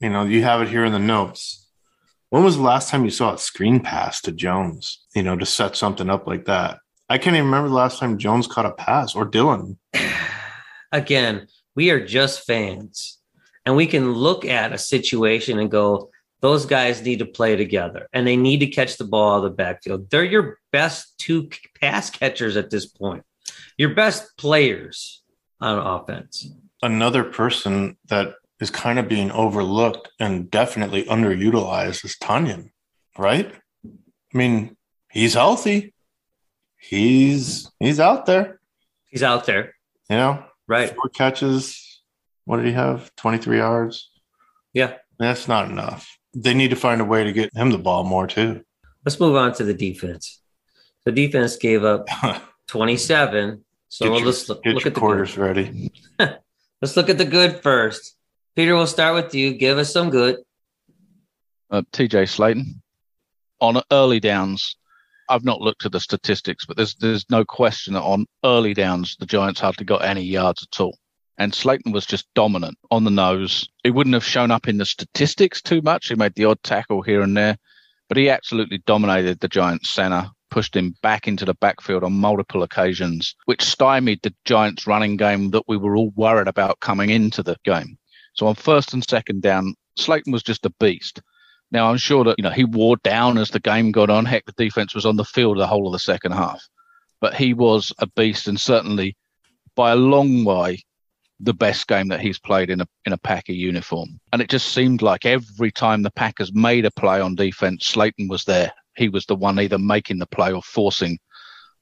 you 0.00 0.08
know, 0.08 0.24
you 0.24 0.42
have 0.44 0.62
it 0.62 0.70
here 0.70 0.86
in 0.86 0.92
the 0.92 0.98
notes. 0.98 1.68
When 2.30 2.42
was 2.42 2.56
the 2.56 2.62
last 2.62 2.88
time 2.88 3.04
you 3.04 3.10
saw 3.10 3.34
a 3.34 3.38
screen 3.38 3.80
pass 3.80 4.22
to 4.22 4.32
Jones, 4.32 5.04
you 5.14 5.22
know, 5.22 5.36
to 5.36 5.44
set 5.44 5.76
something 5.76 6.08
up 6.08 6.26
like 6.26 6.46
that? 6.46 6.78
I 7.10 7.18
can't 7.18 7.36
even 7.36 7.44
remember 7.44 7.68
the 7.68 7.74
last 7.74 7.98
time 7.98 8.16
Jones 8.16 8.46
caught 8.46 8.64
a 8.64 8.72
pass 8.72 9.14
or 9.14 9.26
Dillon. 9.26 9.78
Again, 10.92 11.48
we 11.76 11.90
are 11.90 12.02
just 12.02 12.46
fans 12.46 13.18
and 13.66 13.76
we 13.76 13.86
can 13.86 14.12
look 14.12 14.44
at 14.44 14.72
a 14.72 14.78
situation 14.78 15.58
and 15.58 15.70
go, 15.70 16.10
those 16.40 16.66
guys 16.66 17.02
need 17.02 17.20
to 17.20 17.26
play 17.26 17.54
together 17.56 18.08
and 18.12 18.26
they 18.26 18.36
need 18.36 18.58
to 18.60 18.66
catch 18.66 18.96
the 18.96 19.04
ball 19.04 19.34
out 19.34 19.36
of 19.38 19.42
the 19.44 19.50
backfield. 19.50 20.10
They're 20.10 20.24
your 20.24 20.58
best 20.72 21.16
two 21.18 21.48
pass 21.80 22.10
catchers 22.10 22.56
at 22.56 22.70
this 22.70 22.86
point, 22.86 23.22
your 23.78 23.94
best 23.94 24.36
players 24.36 25.22
on 25.60 25.78
offense. 25.78 26.50
Another 26.82 27.22
person 27.22 27.96
that 28.08 28.34
is 28.60 28.70
kind 28.70 28.98
of 28.98 29.08
being 29.08 29.30
overlooked 29.30 30.08
and 30.18 30.50
definitely 30.50 31.04
underutilized 31.04 32.04
is 32.04 32.16
Tonyan, 32.20 32.70
right? 33.16 33.52
I 33.84 34.36
mean, 34.38 34.76
he's 35.10 35.34
healthy. 35.34 35.94
He's 36.78 37.70
he's 37.78 38.00
out 38.00 38.26
there. 38.26 38.60
He's 39.06 39.22
out 39.22 39.46
there. 39.46 39.74
You 40.10 40.16
know, 40.16 40.44
Right. 40.66 40.88
four 40.94 41.08
catches. 41.10 41.91
What 42.44 42.58
did 42.58 42.66
he 42.66 42.72
have? 42.72 43.14
23 43.16 43.58
yards. 43.58 44.10
Yeah. 44.72 44.94
That's 45.18 45.48
not 45.48 45.70
enough. 45.70 46.18
They 46.34 46.54
need 46.54 46.70
to 46.70 46.76
find 46.76 47.00
a 47.00 47.04
way 47.04 47.24
to 47.24 47.32
get 47.32 47.54
him 47.54 47.70
the 47.70 47.78
ball 47.78 48.04
more 48.04 48.26
too. 48.26 48.62
Let's 49.04 49.20
move 49.20 49.36
on 49.36 49.52
to 49.54 49.64
the 49.64 49.74
defense. 49.74 50.40
The 51.04 51.12
defense 51.12 51.56
gave 51.56 51.84
up 51.84 52.08
27. 52.68 53.64
So 53.88 54.04
get 54.04 54.10
we'll 54.10 54.20
your, 54.20 54.28
just 54.30 54.48
look, 54.48 54.62
get 54.62 54.74
look 54.74 54.84
your 54.84 54.88
at 54.88 54.94
the 54.94 55.00
quarters 55.00 55.34
good. 55.34 55.40
ready. 55.40 55.92
Let's 56.80 56.96
look 56.96 57.08
at 57.08 57.18
the 57.18 57.24
good 57.24 57.62
first. 57.62 58.16
Peter, 58.56 58.74
we'll 58.74 58.86
start 58.86 59.14
with 59.14 59.34
you. 59.34 59.54
Give 59.54 59.78
us 59.78 59.92
some 59.92 60.10
good. 60.10 60.38
Uh, 61.70 61.82
TJ 61.92 62.28
Slaton 62.28 62.80
on 63.60 63.82
early 63.90 64.20
downs. 64.20 64.76
I've 65.28 65.44
not 65.44 65.60
looked 65.60 65.86
at 65.86 65.92
the 65.92 66.00
statistics, 66.00 66.66
but 66.66 66.76
there's 66.76 66.94
there's 66.96 67.24
no 67.30 67.44
question 67.44 67.94
that 67.94 68.02
on 68.02 68.26
early 68.44 68.74
downs 68.74 69.16
the 69.18 69.26
Giants 69.26 69.60
hardly 69.60 69.86
got 69.86 70.04
any 70.04 70.22
yards 70.22 70.66
at 70.70 70.80
all. 70.80 70.98
And 71.42 71.52
Slaton 71.52 71.92
was 71.92 72.06
just 72.06 72.32
dominant 72.34 72.78
on 72.92 73.02
the 73.02 73.10
nose. 73.10 73.68
He 73.82 73.90
wouldn't 73.90 74.14
have 74.14 74.24
shown 74.24 74.52
up 74.52 74.68
in 74.68 74.78
the 74.78 74.86
statistics 74.86 75.60
too 75.60 75.82
much. 75.82 76.06
He 76.06 76.14
made 76.14 76.36
the 76.36 76.44
odd 76.44 76.62
tackle 76.62 77.02
here 77.02 77.20
and 77.20 77.36
there, 77.36 77.58
but 78.06 78.16
he 78.16 78.30
absolutely 78.30 78.78
dominated 78.86 79.40
the 79.40 79.48
Giants 79.48 79.90
center, 79.90 80.30
pushed 80.52 80.76
him 80.76 80.94
back 81.02 81.26
into 81.26 81.44
the 81.44 81.54
backfield 81.54 82.04
on 82.04 82.12
multiple 82.12 82.62
occasions, 82.62 83.34
which 83.46 83.60
stymied 83.60 84.22
the 84.22 84.32
Giants 84.44 84.86
running 84.86 85.16
game 85.16 85.50
that 85.50 85.64
we 85.66 85.76
were 85.76 85.96
all 85.96 86.12
worried 86.14 86.46
about 86.46 86.78
coming 86.78 87.10
into 87.10 87.42
the 87.42 87.56
game. 87.64 87.98
So 88.34 88.46
on 88.46 88.54
first 88.54 88.94
and 88.94 89.02
second 89.02 89.42
down, 89.42 89.74
Slaton 89.98 90.32
was 90.32 90.44
just 90.44 90.64
a 90.64 90.72
beast. 90.78 91.22
Now 91.72 91.90
I'm 91.90 91.96
sure 91.96 92.22
that 92.22 92.36
you 92.38 92.44
know 92.44 92.50
he 92.50 92.62
wore 92.62 92.98
down 92.98 93.36
as 93.36 93.50
the 93.50 93.58
game 93.58 93.90
got 93.90 94.10
on. 94.10 94.26
Heck, 94.26 94.44
the 94.44 94.52
defense 94.52 94.94
was 94.94 95.04
on 95.04 95.16
the 95.16 95.24
field 95.24 95.58
the 95.58 95.66
whole 95.66 95.88
of 95.88 95.92
the 95.92 95.98
second 95.98 96.34
half, 96.34 96.62
but 97.20 97.34
he 97.34 97.52
was 97.52 97.92
a 97.98 98.06
beast 98.06 98.46
and 98.46 98.60
certainly 98.60 99.16
by 99.74 99.90
a 99.90 99.96
long 99.96 100.44
way 100.44 100.84
the 101.42 101.52
best 101.52 101.88
game 101.88 102.08
that 102.08 102.20
he's 102.20 102.38
played 102.38 102.70
in 102.70 102.80
a 102.80 102.86
in 103.04 103.12
a 103.12 103.18
Packer 103.18 103.52
uniform. 103.52 104.20
And 104.32 104.40
it 104.40 104.48
just 104.48 104.68
seemed 104.68 105.02
like 105.02 105.26
every 105.26 105.72
time 105.72 106.02
the 106.02 106.10
Packers 106.12 106.54
made 106.54 106.84
a 106.84 106.90
play 106.92 107.20
on 107.20 107.34
defense, 107.34 107.90
Slaton 107.90 108.28
was 108.28 108.44
there. 108.44 108.72
He 108.96 109.08
was 109.08 109.26
the 109.26 109.34
one 109.34 109.58
either 109.58 109.78
making 109.78 110.18
the 110.18 110.26
play 110.26 110.52
or 110.52 110.62
forcing 110.62 111.18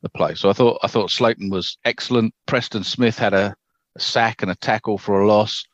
the 0.02 0.08
play. 0.08 0.34
So 0.34 0.48
I 0.48 0.54
thought 0.54 0.78
I 0.82 0.88
thought 0.88 1.10
Slaton 1.10 1.50
was 1.50 1.78
excellent. 1.84 2.34
Preston 2.46 2.84
Smith 2.84 3.18
had 3.18 3.34
a, 3.34 3.54
a 3.96 4.00
sack 4.00 4.42
and 4.42 4.50
a 4.50 4.56
tackle 4.56 4.98
for 4.98 5.20
a 5.20 5.26
loss 5.26 5.64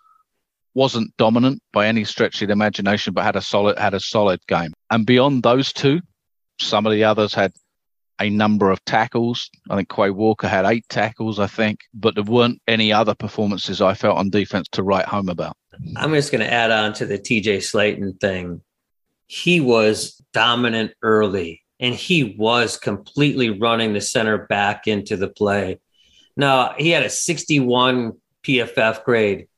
wasn't 0.76 1.16
dominant 1.16 1.58
by 1.72 1.86
any 1.86 2.04
stretch 2.04 2.42
of 2.42 2.48
the 2.48 2.52
imagination, 2.52 3.14
but 3.14 3.24
had 3.24 3.34
a 3.34 3.40
solid 3.40 3.78
had 3.78 3.94
a 3.94 4.00
solid 4.00 4.38
game. 4.46 4.72
And 4.90 5.06
beyond 5.06 5.42
those 5.42 5.72
two, 5.72 6.00
some 6.60 6.84
of 6.84 6.92
the 6.92 7.02
others 7.02 7.32
had 7.32 7.52
a 8.20 8.30
number 8.30 8.70
of 8.70 8.84
tackles. 8.84 9.50
I 9.70 9.76
think 9.76 9.88
Quay 9.94 10.10
Walker 10.10 10.48
had 10.48 10.64
eight 10.64 10.88
tackles, 10.88 11.38
I 11.38 11.46
think, 11.46 11.80
but 11.94 12.14
there 12.14 12.24
weren't 12.24 12.60
any 12.66 12.92
other 12.92 13.14
performances 13.14 13.80
I 13.80 13.94
felt 13.94 14.18
on 14.18 14.30
defense 14.30 14.68
to 14.72 14.82
write 14.82 15.06
home 15.06 15.28
about. 15.28 15.56
I'm 15.96 16.12
just 16.12 16.32
going 16.32 16.40
to 16.40 16.52
add 16.52 16.70
on 16.70 16.92
to 16.94 17.06
the 17.06 17.18
TJ 17.18 17.58
Slaton 17.58 18.18
thing. 18.20 18.62
He 19.26 19.60
was 19.60 20.20
dominant 20.32 20.92
early 21.02 21.62
and 21.80 21.94
he 21.94 22.36
was 22.38 22.78
completely 22.78 23.50
running 23.50 23.92
the 23.92 24.00
center 24.00 24.46
back 24.46 24.86
into 24.86 25.16
the 25.16 25.28
play. 25.28 25.80
Now, 26.36 26.74
he 26.78 26.90
had 26.90 27.02
a 27.02 27.10
61 27.10 28.12
PFF 28.42 29.04
grade, 29.04 29.48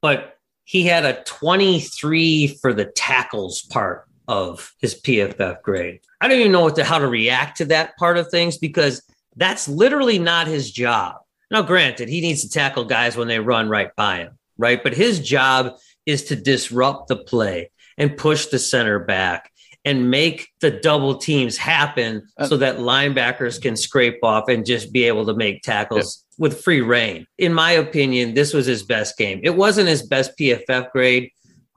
but 0.00 0.36
he 0.64 0.84
had 0.84 1.04
a 1.04 1.22
23 1.24 2.58
for 2.60 2.72
the 2.72 2.86
tackles 2.86 3.62
part 3.62 4.06
of 4.28 4.72
his 4.78 5.00
PFF 5.00 5.62
grade. 5.62 6.00
I 6.20 6.28
don't 6.28 6.38
even 6.38 6.52
know 6.52 6.62
what 6.62 6.76
to, 6.76 6.84
how 6.84 6.98
to 6.98 7.08
react 7.08 7.58
to 7.58 7.64
that 7.66 7.96
part 7.96 8.16
of 8.16 8.28
things 8.28 8.58
because 8.58 9.02
that's 9.36 9.68
literally 9.68 10.18
not 10.18 10.46
his 10.46 10.70
job. 10.70 11.16
Now, 11.50 11.62
granted, 11.62 12.08
he 12.08 12.20
needs 12.20 12.42
to 12.42 12.48
tackle 12.48 12.84
guys 12.84 13.16
when 13.16 13.28
they 13.28 13.38
run 13.38 13.68
right 13.68 13.94
by 13.96 14.18
him, 14.18 14.38
right? 14.56 14.82
But 14.82 14.94
his 14.94 15.20
job 15.20 15.76
is 16.06 16.24
to 16.24 16.36
disrupt 16.36 17.08
the 17.08 17.16
play 17.16 17.70
and 17.98 18.16
push 18.16 18.46
the 18.46 18.58
center 18.58 18.98
back 18.98 19.50
and 19.84 20.10
make 20.10 20.48
the 20.60 20.70
double 20.70 21.16
teams 21.16 21.56
happen 21.56 22.28
uh, 22.38 22.46
so 22.46 22.56
that 22.56 22.78
linebackers 22.78 23.60
can 23.60 23.76
scrape 23.76 24.22
off 24.22 24.48
and 24.48 24.64
just 24.64 24.92
be 24.92 25.04
able 25.04 25.26
to 25.26 25.34
make 25.34 25.62
tackles 25.62 26.24
yeah. 26.30 26.44
with 26.44 26.62
free 26.62 26.80
reign. 26.80 27.26
In 27.38 27.52
my 27.52 27.72
opinion, 27.72 28.34
this 28.34 28.54
was 28.54 28.66
his 28.66 28.84
best 28.84 29.18
game. 29.18 29.40
It 29.42 29.56
wasn't 29.56 29.88
his 29.88 30.06
best 30.06 30.38
PFF 30.38 30.90
grade, 30.92 31.30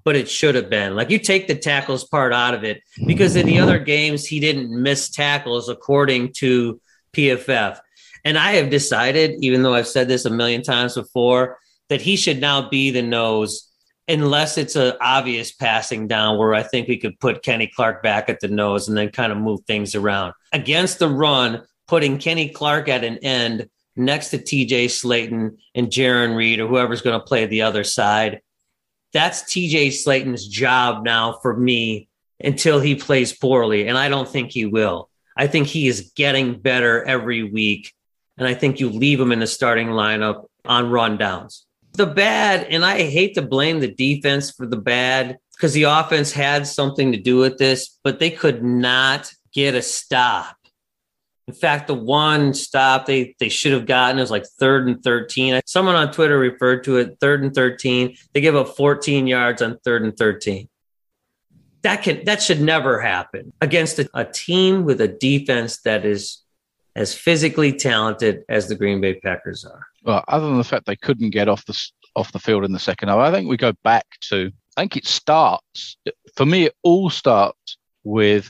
but 0.06 0.16
it 0.16 0.30
should 0.30 0.56
have 0.56 0.70
been. 0.70 0.96
Like 0.96 1.10
you 1.10 1.20
take 1.20 1.48
the 1.48 1.56
tackles 1.56 2.06
part 2.06 2.32
out 2.32 2.54
of 2.54 2.64
it 2.64 2.82
because 3.06 3.36
in 3.36 3.48
the 3.48 3.60
other 3.60 3.80
games, 3.80 4.26
he 4.26 4.40
didn't 4.40 4.72
miss 4.72 5.10
tackles 5.10 5.68
according 5.68 6.32
to 6.34 6.80
PFF. 7.14 7.80
And 8.24 8.38
I 8.38 8.54
have 8.54 8.70
decided, 8.70 9.44
even 9.44 9.64
though 9.64 9.74
I've 9.74 9.88
said 9.88 10.08
this 10.08 10.26
a 10.26 10.30
million 10.30 10.62
times 10.62 10.96
before, 10.96 11.58
that 11.90 12.02
he 12.02 12.16
should 12.16 12.40
now 12.40 12.70
be 12.70 12.92
the 12.92 13.02
nose 13.02 13.70
unless 14.08 14.58
it's 14.58 14.76
an 14.76 14.94
obvious 15.02 15.52
passing 15.52 16.08
down 16.08 16.38
where 16.38 16.54
I 16.54 16.62
think 16.62 16.88
we 16.88 16.98
could 16.98 17.20
put 17.20 17.44
Kenny 17.44 17.72
Clark 17.76 18.04
back 18.04 18.30
at 18.30 18.40
the 18.40 18.48
nose 18.48 18.88
and 18.88 18.96
then 18.96 19.10
kind 19.10 19.32
of 19.32 19.40
move 19.40 19.62
things 19.66 19.96
around. 19.96 20.34
Against 20.54 21.00
the 21.00 21.10
run, 21.10 21.64
putting 21.88 22.20
Kenny 22.20 22.50
Clark 22.50 22.88
at 22.88 23.04
an 23.04 23.18
end 23.20 23.68
next 23.96 24.30
to 24.30 24.38
TJ 24.38 24.86
Slaton 24.86 25.58
and 25.74 25.88
Jarran 25.88 26.36
Reed 26.36 26.60
or 26.60 26.68
whoever's 26.68 27.02
going 27.02 27.20
to 27.20 27.26
play 27.26 27.46
the 27.46 27.64
other 27.64 27.84
side. 27.84 28.42
That's 29.16 29.42
TJ 29.44 29.94
Slaton's 29.94 30.48
job 30.48 31.04
now 31.04 31.40
for 31.42 31.58
me 31.58 32.08
until 32.40 32.80
he 32.80 32.94
plays 32.94 33.34
poorly. 33.34 33.88
And 33.88 33.98
I 33.98 34.10
don't 34.10 34.30
think 34.30 34.52
he 34.52 34.68
will. 34.68 35.10
I 35.36 35.48
think 35.48 35.68
he 35.68 35.88
is 35.88 36.12
getting 36.16 36.60
better 36.60 37.04
every 37.04 37.42
week. 37.42 37.94
And 38.38 38.48
I 38.48 38.54
think 38.54 38.80
you 38.80 38.90
leave 38.90 39.20
him 39.20 39.32
in 39.32 39.40
the 39.40 39.48
starting 39.48 39.88
lineup 39.88 40.46
on 40.66 40.92
rundowns 40.92 41.66
the 41.96 42.06
bad, 42.06 42.68
and 42.70 42.86
I 42.86 43.04
hate 43.04 43.36
to 43.36 43.42
blame 43.42 43.80
the 43.80 43.92
defense 43.92 44.52
for 44.52 44.66
the 44.66 44.78
bad 44.78 45.38
because 45.54 45.74
the 45.74 45.84
offense 45.84 46.32
had 46.32 46.68
something 46.68 47.12
to 47.12 47.18
do 47.18 47.38
with 47.38 47.58
this, 47.58 47.98
but 48.04 48.20
they 48.20 48.32
could 48.32 48.64
not 48.64 49.32
get 49.54 49.76
a 49.76 49.82
stop. 49.82 50.55
In 51.48 51.54
fact, 51.54 51.88
the 51.88 51.94
one 51.94 52.54
stop 52.56 53.06
they, 53.06 53.36
they 53.40 53.50
should 53.50 53.74
have 53.74 53.86
gotten 53.86 54.20
is 54.20 54.32
like 54.32 54.46
third 54.60 54.88
and 54.88 55.04
13. 55.04 55.62
Someone 55.66 55.96
on 55.96 56.12
Twitter 56.12 56.40
referred 56.40 56.84
to 56.86 56.98
it 56.98 57.18
third 57.20 57.44
and 57.44 57.54
13. 57.54 58.16
They 58.34 58.42
give 58.42 58.56
up 58.56 58.76
14 58.76 59.28
yards 59.28 59.62
on 59.62 59.78
third 59.84 60.04
and 60.04 60.18
13. 60.18 60.68
That 61.84 62.02
can 62.02 62.26
that 62.26 62.42
should 62.42 62.62
never 62.62 63.00
happen 63.00 63.54
against 63.62 64.00
a, 64.00 64.10
a 64.16 64.26
team 64.26 64.86
with 64.86 65.02
a 65.02 65.08
defense 65.08 65.82
that 65.82 66.04
is 66.04 66.42
as 66.96 67.14
physically 67.14 67.74
talented 67.74 68.44
as 68.50 68.68
the 68.68 68.76
Green 68.76 69.02
Bay 69.02 69.16
Packers 69.16 69.66
are. 69.66 69.86
Well, 70.04 70.24
other 70.28 70.48
than 70.48 70.58
the 70.58 70.64
fact 70.64 70.86
they 70.86 70.96
couldn't 70.96 71.30
get 71.30 71.48
off 71.48 71.66
the 71.66 71.80
off 72.16 72.32
the 72.32 72.40
field 72.40 72.66
in 72.66 72.72
the 72.72 72.80
second 72.80 73.10
half, 73.10 73.20
I 73.20 73.32
think 73.32 73.48
we 73.48 73.58
go 73.58 73.74
back 73.84 74.06
to. 74.30 74.52
I 74.78 74.82
think 74.82 74.98
it 74.98 75.06
starts 75.06 75.98
for 76.36 76.46
me. 76.46 76.66
It 76.66 76.76
all 76.82 77.12
starts 77.12 77.78
with 78.04 78.50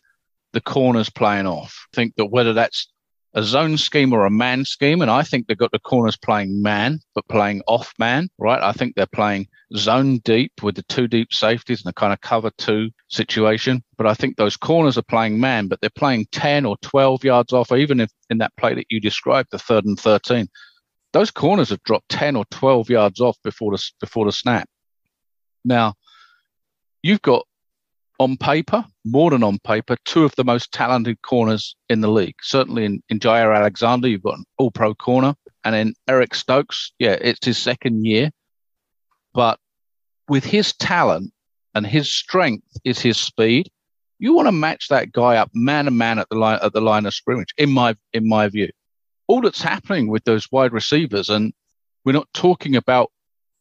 the 0.55 0.61
corners 0.61 1.09
playing 1.09 1.45
off. 1.45 1.87
I 1.93 1.95
think 1.97 2.15
that 2.15 2.27
whether 2.27 2.53
that's 2.53 2.87
a 3.33 3.43
zone 3.43 3.77
scheme 3.77 4.13
or 4.13 4.25
a 4.25 4.31
man 4.31 4.63
scheme, 4.63 5.01
and 5.01 5.11
I 5.11 5.21
think 5.21 5.45
they've 5.45 5.57
got 5.57 5.73
the 5.73 5.79
corners 5.79 6.15
playing 6.15 6.61
man, 6.61 7.01
but 7.13 7.27
playing 7.27 7.61
off 7.67 7.93
man, 7.99 8.29
right? 8.37 8.63
I 8.63 8.71
think 8.71 8.95
they're 8.95 9.05
playing 9.05 9.49
zone 9.75 10.19
deep 10.19 10.53
with 10.63 10.75
the 10.75 10.83
two 10.83 11.09
deep 11.09 11.33
safeties 11.33 11.83
and 11.83 11.89
the 11.89 11.93
kind 11.93 12.13
of 12.13 12.21
cover 12.21 12.51
two 12.57 12.89
situation. 13.09 13.83
But 13.97 14.07
I 14.07 14.13
think 14.13 14.37
those 14.37 14.55
corners 14.55 14.97
are 14.97 15.03
playing 15.03 15.41
man, 15.41 15.67
but 15.67 15.81
they're 15.81 15.89
playing 15.89 16.27
10 16.31 16.65
or 16.65 16.77
12 16.81 17.25
yards 17.25 17.51
off, 17.51 17.73
even 17.73 17.99
if 17.99 18.09
in 18.29 18.37
that 18.37 18.55
play 18.55 18.73
that 18.75 18.87
you 18.89 19.01
described, 19.01 19.49
the 19.51 19.59
third 19.59 19.83
and 19.83 19.99
13. 19.99 20.47
Those 21.11 21.31
corners 21.31 21.69
have 21.69 21.83
dropped 21.83 22.07
10 22.09 22.37
or 22.37 22.45
12 22.51 22.89
yards 22.89 23.19
off 23.19 23.35
before 23.43 23.71
the, 23.75 23.83
before 23.99 24.23
the 24.23 24.31
snap. 24.31 24.69
Now, 25.65 25.95
you've 27.03 27.21
got 27.21 27.45
on 28.19 28.37
paper, 28.37 28.85
more 29.03 29.31
than 29.31 29.43
on 29.43 29.59
paper, 29.59 29.97
two 30.05 30.23
of 30.23 30.35
the 30.35 30.43
most 30.43 30.71
talented 30.71 31.21
corners 31.21 31.75
in 31.89 32.01
the 32.01 32.09
league. 32.09 32.35
Certainly 32.41 32.85
in, 32.85 33.03
in 33.09 33.19
Jaire 33.19 33.55
Alexander, 33.55 34.07
you've 34.07 34.23
got 34.23 34.37
an 34.37 34.45
all 34.57 34.71
pro 34.71 34.93
corner. 34.93 35.35
And 35.63 35.75
in 35.75 35.93
Eric 36.07 36.35
Stokes, 36.35 36.93
yeah, 36.99 37.17
it's 37.19 37.45
his 37.45 37.57
second 37.57 38.05
year. 38.05 38.31
But 39.33 39.59
with 40.29 40.45
his 40.45 40.73
talent 40.73 41.33
and 41.73 41.85
his 41.85 42.13
strength 42.13 42.67
is 42.83 42.99
his 42.99 43.17
speed, 43.17 43.69
you 44.19 44.33
want 44.33 44.47
to 44.47 44.53
match 44.53 44.87
that 44.89 45.11
guy 45.11 45.35
up 45.37 45.49
man 45.53 45.85
to 45.85 45.91
man 45.91 46.19
at 46.19 46.29
the 46.29 46.35
line 46.35 46.59
at 46.61 46.73
the 46.73 46.81
line 46.81 47.05
of 47.05 47.13
scrimmage, 47.13 47.53
in 47.57 47.71
my 47.71 47.95
in 48.13 48.27
my 48.27 48.47
view. 48.47 48.69
All 49.27 49.41
that's 49.41 49.61
happening 49.61 50.07
with 50.07 50.23
those 50.23 50.49
wide 50.51 50.71
receivers, 50.71 51.29
and 51.29 51.53
we're 52.05 52.13
not 52.13 52.31
talking 52.33 52.75
about 52.75 53.11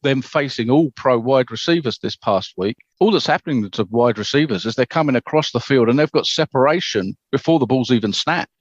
them 0.05 0.22
facing 0.22 0.70
all 0.70 0.92
pro 0.92 1.18
wide 1.18 1.50
receivers 1.50 1.98
this 1.98 2.14
past 2.14 2.55
week. 2.57 2.76
All 3.00 3.11
that's 3.11 3.26
happening 3.26 3.68
to 3.68 3.84
wide 3.90 4.18
receivers 4.18 4.64
is 4.64 4.76
they're 4.76 4.86
coming 4.86 5.16
across 5.16 5.50
the 5.50 5.59
field 5.59 5.88
and 5.88 5.98
they've 5.98 6.12
got 6.12 6.26
separation 6.26 7.16
before 7.32 7.59
the 7.59 7.66
ball's 7.66 7.90
even 7.90 8.12
snapped. 8.12 8.52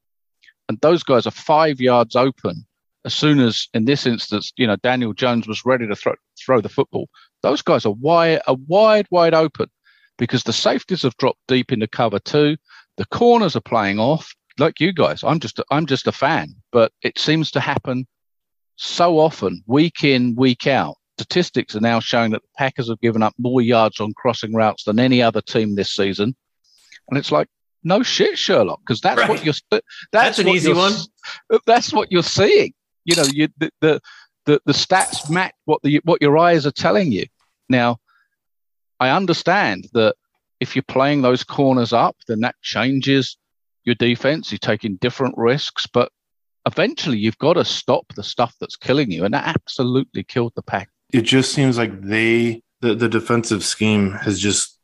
And 0.68 0.80
those 0.82 1.04
guys 1.04 1.28
are 1.28 1.32
five 1.32 1.80
yards 1.80 2.16
open 2.16 2.66
as 3.06 3.14
soon 3.14 3.40
as, 3.40 3.68
in 3.74 3.86
this 3.86 4.06
instance, 4.06 4.54
you 4.56 4.66
know, 4.66 4.78
Daniel 4.78 5.14
Jones 5.14 5.48
was 5.48 5.66
ready 5.66 5.88
to 5.88 5.96
throw, 5.96 6.16
throw 6.44 6.62
the 6.62 6.70
football. 6.70 7.10
Those 7.42 7.62
guys 7.62 7.86
are 7.86 7.92
wide, 7.92 8.42
are 8.48 8.56
wide, 8.68 9.08
wide 9.12 9.34
open 9.34 9.70
because 10.18 10.44
the 10.44 10.54
safeties 10.54 11.02
have 11.04 11.18
dropped 11.18 11.40
deep 11.48 11.72
into 11.72 11.88
cover 11.88 12.20
two. 12.20 12.56
The 12.98 13.06
corners 13.08 13.56
are 13.56 13.62
playing 13.62 14.00
off. 14.00 14.34
Like 14.58 14.80
you 14.80 14.94
guys, 14.94 15.24
I'm 15.24 15.40
just, 15.40 15.60
I'm 15.72 15.86
just 15.86 16.08
a 16.08 16.12
fan, 16.12 16.56
but 16.72 16.92
it 17.02 17.18
seems 17.18 17.52
to 17.52 17.60
happen 17.60 18.08
so 18.76 19.20
often, 19.20 19.64
week 19.68 20.04
in, 20.04 20.36
week 20.36 20.68
out 20.68 20.96
statistics 21.18 21.76
are 21.76 21.82
now 21.82 22.00
showing 22.00 22.32
that 22.32 22.42
the 22.42 22.48
Packers 22.58 22.90
have 22.90 23.00
given 23.02 23.24
up 23.24 23.34
more 23.38 23.62
yards 23.62 24.00
on 24.00 24.14
crossing 24.14 24.54
routes 24.54 24.84
than 24.84 25.00
any 25.00 25.22
other 25.22 25.42
team 25.42 25.76
this 25.76 25.92
season. 25.92 26.36
And 27.10 27.18
it's 27.18 27.32
like, 27.32 27.48
no 27.84 28.02
shit, 28.02 28.38
Sherlock, 28.38 28.80
because 28.86 29.02
that's 29.02 29.20
right. 29.20 29.30
what 29.30 29.44
you're. 29.44 29.54
That's, 29.70 29.86
that's 30.12 30.40
an 30.40 30.48
easy 30.48 30.74
one. 30.74 30.94
That's 31.66 31.92
what 31.92 32.12
you're 32.12 32.24
seeing. 32.24 32.74
You 33.04 33.16
know, 33.18 33.26
you, 33.32 33.50
the, 33.58 33.72
the 33.82 34.02
the 34.46 34.62
the 34.66 34.74
stats 34.74 35.30
match 35.30 35.54
what 35.66 35.82
the 35.84 36.00
what 36.06 36.22
your 36.22 36.38
eyes 36.38 36.66
are 36.66 36.72
telling 36.72 37.12
you. 37.12 37.26
Now, 37.68 37.98
I 39.00 39.10
understand 39.10 39.90
that 39.94 40.16
if 40.60 40.76
you're 40.76 40.84
playing 40.84 41.22
those 41.22 41.44
corners 41.44 41.92
up, 41.92 42.16
then 42.28 42.40
that 42.42 42.56
changes 42.62 43.38
your 43.84 43.96
defense. 43.96 44.52
You're 44.52 44.60
taking 44.60 44.96
different 44.96 45.36
risks, 45.38 45.86
but 45.86 46.10
eventually 46.66 47.18
you've 47.18 47.38
got 47.38 47.54
to 47.54 47.66
stop 47.66 48.06
the 48.16 48.24
stuff 48.24 48.56
that's 48.62 48.78
killing 48.78 49.12
you, 49.12 49.26
and 49.26 49.34
that 49.34 49.48
absolutely 49.48 50.24
killed 50.24 50.54
the 50.56 50.62
pack 50.62 50.90
it 51.14 51.22
just 51.22 51.54
seems 51.54 51.78
like 51.78 52.02
they 52.02 52.62
the, 52.82 52.96
the 52.96 53.08
defensive 53.08 53.64
scheme 53.64 54.12
has 54.12 54.40
just 54.40 54.78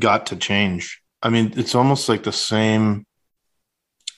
got 0.00 0.26
to 0.26 0.36
change. 0.36 1.00
I 1.22 1.28
mean, 1.28 1.52
it's 1.56 1.74
almost 1.74 2.08
like 2.08 2.24
the 2.24 2.32
same 2.32 3.06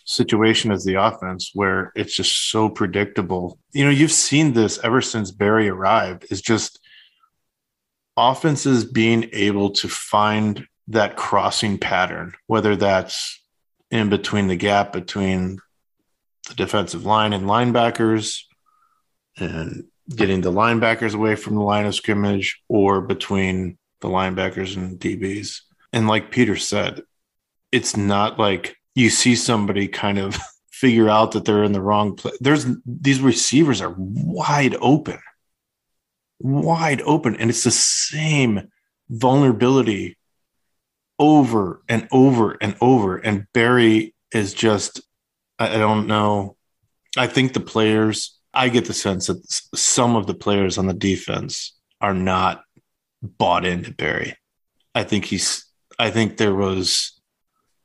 situation 0.06 0.72
as 0.72 0.84
the 0.84 0.94
offense 0.94 1.50
where 1.52 1.92
it's 1.94 2.14
just 2.14 2.50
so 2.50 2.70
predictable. 2.70 3.58
You 3.72 3.84
know, 3.84 3.90
you've 3.90 4.12
seen 4.12 4.54
this 4.54 4.78
ever 4.82 5.02
since 5.02 5.30
Barry 5.30 5.68
arrived. 5.68 6.26
Is 6.30 6.40
just 6.40 6.80
offenses 8.16 8.84
being 8.84 9.28
able 9.32 9.70
to 9.70 9.88
find 9.88 10.66
that 10.88 11.16
crossing 11.16 11.78
pattern, 11.78 12.34
whether 12.46 12.76
that's 12.76 13.42
in 13.90 14.08
between 14.08 14.46
the 14.48 14.56
gap 14.56 14.92
between 14.92 15.58
the 16.48 16.54
defensive 16.54 17.04
line 17.04 17.32
and 17.32 17.44
linebackers 17.44 18.42
and 19.36 19.84
getting 20.14 20.40
the 20.40 20.52
linebackers 20.52 21.14
away 21.14 21.36
from 21.36 21.54
the 21.54 21.62
line 21.62 21.86
of 21.86 21.94
scrimmage 21.94 22.60
or 22.68 23.00
between 23.00 23.78
the 24.00 24.08
linebackers 24.08 24.76
and 24.76 24.98
DBs. 24.98 25.60
And 25.92 26.08
like 26.08 26.30
Peter 26.30 26.56
said, 26.56 27.02
it's 27.72 27.96
not 27.96 28.38
like 28.38 28.76
you 28.94 29.10
see 29.10 29.36
somebody 29.36 29.88
kind 29.88 30.18
of 30.18 30.36
figure 30.70 31.08
out 31.08 31.32
that 31.32 31.44
they're 31.44 31.64
in 31.64 31.72
the 31.72 31.82
wrong 31.82 32.16
place. 32.16 32.36
There's 32.40 32.66
these 32.84 33.20
receivers 33.20 33.80
are 33.80 33.94
wide 33.96 34.76
open, 34.80 35.18
wide 36.40 37.02
open. 37.02 37.36
And 37.36 37.50
it's 37.50 37.64
the 37.64 37.70
same 37.70 38.68
vulnerability 39.08 40.16
over 41.18 41.82
and 41.88 42.08
over 42.10 42.56
and 42.60 42.76
over. 42.80 43.16
And 43.16 43.46
Barry 43.52 44.14
is 44.32 44.54
just 44.54 45.02
I, 45.58 45.76
I 45.76 45.78
don't 45.78 46.08
know. 46.08 46.56
I 47.16 47.28
think 47.28 47.52
the 47.52 47.60
players. 47.60 48.39
I 48.52 48.68
get 48.68 48.86
the 48.86 48.92
sense 48.94 49.28
that 49.28 49.40
some 49.74 50.16
of 50.16 50.26
the 50.26 50.34
players 50.34 50.78
on 50.78 50.86
the 50.86 50.94
defense 50.94 51.76
are 52.00 52.14
not 52.14 52.62
bought 53.22 53.64
into 53.64 53.92
Barry. 53.92 54.36
I 54.94 55.04
think 55.04 55.24
he's. 55.24 55.66
I 55.98 56.10
think 56.10 56.36
there 56.36 56.54
was. 56.54 57.20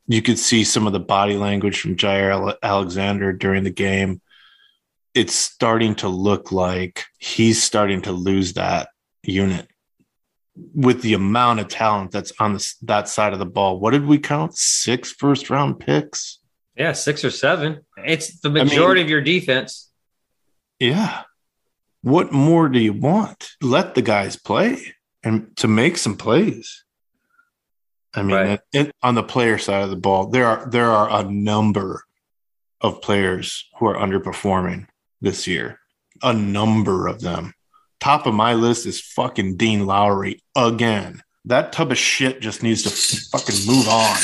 You 0.08 0.22
could 0.22 0.40
see 0.40 0.64
some 0.64 0.88
of 0.88 0.94
the 0.94 1.00
body 1.00 1.36
language 1.36 1.80
from 1.82 1.96
Jaire 1.96 2.56
Alexander 2.62 3.34
during 3.34 3.64
the 3.64 3.72
game. 3.72 4.22
It's 5.14 5.34
starting 5.34 5.96
to 5.96 6.10
look 6.10 6.52
like 6.52 7.06
he's 7.18 7.62
starting 7.62 8.02
to 8.04 8.12
lose 8.12 8.54
that 8.54 8.90
unit 9.24 9.68
with 10.74 11.02
the 11.02 11.14
amount 11.14 11.60
of 11.60 11.68
talent 11.68 12.12
that's 12.12 12.32
on 12.40 12.54
this, 12.54 12.76
that 12.84 13.08
side 13.10 13.34
of 13.34 13.40
the 13.40 13.46
ball. 13.46 13.80
What 13.80 13.92
did 13.92 14.06
we 14.06 14.18
count? 14.20 14.56
Six 14.56 15.12
first 15.12 15.50
round 15.50 15.80
picks. 15.80 16.40
Yeah, 16.78 16.92
six 16.92 17.24
or 17.24 17.32
seven. 17.32 17.82
It's 18.06 18.40
the 18.42 18.50
mean- 18.50 18.66
majority 18.66 19.02
of 19.02 19.10
your 19.10 19.22
defense. 19.22 19.85
Yeah. 20.80 21.24
What 22.02 22.32
more 22.32 22.70
do 22.70 22.80
you 22.80 22.94
want? 22.94 23.52
Let 23.62 23.96
the 23.96 24.02
guys 24.02 24.36
play 24.36 24.94
and 25.24 25.56
to 25.58 25.68
make 25.68 25.98
some 25.98 26.16
plays. 26.18 26.84
I 28.14 28.22
mean, 28.22 28.36
Right. 28.36 28.50
it, 28.50 28.62
it- 28.88 28.96
on 29.04 29.16
the 29.16 29.24
player 29.24 29.58
side 29.58 29.84
of 29.84 29.90
the 29.90 29.96
ball, 29.96 30.28
there 30.28 30.46
are 30.48 30.70
there 30.70 30.92
are 30.92 31.10
a 31.22 31.24
number 31.30 32.04
of 32.82 33.02
players 33.02 33.68
who 33.80 33.88
are 33.88 33.96
underperforming 33.98 34.88
this 35.22 35.48
year. 35.48 35.80
A 36.24 36.34
number 36.34 37.08
of 37.08 37.22
them. 37.22 37.54
Top 38.00 38.26
of 38.28 38.34
my 38.34 38.54
list 38.54 38.86
is 38.86 39.02
fucking 39.02 39.58
Dean 39.58 39.86
Lowry 39.86 40.42
again. 40.56 41.24
That 41.46 41.74
tub 41.74 41.92
of 41.92 41.98
shit 41.98 42.40
just 42.42 42.62
needs 42.64 42.84
to 42.84 42.90
fucking 43.38 43.66
move 43.68 43.88
on. 43.88 44.18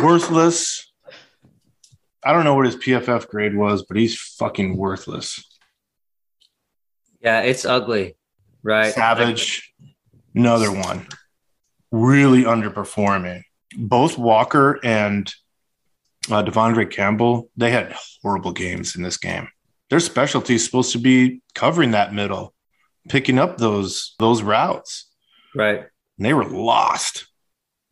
Worthless. 0.00 0.89
I 2.24 2.32
don't 2.32 2.44
know 2.44 2.54
what 2.54 2.66
his 2.66 2.76
PFF 2.76 3.28
grade 3.28 3.56
was, 3.56 3.84
but 3.84 3.96
he's 3.96 4.18
fucking 4.18 4.76
worthless. 4.76 5.44
Yeah, 7.20 7.40
it's 7.40 7.64
ugly, 7.64 8.16
right? 8.62 8.92
Savage, 8.92 9.72
another 10.34 10.72
one. 10.72 11.06
Really 11.90 12.44
underperforming. 12.44 13.42
Both 13.76 14.18
Walker 14.18 14.78
and 14.82 15.32
uh, 16.30 16.42
De'Vondre 16.42 16.90
Campbell, 16.90 17.50
they 17.56 17.70
had 17.70 17.94
horrible 18.22 18.52
games 18.52 18.96
in 18.96 19.02
this 19.02 19.16
game. 19.16 19.48
Their 19.88 20.00
specialty 20.00 20.54
is 20.54 20.64
supposed 20.64 20.92
to 20.92 20.98
be 20.98 21.42
covering 21.54 21.92
that 21.92 22.14
middle, 22.14 22.54
picking 23.08 23.38
up 23.38 23.58
those 23.58 24.14
those 24.18 24.42
routes. 24.42 25.06
Right. 25.54 25.78
And 25.78 26.26
they 26.26 26.32
were 26.32 26.44
lost. 26.44 27.26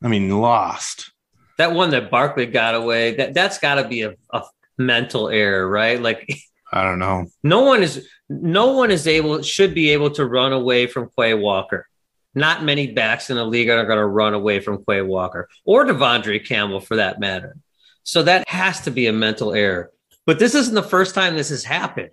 I 0.02 0.08
mean, 0.08 0.30
lost. 0.30 1.12
That 1.58 1.72
one 1.72 1.90
that 1.90 2.10
Barkley 2.10 2.46
got 2.46 2.74
away, 2.74 3.16
that 3.16 3.34
that's 3.34 3.58
got 3.58 3.76
to 3.76 3.88
be 3.88 4.02
a, 4.02 4.14
a 4.32 4.42
mental 4.78 5.28
error, 5.28 5.68
right? 5.68 6.00
Like 6.00 6.28
I 6.72 6.84
don't 6.84 6.98
know. 6.98 7.26
no 7.42 7.62
one 7.62 7.82
is 7.82 8.06
no 8.28 8.72
one 8.72 8.90
is 8.90 9.06
able 9.06 9.42
should 9.42 9.74
be 9.74 9.90
able 9.90 10.10
to 10.12 10.26
run 10.26 10.52
away 10.52 10.86
from 10.86 11.10
Quay 11.18 11.34
Walker. 11.34 11.86
Not 12.34 12.62
many 12.62 12.92
backs 12.92 13.30
in 13.30 13.36
the 13.36 13.44
league 13.44 13.68
are 13.68 13.84
going 13.84 13.98
to 13.98 14.06
run 14.06 14.34
away 14.34 14.60
from 14.60 14.84
Quay 14.84 15.02
Walker 15.02 15.48
or 15.64 15.84
De'Vondre 15.84 16.46
Campbell 16.46 16.80
for 16.80 16.96
that 16.96 17.18
matter. 17.18 17.56
So 18.04 18.22
that 18.22 18.48
has 18.48 18.82
to 18.82 18.90
be 18.90 19.06
a 19.06 19.12
mental 19.12 19.52
error. 19.52 19.90
But 20.26 20.38
this 20.38 20.54
isn't 20.54 20.74
the 20.74 20.82
first 20.82 21.14
time 21.14 21.36
this 21.36 21.48
has 21.48 21.64
happened, 21.64 22.12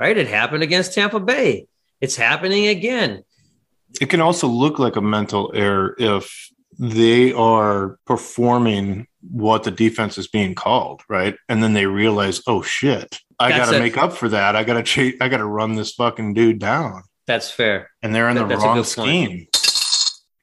right? 0.00 0.16
It 0.16 0.28
happened 0.28 0.62
against 0.62 0.94
Tampa 0.94 1.20
Bay. 1.20 1.66
It's 2.00 2.16
happening 2.16 2.66
again. 2.66 3.22
It 4.00 4.06
can 4.06 4.20
also 4.20 4.48
look 4.48 4.78
like 4.78 4.96
a 4.96 5.02
mental 5.02 5.52
error 5.54 5.94
if 5.98 6.50
they 6.78 7.32
are 7.32 7.98
performing 8.06 9.06
what 9.30 9.62
the 9.64 9.70
defense 9.70 10.18
is 10.18 10.28
being 10.28 10.54
called, 10.54 11.02
right? 11.08 11.36
And 11.48 11.62
then 11.62 11.72
they 11.72 11.86
realize, 11.86 12.42
oh 12.46 12.62
shit, 12.62 13.18
I 13.38 13.50
got 13.50 13.70
to 13.72 13.78
make 13.78 13.96
up 13.96 14.12
for 14.12 14.28
that. 14.28 14.56
I 14.56 14.64
got 14.64 14.74
to 14.74 14.82
chase. 14.82 15.14
I 15.20 15.28
got 15.28 15.38
to 15.38 15.46
run 15.46 15.74
this 15.74 15.92
fucking 15.92 16.34
dude 16.34 16.58
down, 16.58 17.02
That's 17.26 17.50
fair. 17.50 17.90
and 18.02 18.14
they're 18.14 18.28
in 18.28 18.36
That- 18.36 18.48
the 18.48 18.56
wrong 18.56 18.76
point. 18.76 18.86
scheme. 18.86 19.46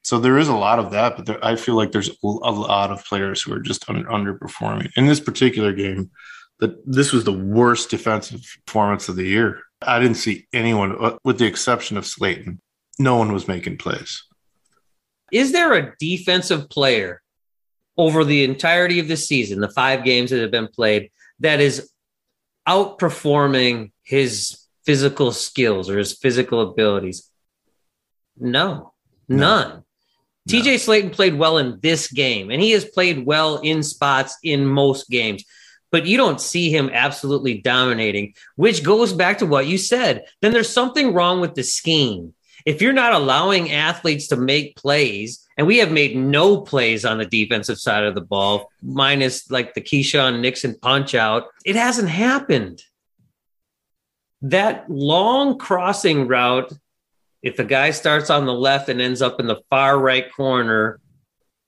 So 0.04 0.18
there 0.18 0.36
is 0.36 0.48
a 0.48 0.54
lot 0.54 0.78
of 0.78 0.90
that, 0.90 1.16
but 1.16 1.26
there, 1.26 1.42
I 1.44 1.56
feel 1.56 1.74
like 1.74 1.92
there's 1.92 2.10
a 2.10 2.26
lot 2.26 2.90
of 2.90 3.04
players 3.04 3.40
who 3.40 3.52
are 3.54 3.60
just 3.60 3.88
un, 3.88 4.04
underperforming 4.04 4.90
in 4.96 5.06
this 5.06 5.20
particular 5.20 5.72
game. 5.72 6.10
That 6.58 6.76
this 6.86 7.12
was 7.12 7.24
the 7.24 7.32
worst 7.32 7.90
defensive 7.90 8.40
performance 8.66 9.08
of 9.08 9.16
the 9.16 9.24
year. 9.26 9.62
I 9.80 9.98
didn't 9.98 10.16
see 10.16 10.46
anyone, 10.52 10.96
uh, 11.02 11.16
with 11.24 11.38
the 11.38 11.46
exception 11.46 11.96
of 11.96 12.04
Slaton. 12.04 12.58
No 12.98 13.16
one 13.16 13.32
was 13.32 13.48
making 13.48 13.78
plays. 13.78 14.22
Is 15.32 15.50
there 15.52 15.72
a 15.72 15.94
defensive 15.98 16.68
player 16.68 17.22
over 17.96 18.22
the 18.24 18.44
entirety 18.44 19.00
of 19.00 19.08
the 19.08 19.16
season, 19.16 19.60
the 19.60 19.68
five 19.68 20.04
games 20.04 20.30
that 20.30 20.40
have 20.40 20.50
been 20.50 20.68
played, 20.68 21.10
that 21.40 21.60
is 21.60 21.90
outperforming 22.68 23.92
his 24.02 24.58
physical 24.84 25.32
skills 25.32 25.90
or 25.90 25.98
his 25.98 26.12
physical 26.12 26.60
abilities? 26.60 27.28
No, 28.38 28.92
No. 29.28 29.36
none. 29.36 29.68
No. 29.68 29.82
TJ 30.48 30.74
Slaton 30.74 31.12
played 31.12 31.38
well 31.38 31.58
in 31.58 31.78
this 31.82 32.10
game, 32.10 32.50
and 32.50 32.60
he 32.60 32.72
has 32.72 32.84
played 32.84 33.24
well 33.24 33.58
in 33.58 33.82
spots 33.82 34.36
in 34.42 34.66
most 34.66 35.08
games. 35.08 35.44
But 35.92 36.06
you 36.06 36.16
don't 36.16 36.40
see 36.40 36.70
him 36.70 36.90
absolutely 36.92 37.58
dominating, 37.58 38.34
which 38.56 38.82
goes 38.82 39.12
back 39.12 39.38
to 39.38 39.46
what 39.46 39.66
you 39.66 39.78
said. 39.78 40.24
Then 40.40 40.52
there's 40.52 40.68
something 40.68 41.14
wrong 41.14 41.40
with 41.40 41.54
the 41.54 41.62
scheme. 41.62 42.34
If 42.64 42.80
you're 42.82 42.92
not 42.92 43.12
allowing 43.12 43.72
athletes 43.72 44.28
to 44.28 44.36
make 44.36 44.76
plays, 44.76 45.46
and 45.56 45.66
we 45.66 45.78
have 45.78 45.90
made 45.92 46.16
no 46.16 46.60
plays 46.60 47.04
on 47.04 47.18
the 47.18 47.26
defensive 47.26 47.78
side 47.78 48.04
of 48.04 48.14
the 48.14 48.20
ball, 48.20 48.70
minus 48.82 49.50
like 49.50 49.74
the 49.74 49.80
Keisean 49.80 50.40
Nixon 50.40 50.76
punch 50.80 51.14
out, 51.14 51.44
it 51.64 51.76
hasn't 51.76 52.08
happened. 52.08 52.82
That 54.42 54.88
long 54.90 55.58
crossing 55.58 56.26
route 56.26 56.72
if 57.42 57.56
the 57.56 57.64
guy 57.64 57.90
starts 57.90 58.30
on 58.30 58.46
the 58.46 58.52
left 58.54 58.88
and 58.88 59.00
ends 59.00 59.20
up 59.20 59.40
in 59.40 59.46
the 59.48 59.60
far 59.68 59.98
right 59.98 60.32
corner, 60.32 61.00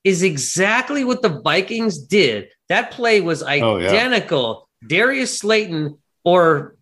is 0.05 0.23
exactly 0.23 1.03
what 1.03 1.21
the 1.21 1.41
Vikings 1.41 1.99
did. 1.99 2.49
That 2.69 2.93
play 2.93 3.21
was 3.21 3.43
Oh, 3.43 3.79
yeah. 3.79 3.89
identical. 3.89 4.69
Darius 4.87 5.39
Slayton 5.39 5.99
or 6.25 6.77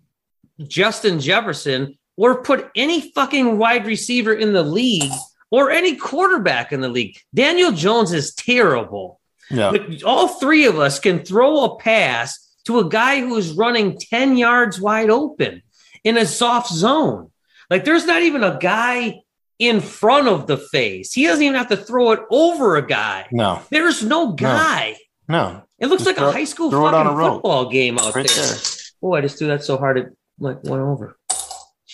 Justin 0.63 1.21
Jefferson, 1.21 1.97
or 2.17 2.43
put 2.43 2.71
any 2.77 3.13
fucking 3.13 3.59
wide 3.59 3.87
receiver 3.87 4.33
in 4.35 4.53
the 4.53 4.63
league 4.63 5.11
or 5.51 5.71
any 5.71 5.97
quarterback 5.97 6.73
in 6.73 6.81
the 6.81 6.89
league. 6.89 7.17
Daniel 7.35 7.73
Jones 7.73 8.13
is 8.13 8.35
terrible. 8.35 9.21
Yeah. 9.51 9.71
But 9.73 10.03
all 10.03 10.29
three 10.29 10.67
of 10.67 10.79
us 10.79 10.99
can 10.99 11.21
throw 11.25 11.65
a 11.65 11.79
pass 11.79 12.39
to 12.65 12.79
a 12.79 12.89
guy 12.89 13.21
who 13.21 13.37
is 13.37 13.53
running 13.53 13.99
10 13.99 14.37
yards 14.37 14.81
wide 14.81 15.11
open 15.11 15.63
in 16.05 16.17
a 16.17 16.25
soft 16.27 16.71
zone. 16.73 17.31
Like 17.69 17.85
there's 17.85 18.07
not 18.07 18.23
even 18.23 18.45
a 18.45 18.59
guy 18.59 19.21
in 19.59 19.81
front 19.81 20.29
of 20.29 20.47
the 20.47 20.57
face. 20.57 21.13
He 21.13 21.27
doesn't 21.27 21.43
even 21.43 21.57
have 21.57 21.69
to 21.69 21.77
throw 21.77 22.13
it 22.13 22.21
over 22.31 22.77
a 22.77 22.87
guy. 22.87 23.27
No, 23.31 23.63
There's 23.71 24.03
no 24.05 24.33
guy. 24.33 24.97
no. 25.29 25.63
It 25.79 25.87
looks 25.87 26.05
Just 26.05 26.07
like 26.07 26.17
throw- 26.17 26.29
a 26.29 26.33
high 26.33 26.45
school 26.45 26.71
throw 26.71 26.87
it 26.89 26.95
on 26.95 27.07
fucking 27.07 27.19
football 27.35 27.69
game 27.69 27.99
out 27.99 28.15
Right 28.15 28.29
there. 28.29 28.45
there. 28.47 28.57
Oh, 29.03 29.15
I 29.15 29.21
just 29.21 29.37
threw 29.39 29.49
that 29.49 29.65
so 29.65 29.77
hard 29.77 29.99
it 29.99 30.07
like 30.39 30.63
went 30.65 30.81
over. 30.83 31.17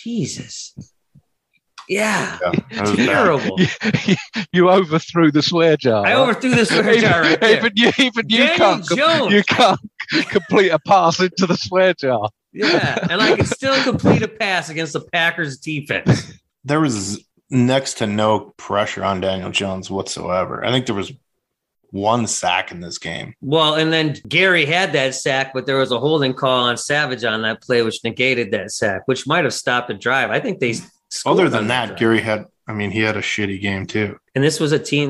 Jesus. 0.03 0.73
Yeah. 1.87 2.37
Yeah, 2.41 2.51
that 2.71 2.81
was 2.81 2.95
bad. 2.95 3.05
Terrible. 3.05 3.59
you, 4.05 4.15
you 4.53 4.69
overthrew 4.69 5.31
the 5.31 5.41
swear 5.41 5.75
jar. 5.75 6.05
I 6.05 6.13
overthrew 6.13 6.51
the 6.51 6.65
swear 6.65 6.95
jar 6.99 7.21
right 7.21 7.41
there. 7.41 7.57
even 7.57 7.71
you, 7.75 7.91
even 7.97 8.29
you 8.29 8.37
can't, 8.45 8.87
com- 8.87 8.97
Jones. 8.97 9.33
you 9.33 9.43
can't 9.43 9.79
complete 10.29 10.69
a 10.69 10.79
pass 10.79 11.19
into 11.19 11.47
the 11.47 11.55
swear 11.55 11.95
jar. 11.95 12.29
Yeah. 12.53 13.07
And 13.09 13.21
I 13.21 13.35
can 13.35 13.45
still 13.45 13.81
complete 13.83 14.21
a 14.21 14.27
pass 14.27 14.69
against 14.69 14.93
the 14.93 15.01
Packers 15.01 15.57
defense. 15.57 16.33
There 16.63 16.79
was 16.79 17.23
next 17.49 17.95
to 17.95 18.07
no 18.07 18.53
pressure 18.57 19.03
on 19.03 19.21
Daniel 19.21 19.49
Jones 19.49 19.89
whatsoever. 19.89 20.63
I 20.63 20.71
think 20.71 20.85
there 20.85 20.95
was 20.95 21.11
one 21.91 22.27
sack 22.27 22.71
in 22.71 22.79
this 22.79 22.97
game. 22.97 23.33
Well, 23.41 23.75
and 23.75 23.91
then 23.91 24.15
Gary 24.27 24.65
had 24.65 24.93
that 24.93 25.15
sack, 25.15 25.53
but 25.53 25.65
there 25.65 25.77
was 25.77 25.91
a 25.91 25.99
holding 25.99 26.33
call 26.33 26.65
on 26.65 26.77
Savage 26.77 27.23
on 27.23 27.41
that 27.43 27.61
play, 27.61 27.81
which 27.81 28.03
negated 28.03 28.51
that 28.51 28.71
sack, 28.71 29.01
which 29.07 29.25
might 29.27 29.43
have 29.43 29.53
stopped 29.53 29.87
the 29.87 29.93
drive. 29.93 30.29
I 30.29 30.39
think 30.39 30.59
they 30.59 30.75
Other 31.25 31.49
than 31.49 31.67
that, 31.67 31.87
drive. 31.87 31.99
Gary 31.99 32.21
had. 32.21 32.45
I 32.67 32.73
mean, 32.73 32.91
he 32.91 32.99
had 32.99 33.17
a 33.17 33.21
shitty 33.21 33.59
game 33.61 33.87
too. 33.87 34.17
and 34.35 34.43
this 34.43 34.59
was 34.59 34.71
a 34.71 34.77
team 34.79 35.09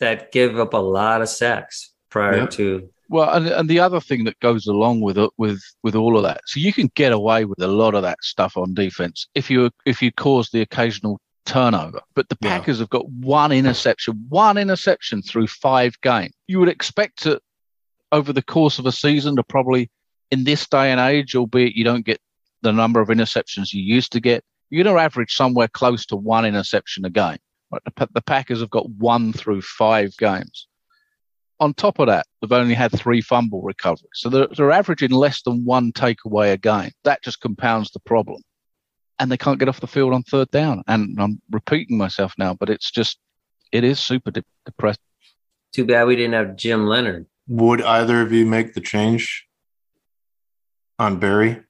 that 0.00 0.32
gave 0.32 0.58
up 0.58 0.72
a 0.72 0.78
lot 0.78 1.20
of 1.20 1.28
sacks 1.28 1.92
prior 2.08 2.38
Yep. 2.38 2.50
to 2.52 2.88
Well, 3.10 3.28
and, 3.34 3.46
and 3.48 3.68
the 3.68 3.78
other 3.80 4.00
thing 4.00 4.24
that 4.24 4.40
goes 4.40 4.66
along 4.66 5.02
with 5.02 5.18
it, 5.18 5.30
with 5.36 5.60
with 5.82 5.94
all 5.94 6.16
of 6.16 6.22
that, 6.22 6.40
so 6.46 6.58
you 6.60 6.72
can 6.72 6.90
get 6.94 7.12
away 7.12 7.44
with 7.44 7.60
a 7.60 7.68
lot 7.68 7.94
of 7.94 8.02
that 8.02 8.18
stuff 8.22 8.56
on 8.56 8.72
defense 8.72 9.26
if 9.34 9.50
you 9.50 9.70
if 9.84 10.00
you 10.00 10.10
cause 10.12 10.48
the 10.50 10.62
occasional 10.62 11.20
turnover. 11.44 12.00
But 12.14 12.28
the 12.28 12.36
Yeah. 12.40 12.58
Packers 12.58 12.78
have 12.78 12.90
got 12.90 13.08
one 13.08 13.52
interception, 13.52 14.26
one 14.28 14.56
interception 14.58 15.22
through 15.22 15.46
five 15.46 16.00
games. 16.00 16.34
You 16.46 16.58
would 16.60 16.68
expect 16.68 17.22
to 17.22 17.40
over 18.12 18.32
the 18.32 18.42
course 18.42 18.78
of 18.78 18.86
a 18.86 18.92
season 18.92 19.36
to 19.36 19.42
probably 19.42 19.90
in 20.30 20.44
this 20.44 20.68
day 20.68 20.90
and 20.90 21.00
age, 21.00 21.34
albeit 21.34 21.74
you 21.74 21.84
don't 21.84 22.04
get 22.04 22.20
the 22.62 22.72
number 22.72 23.00
of 23.00 23.08
interceptions 23.08 23.72
you 23.72 23.82
used 23.82 24.12
to 24.12 24.20
get, 24.20 24.44
you're 24.70 24.84
going 24.84 24.96
to 24.96 25.02
average 25.02 25.34
somewhere 25.34 25.68
close 25.68 26.06
to 26.06 26.16
one 26.16 26.44
interception 26.44 27.04
a 27.04 27.10
game. 27.10 27.38
Right? 27.70 27.82
The, 27.84 28.08
the 28.14 28.22
Packers 28.22 28.60
have 28.60 28.70
got 28.70 28.88
one 28.90 29.32
through 29.32 29.62
five 29.62 30.16
games. 30.16 30.68
On 31.60 31.72
top 31.72 31.98
of 31.98 32.08
that, 32.08 32.26
they've 32.40 32.50
only 32.50 32.74
had 32.74 32.92
three 32.92 33.20
fumble 33.20 33.62
recoveries. 33.62 34.10
So 34.14 34.28
they're, 34.28 34.48
they're 34.48 34.72
averaging 34.72 35.10
less 35.10 35.42
than 35.42 35.64
one 35.64 35.92
takeaway 35.92 36.52
a 36.52 36.56
game. 36.56 36.90
That 37.04 37.22
just 37.22 37.40
compounds 37.40 37.90
the 37.92 38.00
problem. 38.00 38.42
And 39.18 39.30
they 39.30 39.36
can't 39.36 39.58
get 39.58 39.68
off 39.68 39.80
the 39.80 39.86
field 39.86 40.12
on 40.12 40.22
third 40.24 40.50
down. 40.50 40.82
And 40.86 41.16
I'm 41.20 41.40
repeating 41.50 41.96
myself 41.96 42.34
now, 42.36 42.54
but 42.54 42.68
it's 42.68 42.90
just, 42.90 43.18
it 43.70 43.84
is 43.84 44.00
super 44.00 44.30
de- 44.30 44.44
depressing. 44.66 45.02
Too 45.72 45.84
bad 45.84 46.06
we 46.06 46.16
didn't 46.16 46.34
have 46.34 46.56
Jim 46.56 46.86
Leonhard. 46.86 47.26
Would 47.48 47.82
either 47.82 48.20
of 48.22 48.32
you 48.32 48.46
make 48.46 48.74
the 48.74 48.80
change 48.80 49.46
on 50.98 51.18
Barry 51.18 51.62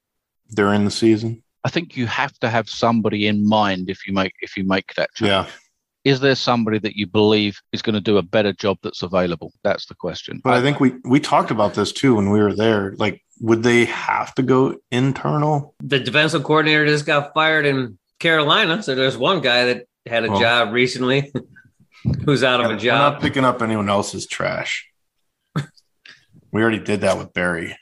during 0.55 0.85
the 0.85 0.91
season? 0.91 1.43
I 1.65 1.71
think 1.71 1.97
you 1.97 2.07
have 2.07 2.39
to 2.41 2.51
have 2.51 2.69
somebody 2.69 3.27
in 3.27 3.49
mind 3.49 3.89
if 3.89 4.07
you 4.07 4.13
make 4.13 4.35
if 4.41 4.57
you 4.57 4.65
make 4.65 4.95
that 4.95 5.11
change. 5.15 5.29
Yeah. 5.29 5.47
Is 6.05 6.21
there 6.21 6.35
somebody 6.35 6.79
that 6.81 6.97
you 6.97 7.07
believe 7.07 7.59
is 7.73 7.81
going 7.81 7.95
to 7.95 8.01
do 8.01 8.19
a 8.19 8.23
better 8.23 8.53
job 8.53 8.79
that's 8.83 9.03
available? 9.03 9.53
That's 9.63 9.87
the 9.87 9.95
question. 9.95 10.41
But 10.45 10.55
I 10.55 10.61
think 10.61 10.79
we 10.79 10.95
we 11.05 11.19
talked 11.19 11.51
about 11.51 11.75
this 11.75 11.93
too 11.93 12.15
when 12.17 12.31
we 12.31 12.41
were 12.41 12.55
there. 12.55 12.95
Like, 12.99 13.23
would 13.41 13.63
they 13.63 13.87
have 13.87 14.35
to 14.35 14.43
go 14.43 14.77
internal? 14.91 15.75
The 15.83 15.99
defensive 16.01 16.45
coordinator 16.45 16.87
just 16.87 17.07
got 17.07 17.33
fired 17.33 17.65
in 17.65 17.99
Carolina. 18.19 18.83
So 18.83 18.95
there's 18.95 19.17
one 19.17 19.41
guy 19.41 19.65
that 19.67 19.87
had 20.07 20.25
a 20.25 20.31
Well- 20.31 20.41
job 20.41 20.73
recently 20.73 21.33
who's 22.25 22.45
out 22.45 22.61
of 22.61 22.67
a 22.71 22.77
We're 22.77 22.93
not 22.93 23.23
picking 23.23 23.45
up 23.45 23.63
anyone 23.63 23.89
else's 23.89 24.27
trash. 24.27 24.87
we 26.53 26.63
already 26.63 26.81
did 26.81 27.01
that 27.01 27.17
with 27.17 27.33
Barry. 27.33 27.77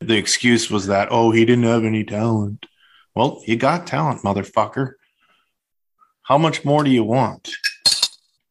The 0.00 0.16
excuse 0.18 0.70
was 0.70 0.88
that, 0.88 1.08
oh, 1.10 1.30
he 1.30 1.46
didn't 1.46 1.64
have 1.64 1.84
any 1.84 2.04
talent. 2.04 2.66
Well, 3.14 3.42
you 3.46 3.56
got 3.56 3.86
talent, 3.86 4.22
motherfucker. 4.22 4.92
How 6.26 6.38
much 6.38 6.64
more 6.64 6.82
do 6.82 6.90
you 6.90 7.04
want? 7.04 7.48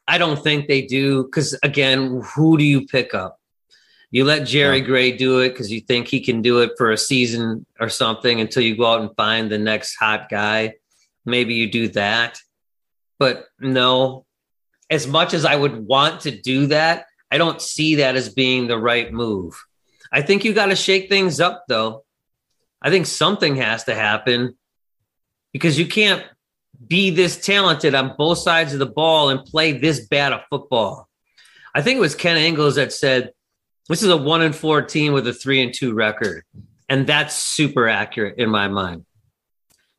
I 0.07 0.17
don't 0.17 0.41
think 0.41 0.67
they 0.67 0.83
do 0.83 1.23
because 1.23 1.57
again, 1.61 2.21
who 2.33 2.57
do 2.57 2.63
you 2.63 2.85
pick 2.85 3.13
up? 3.13 3.37
You 4.11 4.23
let 4.23 4.47
Jerry 4.47 4.77
Yeah. 4.77 4.85
Gray 4.85 5.11
do 5.11 5.39
it 5.39 5.49
because 5.49 5.69
you 5.69 5.81
think 5.81 6.07
he 6.07 6.21
can 6.21 6.41
do 6.41 6.59
it 6.61 6.71
for 6.77 6.91
a 6.91 6.97
season 6.97 7.65
or 7.79 7.89
something 7.89 8.39
until 8.39 8.63
you 8.63 8.77
go 8.77 8.85
out 8.85 9.01
and 9.01 9.15
find 9.17 9.51
the 9.51 9.57
next 9.57 9.95
hot 9.95 10.29
guy. 10.29 10.75
Maybe 11.25 11.55
you 11.55 11.69
do 11.69 11.89
that. 11.89 12.39
But 13.19 13.47
no, 13.59 14.25
as 14.89 15.05
much 15.05 15.33
as 15.33 15.43
I 15.43 15.55
would 15.55 15.85
want 15.85 16.21
to 16.21 16.31
do 16.31 16.67
that, 16.67 17.07
I 17.29 17.37
don't 17.37 17.61
see 17.61 17.95
that 17.95 18.15
as 18.15 18.29
being 18.29 18.67
the 18.67 18.77
right 18.77 19.11
move. 19.11 19.61
I 20.13 20.21
think 20.21 20.45
you 20.45 20.53
got 20.53 20.67
to 20.67 20.77
shake 20.77 21.09
things 21.09 21.41
up 21.41 21.65
though. 21.67 22.05
I 22.81 22.89
think 22.89 23.05
something 23.07 23.57
has 23.57 23.83
to 23.85 23.95
happen 23.95 24.55
because 25.51 25.77
you 25.77 25.87
can't 25.87 26.23
be 26.87 27.09
this 27.09 27.37
talented 27.37 27.95
on 27.95 28.15
both 28.17 28.39
sides 28.39 28.73
of 28.73 28.79
the 28.79 28.85
ball 28.85 29.29
and 29.29 29.43
play 29.43 29.73
this 29.73 30.07
bad 30.07 30.33
of 30.33 30.41
football. 30.49 31.07
I 31.73 31.81
think 31.81 31.97
it 31.97 32.01
was 32.01 32.15
Ken 32.15 32.37
Ingles 32.37 32.75
that 32.75 32.93
said, 32.93 33.31
This 33.89 34.03
is 34.03 34.09
a 34.09 34.17
one 34.17 34.41
and 34.41 34.55
four 34.55 34.81
team 34.81 35.13
with 35.13 35.27
a 35.27 35.33
three 35.33 35.61
and 35.61 35.73
two 35.73 35.93
record. 35.93 36.43
And 36.87 37.07
that's 37.07 37.35
super 37.35 37.87
accurate 37.89 38.37
in 38.37 38.49
my 38.49 38.67
mind 38.67 39.05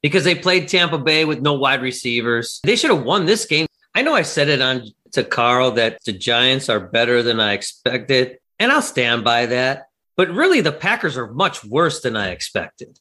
because 0.03 0.25
they 0.25 0.35
played 0.35 0.69
Tampa 0.69 0.99
Bay 0.99 1.25
with 1.25 1.41
no 1.41 1.55
wide 1.55 1.83
receivers. 1.83 2.61
They 2.63 2.77
should 2.77 2.91
have 2.91 3.03
won 3.03 3.27
this 3.27 3.45
game. 3.45 3.67
I 3.95 4.03
know 4.03 4.15
I 4.15 4.23
said 4.23 4.49
it 4.49 4.61
on 4.61 4.91
to 5.13 5.25
Carl 5.25 5.73
that 5.73 5.99
the 6.05 6.13
Giants 6.13 6.69
are 6.69 6.81
better 6.81 7.23
than 7.23 7.41
I 7.41 7.55
expected, 7.55 8.39
and 8.59 8.71
I'll 8.71 8.83
stand 8.83 9.25
by 9.25 9.47
that. 9.47 9.89
But 10.17 10.31
really, 10.31 10.61
the 10.61 10.73
Packers 10.73 11.17
are 11.17 11.33
much 11.33 11.65
worse 11.65 12.03
than 12.03 12.17
I 12.17 12.31
expected 12.31 12.99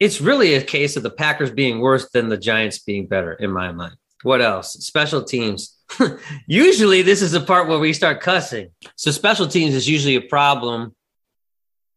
it's 0.00 0.20
really 0.20 0.54
a 0.54 0.62
case 0.62 0.96
of 0.96 1.02
the 1.02 1.10
Packers 1.10 1.50
being 1.50 1.80
worse 1.80 2.08
than 2.10 2.28
the 2.28 2.36
Giants 2.36 2.78
being 2.78 3.06
better, 3.06 3.32
in 3.32 3.50
my 3.50 3.72
mind. 3.72 3.96
What 4.22 4.40
else? 4.40 4.72
Special 4.74 5.22
teams. 5.24 5.76
usually, 6.46 7.02
this 7.02 7.22
is 7.22 7.32
the 7.32 7.40
part 7.40 7.68
where 7.68 7.78
we 7.78 7.92
start 7.92 8.20
cussing. 8.20 8.70
So, 8.96 9.10
special 9.10 9.46
teams 9.46 9.74
is 9.74 9.88
usually 9.88 10.16
a 10.16 10.20
problem. 10.20 10.94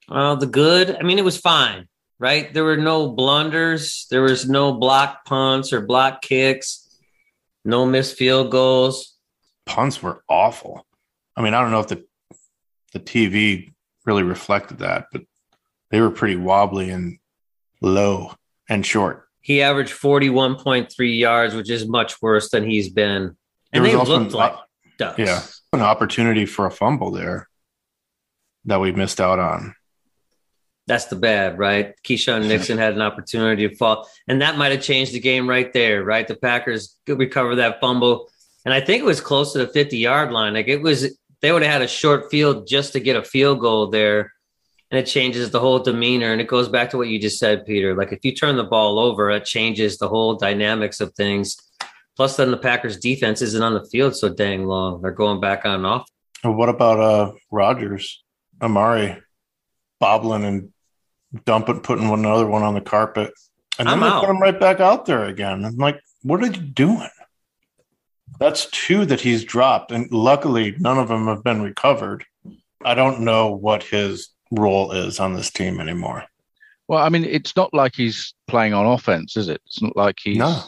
Uh, 0.09 0.35
the 0.35 0.47
good, 0.47 0.95
I 0.95 1.03
mean, 1.03 1.19
it 1.19 1.25
was 1.25 1.37
fine, 1.37 1.87
right? 2.19 2.53
There 2.53 2.63
were 2.63 2.77
no 2.77 3.09
blunders, 3.09 4.07
there 4.09 4.23
was 4.23 4.47
no 4.49 4.73
block 4.73 5.25
punts 5.25 5.71
or 5.71 5.81
block 5.81 6.21
kicks, 6.21 6.99
no 7.63 7.85
missed 7.85 8.17
field 8.17 8.51
goals. 8.51 9.15
Punts 9.65 10.01
were 10.01 10.23
awful. 10.27 10.85
I 11.35 11.41
mean, 11.41 11.53
I 11.53 11.61
don't 11.61 11.71
know 11.71 11.79
if 11.79 11.87
the 11.87 12.03
the 12.93 12.99
TV 12.99 13.71
really 14.05 14.23
reflected 14.23 14.79
that, 14.79 15.05
but 15.11 15.21
they 15.91 16.01
were 16.01 16.11
pretty 16.11 16.35
wobbly 16.35 16.89
and 16.89 17.19
low 17.81 18.33
and 18.69 18.85
short. 18.85 19.27
He 19.41 19.61
averaged 19.61 19.93
41.3 19.93 21.19
yards, 21.19 21.55
which 21.55 21.69
is 21.69 21.87
much 21.87 22.21
worse 22.21 22.51
than 22.51 22.69
he's 22.69 22.89
been. 22.89 23.35
And 23.73 23.85
they 23.85 23.95
looked 23.95 24.09
an- 24.09 24.29
like 24.29 24.55
ducks. 24.97 25.19
Yeah, 25.19 25.41
an 25.73 25.81
opportunity 25.81 26.45
for 26.45 26.65
a 26.67 26.71
fumble 26.71 27.11
there 27.11 27.49
that 28.65 28.79
we 28.79 28.91
missed 28.91 29.19
out 29.19 29.39
on. 29.39 29.75
That's 30.87 31.05
the 31.05 31.15
bad, 31.15 31.57
right? 31.57 31.95
Keisean 32.03 32.47
Nixon 32.47 32.77
had 32.77 32.93
an 32.93 33.01
opportunity 33.01 33.67
to 33.67 33.75
fall, 33.75 34.07
and 34.27 34.41
that 34.41 34.57
might 34.57 34.71
have 34.71 34.81
changed 34.81 35.13
the 35.13 35.19
game 35.19 35.49
right 35.49 35.71
there, 35.73 36.03
right? 36.03 36.27
The 36.27 36.35
Packers 36.35 36.97
could 37.05 37.17
recover 37.17 37.55
that 37.55 37.79
fumble, 37.79 38.29
and 38.65 38.73
I 38.73 38.81
think 38.81 39.01
it 39.01 39.05
was 39.05 39.21
close 39.21 39.53
to 39.53 39.59
the 39.59 39.67
50 39.67 39.97
yard 39.97 40.31
line. 40.31 40.53
Like 40.53 40.67
it 40.67 40.81
was, 40.81 41.17
they 41.41 41.51
would 41.51 41.63
have 41.63 41.71
had 41.71 41.81
a 41.81 41.87
short 41.87 42.29
field 42.29 42.67
just 42.67 42.93
to 42.93 42.99
get 42.99 43.15
a 43.15 43.23
field 43.23 43.59
goal 43.59 43.87
there, 43.87 44.33
and 44.91 44.99
it 44.99 45.05
changes 45.05 45.49
the 45.49 45.59
whole 45.59 45.79
demeanor. 45.79 46.31
And 46.33 46.41
it 46.41 46.47
goes 46.47 46.67
back 46.67 46.89
to 46.91 46.97
what 46.97 47.07
you 47.07 47.19
just 47.19 47.39
said, 47.39 47.65
Peter. 47.65 47.95
Like 47.95 48.11
if 48.11 48.19
you 48.23 48.35
turn 48.35 48.57
the 48.57 48.63
ball 48.65 48.99
over, 48.99 49.31
it 49.31 49.45
changes 49.45 49.97
the 49.97 50.09
whole 50.09 50.35
dynamics 50.35 50.99
of 50.99 51.13
things. 51.13 51.57
Plus, 52.17 52.35
then 52.35 52.51
the 52.51 52.57
Packers 52.57 52.97
defense 52.97 53.41
isn't 53.41 53.63
on 53.63 53.73
the 53.73 53.85
field 53.85 54.15
so 54.15 54.29
dang 54.29 54.65
long. 54.65 55.01
They're 55.01 55.11
going 55.11 55.39
back 55.39 55.65
on 55.65 55.75
and 55.75 55.85
off. 55.85 56.09
What 56.43 56.69
about 56.69 56.99
uh 56.99 57.31
Rodgers, 57.51 58.23
Amari, 58.61 59.17
bobbling 59.99 60.43
and 60.43 60.73
dumping, 61.45 61.79
putting 61.79 62.09
one 62.09 62.19
another 62.19 62.47
one 62.47 62.63
on 62.63 62.73
the 62.73 62.81
carpet, 62.81 63.31
and 63.79 63.87
then 63.87 63.93
I'm 63.93 63.99
they 64.01 64.07
out. 64.07 64.21
put 64.21 64.29
him 64.29 64.41
right 64.41 64.59
back 64.59 64.79
out 64.79 65.05
there 65.05 65.25
again. 65.25 65.63
I'm 65.63 65.77
like, 65.77 66.01
what 66.23 66.43
are 66.43 66.47
you 66.47 66.61
doing? 66.61 67.09
That's 68.39 68.65
two 68.71 69.05
that 69.05 69.21
he's 69.21 69.43
dropped, 69.45 69.91
and 69.91 70.11
luckily 70.11 70.75
none 70.79 70.97
of 70.97 71.07
them 71.07 71.27
have 71.27 71.43
been 71.43 71.61
recovered. 71.61 72.25
I 72.83 72.95
don't 72.95 73.21
know 73.21 73.51
what 73.51 73.83
his 73.83 74.29
role 74.51 74.91
is 74.91 75.19
on 75.19 75.33
this 75.33 75.49
team 75.51 75.79
anymore. 75.79 76.25
Well, 76.87 77.03
I 77.03 77.09
mean, 77.09 77.23
it's 77.23 77.55
not 77.55 77.73
like 77.73 77.93
he's 77.95 78.33
playing 78.47 78.73
on 78.73 78.85
offense, 78.85 79.37
is 79.37 79.47
it? 79.47 79.61
It's 79.65 79.81
not 79.81 79.95
like 79.95 80.17
he's, 80.21 80.37
No. 80.37 80.61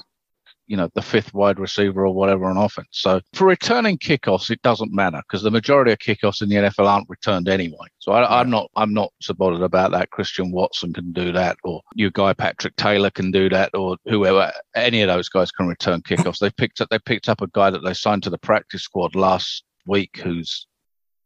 you 0.67 0.77
know, 0.77 0.87
the 0.95 1.01
fifth 1.01 1.33
wide 1.33 1.59
receiver 1.59 2.05
or 2.05 2.13
whatever 2.13 2.45
on 2.45 2.55
offense. 2.55 2.87
So 2.91 3.19
for 3.33 3.45
returning 3.47 3.97
kickoffs, 3.97 4.49
it 4.49 4.61
doesn't 4.61 4.93
matter 4.93 5.21
because 5.27 5.43
the 5.43 5.51
majority 5.51 5.91
of 5.91 5.97
kickoffs 5.99 6.41
in 6.41 6.47
the 6.47 6.55
NFL 6.55 6.87
aren't 6.87 7.09
returned 7.09 7.49
anyway. 7.49 7.87
So 7.99 8.13
I, 8.13 8.39
I'm 8.39 8.49
not, 8.49 8.69
I'm 8.77 8.93
not 8.93 9.11
so 9.21 9.33
bothered 9.33 9.63
about 9.63 9.91
that. 9.91 10.11
Christian 10.11 10.51
Watson 10.53 10.93
can 10.93 11.11
do 11.11 11.33
that, 11.33 11.57
or 11.65 11.81
your 11.95 12.11
guy 12.11 12.31
Patrick 12.31 12.77
Taylor 12.77 13.09
can 13.09 13.29
do 13.31 13.49
that, 13.49 13.71
or 13.73 13.97
whoever. 14.05 14.49
Any 14.75 15.01
of 15.01 15.09
those 15.09 15.27
guys 15.27 15.51
can 15.51 15.67
return 15.67 16.01
kickoffs. 16.03 16.39
they 16.39 16.51
picked 16.51 16.79
up, 16.79 16.87
they 16.89 16.99
picked 16.99 17.27
up 17.27 17.41
a 17.41 17.47
guy 17.47 17.69
that 17.69 17.83
they 17.83 17.93
signed 17.93 18.23
to 18.23 18.29
the 18.29 18.37
practice 18.37 18.83
squad 18.83 19.13
last 19.15 19.65
week, 19.85 20.21
who's 20.23 20.67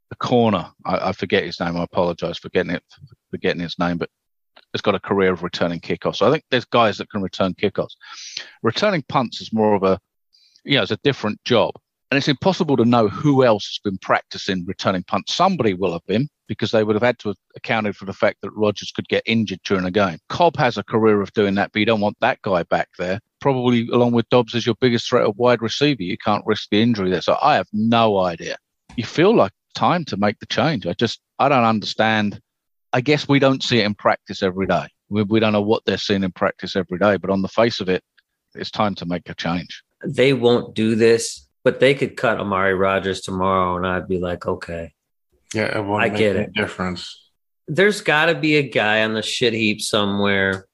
the 0.09 0.15
corner. 0.15 0.69
I, 0.85 1.09
I 1.09 1.11
forget 1.11 1.43
his 1.43 1.59
name. 1.59 1.77
I 1.77 1.83
apologize 1.83 2.37
for 2.37 2.49
getting 2.49 2.71
it, 2.71 2.83
for 3.31 3.37
getting 3.37 3.61
his 3.61 3.77
name, 3.79 3.97
but 3.97 4.09
has 4.73 4.81
got 4.81 4.95
a 4.95 4.99
career 4.99 5.33
of 5.33 5.43
returning 5.43 5.79
kickoffs. 5.79 6.17
So 6.17 6.27
I 6.27 6.31
think 6.31 6.43
there's 6.49 6.65
guys 6.65 6.97
that 6.97 7.09
can 7.09 7.21
return 7.21 7.53
kickoffs. 7.53 7.95
Returning 8.63 9.03
punts 9.07 9.41
is 9.41 9.53
more 9.53 9.75
of 9.75 9.83
a, 9.83 9.99
you 10.63 10.75
know, 10.75 10.83
it's 10.83 10.91
a 10.91 10.97
different 10.97 11.43
job. 11.45 11.73
And 12.09 12.17
it's 12.17 12.29
impossible 12.29 12.77
to 12.77 12.85
know 12.85 13.09
who 13.09 13.43
else 13.43 13.65
has 13.65 13.79
been 13.83 13.97
practicing 13.97 14.65
returning 14.65 15.03
punts. 15.03 15.35
Somebody 15.35 15.73
will 15.73 15.91
have 15.91 16.05
been 16.05 16.29
because 16.47 16.71
they 16.71 16.83
would 16.85 16.95
have 16.95 17.03
had 17.03 17.19
to 17.19 17.29
have 17.29 17.37
accounted 17.57 17.97
for 17.97 18.05
the 18.05 18.13
fact 18.13 18.37
that 18.41 18.51
Rodgers 18.51 18.91
could 18.91 19.09
get 19.09 19.23
injured 19.25 19.59
during 19.65 19.83
a 19.83 19.91
game. 19.91 20.17
Cobb 20.29 20.55
has 20.55 20.77
a 20.77 20.83
career 20.83 21.21
of 21.21 21.33
doing 21.33 21.55
that, 21.55 21.73
but 21.73 21.79
you 21.79 21.85
don't 21.85 21.99
want 21.99 22.15
that 22.21 22.41
guy 22.43 22.63
back 22.63 22.87
there. 22.97 23.19
Probably 23.41 23.89
along 23.89 24.13
with 24.13 24.29
Doubs 24.29 24.55
as 24.55 24.65
your 24.65 24.75
biggest 24.79 25.09
threat 25.09 25.25
of 25.25 25.37
wide 25.37 25.61
receiver. 25.61 26.01
You 26.01 26.17
can't 26.17 26.45
risk 26.45 26.69
the 26.71 26.81
injury 26.81 27.09
there. 27.09 27.21
So 27.21 27.37
I 27.41 27.55
have 27.55 27.67
no 27.73 28.19
idea. 28.19 28.57
You 28.95 29.03
feel 29.03 29.35
like 29.35 29.51
time 29.77 30.03
to 30.05 30.17
make 30.17 30.39
the 30.39 30.45
change. 30.47 30.85
I 30.87 30.93
just, 30.93 31.21
I 31.39 31.47
don't 31.49 31.63
understand. 31.63 32.41
I 32.91 33.01
guess 33.01 33.27
we 33.27 33.39
don't 33.39 33.63
see 33.63 33.79
it 33.79 33.85
in 33.85 33.93
practice 33.95 34.41
every 34.43 34.67
day. 34.67 34.87
We, 35.09 35.23
we 35.23 35.39
don't 35.39 35.53
know 35.53 35.61
what 35.61 35.83
they're 35.85 35.97
seeing 35.97 36.23
in 36.23 36.31
practice 36.31 36.75
every 36.75 36.97
day, 36.99 37.17
but 37.17 37.29
on 37.29 37.41
the 37.41 37.47
face 37.47 37.79
of 37.79 37.87
it, 37.89 38.03
it's 38.55 38.71
time 38.71 38.95
to 38.95 39.05
make 39.05 39.29
a 39.29 39.35
change. 39.35 39.83
they 40.03 40.33
won't 40.33 40.73
do 40.73 40.95
this, 40.95 41.47
but 41.63 41.79
they 41.79 41.93
could 41.93 42.15
cut 42.17 42.39
Amari 42.39 42.73
Rodgers 42.73 43.21
tomorrow, 43.21 43.77
and 43.77 43.85
I'd 43.85 44.07
be 44.07 44.19
like, 44.19 44.45
okay. 44.47 44.93
Yeah, 45.53 45.77
it 45.77 45.85
won't 45.85 46.03
I 46.03 46.09
make 46.09 46.17
get 46.17 46.35
any 46.35 46.45
it. 46.45 46.53
difference. 46.53 47.29
There's 47.67 48.01
got 48.01 48.27
to 48.27 48.35
be 48.35 48.57
a 48.57 48.63
guy 48.67 49.03
on 49.03 49.13
the 49.13 49.21
shit 49.21 49.53
heap 49.53 49.81
somewhere 49.81 50.65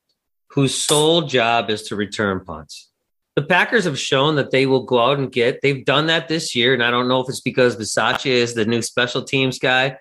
whose 0.51 0.76
sole 0.76 1.24
job 1.24 1.70
is 1.70 1.84
to 1.89 1.95
return 1.95 2.45
punts. 2.45 2.89
The 3.36 3.44
Packers 3.44 3.86
have 3.86 3.98
shown 3.98 4.36
that 4.36 4.52
they 4.52 4.66
will 4.66 4.84
go 4.84 5.00
out 5.00 5.18
and 5.18 5.32
get. 5.32 5.60
They've 5.62 5.84
done 5.84 6.08
that 6.08 6.28
this 6.28 6.56
year, 6.56 6.74
and 6.74 6.84
I 6.84 6.92
don't 6.92 7.08
know 7.08 7.22
if 7.22 7.30
it's 7.30 7.42
because 7.42 7.76
Bisaccia 7.76 8.28
is 8.28 8.54
the 8.54 8.66
new 8.66 8.82
special 8.82 9.24
teams 9.24 9.58
guy. 9.58 9.98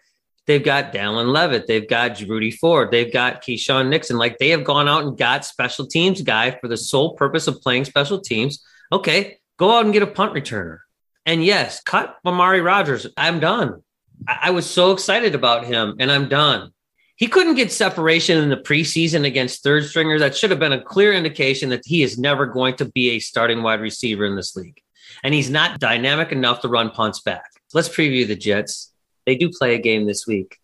They've 0.46 0.62
got 0.62 0.92
Dallin 0.92 1.32
Leavitt. 1.32 1.66
They've 1.66 1.88
got 1.88 2.20
Rudy 2.20 2.50
Ford. 2.50 2.90
They've 2.90 3.12
got 3.12 3.42
Keisean 3.42 3.88
Nixon. 3.88 4.18
Like 4.18 4.38
they 4.38 4.50
have 4.50 4.64
gone 4.64 4.88
out 4.88 5.04
and 5.04 5.16
got 5.16 5.44
special 5.44 5.86
teams 5.86 6.20
guy 6.20 6.50
for 6.60 6.68
the 6.68 6.76
sole 6.76 7.14
purpose 7.14 7.46
of 7.46 7.60
playing 7.60 7.84
special 7.84 8.20
teams. 8.20 8.62
Okay, 8.90 9.38
go 9.56 9.70
out 9.76 9.84
and 9.84 9.94
get 9.94 10.02
a 10.02 10.06
punt 10.06 10.34
returner. 10.34 10.78
And 11.24 11.44
yes, 11.44 11.80
cut 11.82 12.16
Amari 12.26 12.60
Rodgers. 12.60 13.06
I'm 13.16 13.38
done. 13.38 13.82
I, 14.26 14.38
I 14.42 14.50
was 14.50 14.68
so 14.68 14.90
excited 14.90 15.34
about 15.34 15.64
him, 15.64 15.96
and 16.00 16.10
I'm 16.10 16.28
done. 16.28 16.72
He 17.16 17.26
couldn't 17.26 17.54
get 17.54 17.70
separation 17.70 18.38
in 18.38 18.48
the 18.48 18.56
preseason 18.56 19.26
against 19.26 19.62
third 19.62 19.84
stringers. 19.84 20.20
That 20.20 20.36
should 20.36 20.50
have 20.50 20.58
been 20.58 20.72
a 20.72 20.82
clear 20.82 21.12
indication 21.12 21.68
that 21.68 21.82
he 21.84 22.02
is 22.02 22.18
never 22.18 22.46
going 22.46 22.76
to 22.76 22.86
be 22.86 23.10
a 23.10 23.18
starting 23.18 23.62
wide 23.62 23.80
receiver 23.80 24.24
in 24.24 24.34
this 24.34 24.56
league. 24.56 24.80
And 25.22 25.34
he's 25.34 25.50
not 25.50 25.78
dynamic 25.78 26.32
enough 26.32 26.60
to 26.62 26.68
run 26.68 26.90
punts 26.90 27.20
back. 27.20 27.50
Let's 27.74 27.88
preview 27.88 28.26
the 28.26 28.36
Jets. 28.36 28.92
They 29.26 29.36
do 29.36 29.50
play 29.50 29.74
a 29.74 29.78
game 29.78 30.06
this 30.06 30.26
week. 30.26 30.58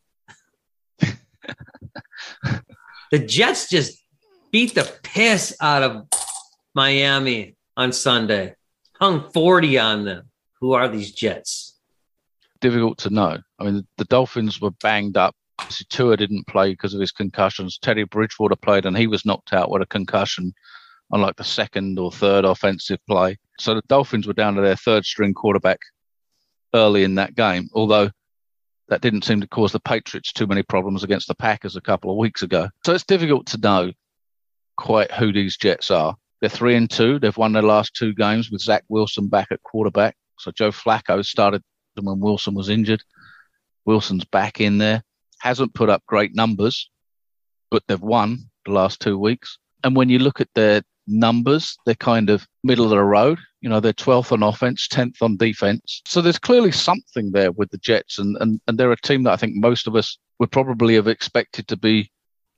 the 3.10 3.18
Jets 3.18 3.68
just 3.68 4.02
beat 4.50 4.74
the 4.74 4.90
piss 5.02 5.56
out 5.60 5.82
of 5.82 6.08
Miami 6.74 7.56
on 7.76 7.92
Sunday, 7.92 8.54
hung 8.98 9.30
40 9.30 9.78
on 9.78 10.04
them. 10.04 10.30
Who 10.60 10.72
are 10.72 10.88
these 10.88 11.12
Jets? 11.12 11.76
Difficult 12.60 12.98
to 12.98 13.10
know. 13.10 13.38
I 13.58 13.64
mean, 13.64 13.86
the 13.96 14.04
Dolphins 14.04 14.60
were 14.60 14.72
banged 14.72 15.16
up. 15.16 15.36
Tua 15.88 16.16
didn't 16.16 16.46
play 16.46 16.70
because 16.70 16.94
of 16.94 17.00
his 17.00 17.12
concussions. 17.12 17.78
Teddy 17.78 18.04
Bridgewater 18.04 18.56
played 18.56 18.86
and 18.86 18.96
he 18.96 19.06
was 19.06 19.26
knocked 19.26 19.52
out 19.52 19.70
with 19.70 19.82
a 19.82 19.86
concussion 19.86 20.54
on 21.10 21.20
like 21.20 21.36
the 21.36 21.44
second 21.44 21.98
or 21.98 22.12
third 22.12 22.44
offensive 22.44 22.98
play. 23.06 23.36
So 23.58 23.74
the 23.74 23.82
Dolphins 23.88 24.26
were 24.26 24.32
down 24.32 24.54
to 24.54 24.60
their 24.60 24.76
third 24.76 25.04
string 25.04 25.34
quarterback 25.34 25.80
early 26.74 27.02
in 27.02 27.16
that 27.16 27.34
game, 27.34 27.68
although 27.72 28.10
that 28.88 29.00
didn't 29.00 29.24
seem 29.24 29.40
to 29.40 29.48
cause 29.48 29.72
the 29.72 29.80
Patriots 29.80 30.32
too 30.32 30.46
many 30.46 30.62
problems 30.62 31.04
against 31.04 31.28
the 31.28 31.34
Packers 31.34 31.76
a 31.76 31.80
couple 31.80 32.10
of 32.10 32.16
weeks 32.16 32.42
ago. 32.42 32.68
So 32.84 32.94
it's 32.94 33.04
difficult 33.04 33.46
to 33.48 33.58
know 33.58 33.92
quite 34.76 35.10
who 35.12 35.32
these 35.32 35.56
Jets 35.56 35.90
are. 35.90 36.16
They're 36.40 36.48
three 36.48 36.76
and 36.76 36.88
two. 36.88 37.18
They've 37.18 37.36
won 37.36 37.52
their 37.52 37.62
last 37.62 37.94
two 37.94 38.14
games 38.14 38.50
with 38.50 38.62
Zach 38.62 38.84
Wilson 38.88 39.28
back 39.28 39.48
at 39.50 39.62
quarterback. 39.62 40.16
So 40.38 40.52
Joe 40.52 40.70
Flacco 40.70 41.24
started 41.24 41.62
them 41.96 42.06
when 42.06 42.20
Wilson 42.20 42.54
was 42.54 42.68
injured. 42.68 43.02
Wilson's 43.84 44.24
back 44.24 44.60
in 44.60 44.78
there. 44.78 45.02
Hasn't 45.40 45.74
put 45.74 45.88
up 45.88 46.02
great 46.06 46.34
numbers, 46.34 46.90
but 47.70 47.82
they've 47.86 48.00
won 48.00 48.50
the 48.64 48.72
last 48.72 49.00
two 49.00 49.18
weeks. 49.18 49.58
And 49.84 49.96
when 49.96 50.08
you 50.08 50.18
look 50.18 50.40
at 50.40 50.48
their 50.54 50.82
numbers, 51.06 51.76
they're 51.86 51.94
kind 51.94 52.30
of 52.30 52.46
middle 52.62 52.84
of 52.84 52.90
the 52.90 53.02
road. 53.02 53.38
You 53.60 53.68
know, 53.68 53.80
they're 53.80 53.92
12th 53.92 54.32
on 54.32 54.42
offense, 54.42 54.86
10th 54.88 55.22
on 55.22 55.36
defense. 55.36 56.02
So 56.06 56.20
there's 56.20 56.38
clearly 56.38 56.72
something 56.72 57.32
there 57.32 57.50
with 57.52 57.70
the 57.70 57.78
Jets. 57.78 58.18
And, 58.18 58.36
and, 58.40 58.60
and 58.66 58.78
they're 58.78 58.92
a 58.92 59.00
team 59.00 59.24
that 59.24 59.32
I 59.32 59.36
think 59.36 59.54
most 59.56 59.86
of 59.86 59.96
us 59.96 60.18
would 60.38 60.52
probably 60.52 60.94
have 60.94 61.08
expected 61.08 61.66
to 61.68 61.76
be 61.76 62.10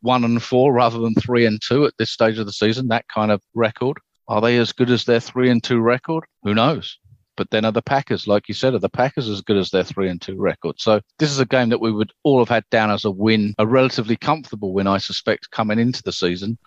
one 0.03 0.25
and 0.25 0.43
four 0.43 0.73
rather 0.73 0.99
than 0.99 1.15
three 1.15 1.47
and 1.47 1.61
two 1.61 1.87
at 1.87 1.95
this 1.99 2.11
stage 2.11 2.39
of 2.39 2.47
the 2.47 2.53
season, 2.53 2.89
that 2.89 3.07
kind 3.09 3.31
of 3.31 3.43
record. 3.55 3.99
Are 4.29 4.41
they 4.41 4.59
as 4.59 4.73
good 4.73 4.91
as 4.91 5.05
their 5.05 5.21
three 5.21 5.51
and 5.51 5.63
two 5.63 5.81
record? 5.81 6.25
Who 6.43 6.55
knows? 6.55 6.99
But 7.41 7.49
then 7.49 7.65
are 7.65 7.73
the 7.73 7.81
Packers, 7.81 8.27
like 8.27 8.49
you 8.49 8.55
said, 8.55 8.75
are 8.75 8.79
the 8.79 8.91
Packers 8.91 9.27
as 9.27 9.41
good 9.41 9.57
as 9.57 9.71
their 9.71 9.83
three 9.83 10.11
and 10.11 10.21
two 10.21 10.37
record? 10.37 10.79
So 10.79 11.01
this 11.19 11.31
is 11.31 11.39
a 11.39 11.47
game 11.47 11.71
that 11.71 11.81
we 11.81 11.91
would 11.91 12.13
all 12.23 12.39
have 12.39 12.51
had 12.51 12.69
down 12.69 12.91
as 12.91 13.07
a 13.07 13.11
win, 13.11 13.55
a 13.57 13.67
relatively 13.67 14.15
comfortable 14.15 14.75
win, 14.75 14.87
I 14.87 14.99
suspect, 14.99 15.51
coming 15.51 15.79
into 15.79 16.03
the 16.03 16.13
season. 16.13 16.59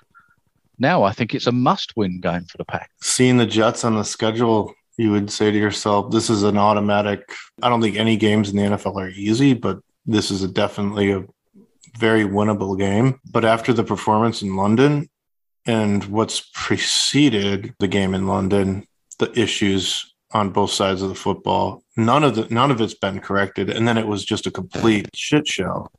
Now 0.79 1.03
I 1.03 1.11
think 1.11 1.35
it's 1.35 1.45
a 1.45 1.51
must-win 1.51 2.21
game 2.21 2.45
for 2.45 2.57
the 2.57 2.65
Pack. 2.65 2.89
Seeing 3.03 3.37
the 3.37 3.45
Jets 3.45 3.83
on 3.83 3.93
the 3.93 4.03
schedule, 4.03 4.73
you 4.97 5.11
would 5.11 5.29
say 5.29 5.51
to 5.51 5.57
yourself, 5.59 6.09
"This 6.09 6.31
is 6.31 6.41
an 6.41 6.57
automatic." 6.57 7.31
I 7.61 7.69
don't 7.69 7.83
think 7.83 7.95
any 7.95 8.17
games 8.17 8.49
in 8.49 8.57
the 8.57 8.63
NFL 8.63 8.97
are 8.97 9.09
easy, 9.09 9.53
but 9.53 9.77
this 10.07 10.31
is 10.31 10.41
a 10.41 10.47
definitely 10.47 11.11
a 11.11 11.23
very 11.99 12.23
winnable 12.23 12.79
game. 12.79 13.19
But 13.31 13.45
after 13.45 13.73
the 13.73 13.83
performance 13.83 14.41
in 14.41 14.55
London 14.55 15.07
and 15.67 16.03
what's 16.05 16.49
preceded 16.51 17.75
the 17.77 17.87
game 17.87 18.15
in 18.15 18.25
London, 18.25 18.87
the 19.19 19.31
issues 19.39 20.12
on 20.33 20.49
both 20.49 20.71
sides 20.71 21.01
of 21.01 21.09
the 21.09 21.15
football, 21.15 21.83
none 21.95 22.23
of 22.23 22.35
the 22.35 22.47
none 22.49 22.71
of 22.71 22.81
it's 22.81 22.95
been 22.95 23.19
corrected, 23.19 23.69
and 23.69 23.87
then 23.87 23.97
it 23.97 24.07
was 24.07 24.25
just 24.25 24.47
a 24.47 24.51
complete 24.51 25.09
shit 25.13 25.47
show 25.47 25.89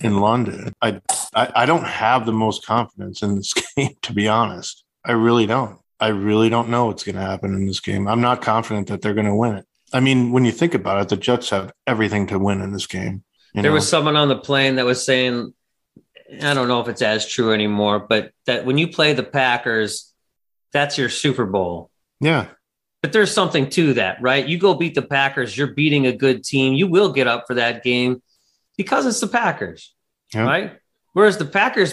in 0.00 0.20
London. 0.20 0.72
I, 0.82 1.00
I, 1.34 1.52
I 1.54 1.66
don't 1.66 1.84
have 1.84 2.26
the 2.26 2.32
most 2.32 2.66
confidence 2.66 3.22
in 3.22 3.36
this 3.36 3.54
game, 3.76 3.96
to 4.02 4.12
be 4.12 4.28
honest. 4.28 4.84
I 5.04 5.12
really 5.12 5.46
don't. 5.46 5.78
I 6.00 6.08
really 6.08 6.48
don't 6.48 6.68
know 6.68 6.86
what's 6.86 7.04
going 7.04 7.16
to 7.16 7.22
happen 7.22 7.54
in 7.54 7.66
this 7.66 7.80
game. 7.80 8.08
I'm 8.08 8.20
not 8.20 8.42
confident 8.42 8.88
that 8.88 9.00
they're 9.00 9.14
going 9.14 9.26
to 9.26 9.34
win 9.34 9.56
it. 9.56 9.66
I 9.92 10.00
mean, 10.00 10.32
when 10.32 10.44
you 10.44 10.52
think 10.52 10.74
about 10.74 11.00
it, 11.00 11.08
the 11.08 11.16
Jets 11.16 11.50
have 11.50 11.72
everything 11.86 12.26
to 12.28 12.38
win 12.38 12.60
in 12.60 12.72
this 12.72 12.86
game. 12.86 13.22
there 13.54 13.62
know? 13.62 13.72
was 13.72 13.88
someone 13.88 14.16
on 14.16 14.28
the 14.28 14.36
plane 14.36 14.76
that 14.76 14.84
was 14.84 15.04
saying, 15.04 15.54
I 16.42 16.52
don't 16.52 16.68
know 16.68 16.80
if 16.80 16.88
it's 16.88 17.02
as 17.02 17.26
true 17.28 17.52
anymore, 17.52 18.00
but 18.00 18.32
that 18.46 18.66
when 18.66 18.76
you 18.76 18.88
play 18.88 19.12
the 19.12 19.22
Packers, 19.22 20.12
that's 20.72 20.98
your 20.98 21.08
Super 21.08 21.46
Bowl. 21.46 21.90
Yeah. 22.20 22.48
But 23.04 23.12
there's 23.12 23.34
something 23.34 23.68
to 23.68 23.92
that, 23.92 24.22
right? 24.22 24.48
You 24.48 24.56
go 24.56 24.72
beat 24.72 24.94
the 24.94 25.02
Packers, 25.02 25.58
you're 25.58 25.74
beating 25.74 26.06
a 26.06 26.16
good 26.16 26.42
team. 26.42 26.72
You 26.72 26.86
will 26.86 27.12
get 27.12 27.26
up 27.26 27.46
for 27.46 27.52
that 27.52 27.84
game 27.84 28.22
because 28.78 29.04
it's 29.04 29.20
the 29.20 29.26
Packers, 29.26 29.94
yeah. 30.32 30.44
right? 30.44 30.78
Whereas 31.12 31.36
the 31.36 31.44
Packers, 31.44 31.92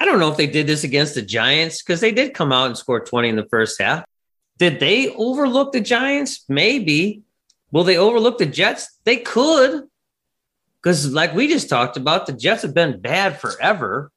I 0.00 0.06
don't 0.06 0.18
know 0.18 0.30
if 0.30 0.38
they 0.38 0.46
did 0.46 0.66
this 0.66 0.82
against 0.82 1.14
the 1.14 1.20
Giants 1.20 1.82
because 1.82 2.00
they 2.00 2.10
did 2.10 2.32
come 2.32 2.52
out 2.52 2.68
and 2.68 2.78
score 2.78 3.00
20 3.00 3.28
in 3.28 3.36
the 3.36 3.44
first 3.50 3.78
half. 3.78 4.06
Did 4.56 4.80
they 4.80 5.10
overlook 5.10 5.72
the 5.72 5.80
Giants? 5.82 6.46
Maybe. 6.48 7.20
Will 7.70 7.84
they 7.84 7.98
overlook 7.98 8.38
the 8.38 8.46
Jets? 8.46 8.98
They 9.04 9.18
could. 9.18 9.82
Because, 10.82 11.12
like 11.12 11.34
we 11.34 11.48
just 11.48 11.68
talked 11.68 11.98
about, 11.98 12.24
the 12.24 12.32
Jets 12.32 12.62
have 12.62 12.72
been 12.72 12.98
bad 12.98 13.38
forever. 13.42 14.10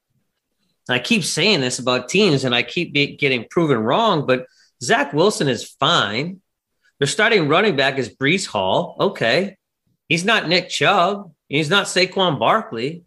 And 0.88 0.94
I 0.94 1.00
keep 1.00 1.22
saying 1.22 1.60
this 1.60 1.78
about 1.78 2.08
teams 2.08 2.44
and 2.44 2.54
I 2.54 2.62
keep 2.62 2.94
getting 2.94 3.44
proven 3.50 3.80
wrong, 3.80 4.24
but 4.26 4.46
Zach 4.82 5.12
Wilson 5.12 5.48
is 5.48 5.64
fine. 5.64 6.40
Their 6.98 7.06
starting 7.06 7.48
running 7.48 7.76
back 7.76 7.98
is 7.98 8.14
Breece 8.14 8.46
Hall. 8.46 8.96
Okay. 9.00 9.56
He's 10.08 10.24
not 10.24 10.48
Nick 10.48 10.68
Chubb. 10.68 11.32
He's 11.48 11.70
not 11.70 11.86
Saquon 11.86 12.38
Barkley. 12.38 13.04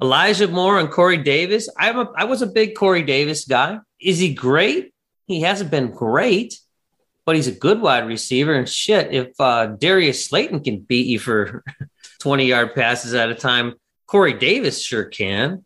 Elijah 0.00 0.48
Moore 0.48 0.78
and 0.78 0.90
Corey 0.90 1.18
Davis. 1.18 1.68
I'm 1.78 1.98
a, 1.98 2.12
I 2.16 2.24
was 2.24 2.42
a 2.42 2.46
big 2.46 2.74
Corey 2.74 3.02
Davis 3.02 3.46
guy. 3.46 3.78
Is 4.00 4.18
he 4.18 4.34
great? 4.34 4.92
He 5.26 5.40
hasn't 5.40 5.70
been 5.70 5.90
great, 5.90 6.58
but 7.24 7.34
he's 7.34 7.48
a 7.48 7.52
good 7.52 7.80
wide 7.80 8.06
receiver. 8.06 8.52
And 8.54 8.68
shit, 8.68 9.12
if 9.12 9.28
uh, 9.40 9.66
Darius 9.66 10.24
Slayton 10.26 10.62
can 10.62 10.80
beat 10.80 11.06
you 11.06 11.18
for 11.18 11.64
20 12.20 12.46
yard 12.46 12.74
passes 12.74 13.14
at 13.14 13.30
a 13.30 13.34
time, 13.34 13.74
Corey 14.06 14.34
Davis 14.34 14.82
sure 14.82 15.04
can. 15.04 15.64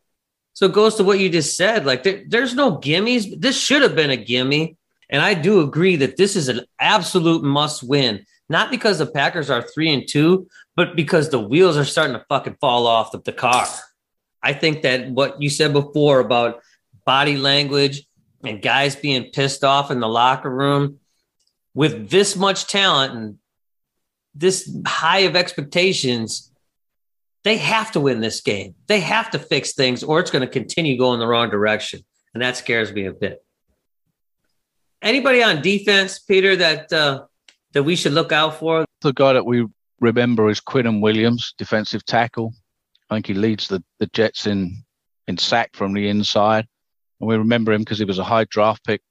So 0.54 0.66
it 0.66 0.72
goes 0.72 0.96
to 0.96 1.04
what 1.04 1.18
you 1.18 1.28
just 1.28 1.56
said. 1.56 1.84
Like 1.84 2.02
there, 2.02 2.22
there's 2.26 2.54
no 2.54 2.78
gimmies. 2.78 3.40
This 3.40 3.58
should 3.58 3.82
have 3.82 3.96
been 3.96 4.10
a 4.10 4.16
gimme. 4.16 4.76
And 5.10 5.20
I 5.20 5.34
do 5.34 5.60
agree 5.60 5.96
that 5.96 6.16
this 6.16 6.36
is 6.36 6.48
an 6.48 6.60
absolute 6.78 7.42
must 7.42 7.82
win, 7.82 8.24
not 8.48 8.70
because 8.70 8.98
the 8.98 9.06
Packers 9.06 9.50
are 9.50 9.62
three 9.62 9.92
and 9.92 10.08
two, 10.08 10.48
but 10.76 10.96
because 10.96 11.28
the 11.28 11.40
wheels 11.40 11.76
are 11.76 11.84
starting 11.84 12.16
to 12.16 12.24
fucking 12.28 12.56
fall 12.60 12.86
off 12.86 13.12
of 13.12 13.24
the 13.24 13.32
car. 13.32 13.66
I 14.42 14.52
think 14.52 14.82
that 14.82 15.10
what 15.10 15.42
you 15.42 15.50
said 15.50 15.72
before 15.72 16.20
about 16.20 16.60
body 17.04 17.36
language 17.36 18.04
and 18.44 18.62
guys 18.62 18.96
being 18.96 19.30
pissed 19.32 19.64
off 19.64 19.90
in 19.90 20.00
the 20.00 20.08
locker 20.08 20.48
room 20.48 21.00
with 21.74 22.08
this 22.08 22.36
much 22.36 22.66
talent 22.66 23.14
and 23.14 23.38
this 24.34 24.74
high 24.86 25.20
of 25.20 25.36
expectations, 25.36 26.52
they 27.42 27.56
have 27.56 27.90
to 27.92 28.00
win 28.00 28.20
this 28.20 28.40
game. 28.40 28.74
They 28.86 29.00
have 29.00 29.30
to 29.32 29.38
fix 29.38 29.72
things 29.72 30.02
or 30.02 30.20
it's 30.20 30.30
going 30.30 30.46
to 30.46 30.50
continue 30.50 30.96
going 30.96 31.18
the 31.18 31.26
wrong 31.26 31.50
direction. 31.50 32.00
And 32.32 32.42
that 32.42 32.56
scares 32.56 32.92
me 32.92 33.06
a 33.06 33.12
bit. 33.12 33.44
Anybody 35.02 35.42
on 35.42 35.62
defense, 35.62 36.18
Peter, 36.18 36.56
that 36.56 36.92
uh, 36.92 37.24
that 37.72 37.82
we 37.82 37.96
should 37.96 38.12
look 38.12 38.32
out 38.32 38.58
for? 38.58 38.84
The 39.00 39.12
guy 39.12 39.32
that 39.32 39.46
we 39.46 39.66
remember 40.00 40.50
is 40.50 40.60
Quinnen 40.60 41.00
Williams, 41.00 41.54
defensive 41.56 42.04
tackle. 42.04 42.54
I 43.08 43.16
think 43.16 43.26
he 43.26 43.34
leads 43.34 43.68
the, 43.68 43.82
the 43.98 44.06
Jets 44.08 44.46
in, 44.46 44.82
in 45.26 45.36
sack 45.36 45.70
from 45.74 45.92
the 45.92 46.08
inside. 46.08 46.66
And 47.20 47.28
we 47.28 47.36
remember 47.36 47.72
him 47.72 47.82
because 47.82 47.98
he 47.98 48.04
was 48.04 48.18
a 48.18 48.24
high 48.24 48.44
draft 48.44 48.84
pick, 48.84 49.02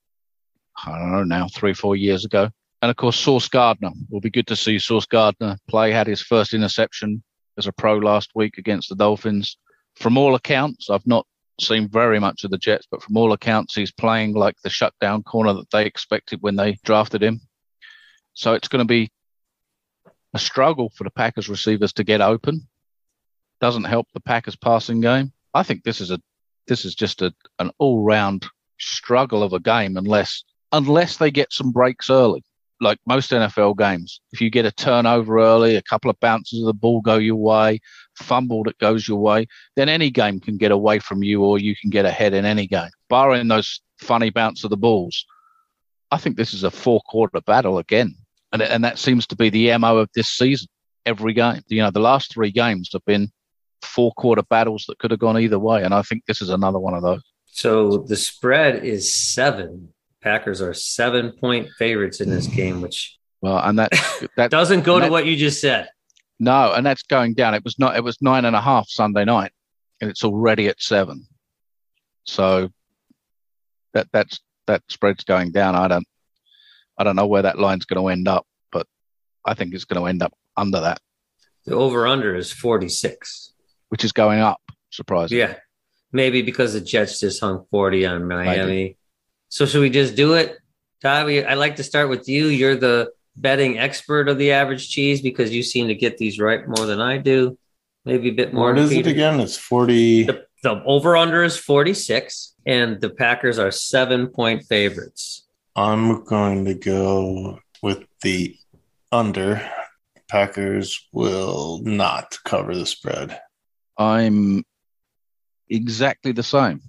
I 0.85 0.97
don't 0.97 1.11
know 1.11 1.23
now, 1.23 1.47
three, 1.47 1.73
four 1.73 1.95
years 1.95 2.25
ago. 2.25 2.49
And 2.81 2.89
of 2.89 2.95
course, 2.95 3.17
Sauce 3.17 3.49
Gardner. 3.49 3.91
Will 4.09 4.21
be 4.21 4.29
good 4.29 4.47
to 4.47 4.55
see 4.55 4.79
Sauce 4.79 5.05
Gardner 5.05 5.57
play. 5.67 5.91
Had 5.91 6.07
his 6.07 6.21
first 6.21 6.53
interception 6.53 7.21
as 7.57 7.67
a 7.67 7.73
pro 7.73 7.97
last 7.97 8.31
week 8.35 8.57
against 8.57 8.89
the 8.89 8.95
Dolphins. 8.95 9.57
From 9.95 10.17
all 10.17 10.35
accounts, 10.35 10.89
I've 10.89 11.05
not 11.05 11.27
seen 11.61 11.87
very 11.87 12.19
much 12.19 12.43
of 12.43 12.51
the 12.51 12.57
Jets, 12.57 12.87
but 12.89 13.01
from 13.01 13.17
all 13.17 13.33
accounts, 13.33 13.75
he's 13.75 13.91
playing 13.91 14.33
like 14.33 14.55
the 14.63 14.69
shutdown 14.69 15.23
corner 15.23 15.53
that 15.53 15.69
they 15.71 15.85
expected 15.85 16.41
when 16.41 16.55
they 16.55 16.77
drafted 16.83 17.23
him. 17.23 17.41
So 18.33 18.53
it's 18.53 18.67
going 18.67 18.85
to 18.85 18.87
be 18.87 19.11
a 20.33 20.39
struggle 20.39 20.91
for 20.95 21.03
the 21.03 21.11
Packers 21.11 21.49
receivers 21.49 21.93
to 21.93 22.03
get 22.03 22.21
open. 22.21 22.67
Doesn't 23.59 23.83
help 23.85 24.07
the 24.13 24.21
Packers 24.21 24.55
passing 24.55 25.01
game. 25.01 25.33
I 25.53 25.63
think 25.63 25.83
this 25.83 26.01
is 26.01 26.11
a 26.11 26.19
this 26.67 26.85
is 26.85 26.93
just 26.93 27.21
a, 27.21 27.33
an 27.57 27.71
all 27.79 28.03
round 28.03 28.45
struggle 28.79 29.41
of 29.43 29.53
a 29.53 29.59
game 29.59 29.97
unless 29.97 30.43
unless 30.71 31.17
they 31.17 31.31
get 31.31 31.51
some 31.51 31.71
breaks 31.71 32.09
early. 32.09 32.43
Like 32.81 32.99
most 33.05 33.31
NFL 33.31 33.77
games, 33.77 34.21
if 34.31 34.39
you 34.39 34.49
get 34.49 34.65
a 34.65 34.71
turnover 34.71 35.39
early, 35.39 35.75
a 35.75 35.81
couple 35.81 36.09
of 36.09 36.19
bounces 36.19 36.61
of 36.61 36.65
the 36.65 36.73
ball 36.73 37.01
go 37.01 37.15
your 37.17 37.35
way, 37.35 37.79
fumble 38.15 38.63
that 38.63 38.77
goes 38.77 39.07
your 39.07 39.19
way, 39.19 39.47
then 39.75 39.89
any 39.89 40.09
game 40.09 40.39
can 40.39 40.57
get 40.57 40.71
away 40.71 40.99
from 40.99 41.21
you 41.23 41.43
or 41.43 41.59
you 41.59 41.75
can 41.75 41.89
get 41.89 42.05
ahead 42.05 42.33
in 42.33 42.45
any 42.45 42.67
game. 42.67 42.89
Barring 43.09 43.47
those 43.47 43.81
funny 43.97 44.29
bounce 44.29 44.63
of 44.63 44.69
the 44.69 44.77
balls, 44.77 45.25
I 46.11 46.17
think 46.17 46.37
this 46.37 46.53
is 46.53 46.63
a 46.63 46.71
four 46.71 47.01
quarter 47.01 47.41
battle 47.41 47.77
again 47.79 48.15
and 48.51 48.61
and 48.61 48.83
that 48.83 48.97
seems 48.97 49.27
to 49.27 49.35
be 49.35 49.49
the 49.49 49.77
mo 49.77 49.97
of 49.97 50.09
this 50.15 50.27
season. 50.27 50.67
every 51.05 51.33
game. 51.33 51.61
You 51.67 51.81
know, 51.81 51.91
the 51.91 51.99
last 51.99 52.33
three 52.33 52.51
games 52.51 52.89
have 52.93 53.05
been 53.05 53.31
four 53.81 54.11
quarter 54.13 54.43
battles 54.43 54.85
that 54.87 54.99
could 54.99 55.11
have 55.11 55.19
gone 55.19 55.39
either 55.39 55.59
way, 55.59 55.83
and 55.83 55.93
I 55.93 56.01
think 56.01 56.25
this 56.25 56.41
is 56.41 56.49
another 56.49 56.79
one 56.79 56.93
of 56.93 57.01
those. 57.01 57.23
So 57.45 58.05
the 58.07 58.15
spread 58.15 58.85
is 58.85 59.13
seven. 59.13 59.93
Packers 60.21 60.61
are 60.61 60.73
seven 60.73 61.31
point 61.31 61.69
favorites 61.77 62.19
in 62.21 62.29
this 62.29 62.47
game, 62.47 62.77
mm. 62.79 62.81
which 62.81 63.17
Well, 63.41 63.59
and 63.59 63.79
that 63.79 63.91
that 64.37 64.51
doesn't 64.51 64.81
go 64.83 64.99
to 64.99 65.05
That- 65.05 65.11
what 65.11 65.25
you 65.25 65.35
just 65.35 65.61
said. 65.61 65.89
no, 66.39 66.73
and 66.73 66.85
that's 66.85 67.03
going 67.03 67.33
down. 67.35 67.53
It 67.53 67.63
was 67.63 67.77
not. 67.79 67.95
It 67.95 68.03
was 68.03 68.17
nine 68.21 68.45
and 68.45 68.55
a 68.55 68.61
half 68.61 68.89
Sunday 68.89 69.25
night, 69.25 69.51
and 70.01 70.09
it's 70.09 70.23
already 70.23 70.67
at 70.67 70.81
seven. 70.81 71.25
So 72.25 72.69
that 73.93 74.07
that's 74.11 74.39
that 74.67 74.83
spread's 74.87 75.23
going 75.23 75.51
down. 75.51 75.75
I 75.75 75.87
don't 75.87 76.05
I 76.97 77.03
don't 77.03 77.15
know 77.15 77.27
where 77.27 77.41
that 77.43 77.57
line's 77.57 77.85
going 77.85 78.01
to 78.03 78.09
end 78.09 78.27
up, 78.27 78.45
but 78.71 78.85
I 79.45 79.53
think 79.53 79.73
it's 79.73 79.85
going 79.85 80.01
to 80.01 80.07
end 80.07 80.21
up 80.21 80.33
under 80.57 80.81
that, 80.81 80.99
The 81.65 81.73
over 81.75 82.05
under 82.05 82.35
is 82.35 82.51
46. 82.51 83.53
which 83.87 84.03
is 84.03 84.11
going 84.11 84.41
up. 84.41 84.59
Surprisingly. 84.91 85.39
Yeah. 85.39 85.55
Maybe 86.11 86.41
because 86.41 86.73
the 86.73 86.81
Jets 86.81 87.21
just 87.21 87.39
hung 87.39 87.65
40 87.71 88.05
on 88.05 88.27
Miami. 88.27 88.57
Maybe. 88.65 88.97
So 89.49 89.65
should 89.65 89.81
we 89.81 89.89
just 89.89 90.15
do 90.15 90.33
it? 90.33 90.57
Todd, 91.01 91.25
we, 91.25 91.43
I'd 91.43 91.55
like 91.55 91.77
to 91.77 91.83
start 91.83 92.09
with 92.09 92.29
you. 92.29 92.47
You're 92.47 92.75
the 92.75 93.11
betting 93.35 93.79
expert 93.79 94.29
of 94.29 94.37
the 94.37 94.51
average 94.51 94.89
cheese 94.89 95.21
because 95.21 95.51
you 95.51 95.63
seem 95.63 95.87
to 95.87 95.95
get 95.95 96.17
these 96.17 96.39
right 96.39 96.67
more 96.67 96.85
than 96.85 97.01
I 97.01 97.17
do. 97.17 97.57
Maybe 98.05 98.29
a 98.29 98.33
bit 98.33 98.53
more. 98.53 98.69
What 98.69 98.75
than 98.75 98.85
is 98.85 98.91
it 98.91 99.07
again? 99.07 99.39
It's 99.39 99.57
40. 99.57 100.23
The, 100.23 100.45
the 100.63 100.83
over 100.83 101.15
under 101.17 101.43
is 101.43 101.57
46, 101.57 102.55
and 102.65 102.99
the 103.01 103.09
Packers 103.09 103.59
are 103.59 103.71
seven 103.71 104.27
point 104.27 104.63
favorites. 104.63 105.45
I'm 105.75 106.23
going 106.23 106.65
to 106.65 106.73
go 106.73 107.59
with 107.81 108.05
the 108.21 108.55
under. 109.11 109.69
Packers 110.27 111.07
will 111.11 111.81
not 111.83 112.37
cover 112.43 112.75
the 112.75 112.85
spread. 112.85 113.39
I'm 113.97 114.63
exactly 115.67 116.31
the 116.33 116.43
same. 116.43 116.81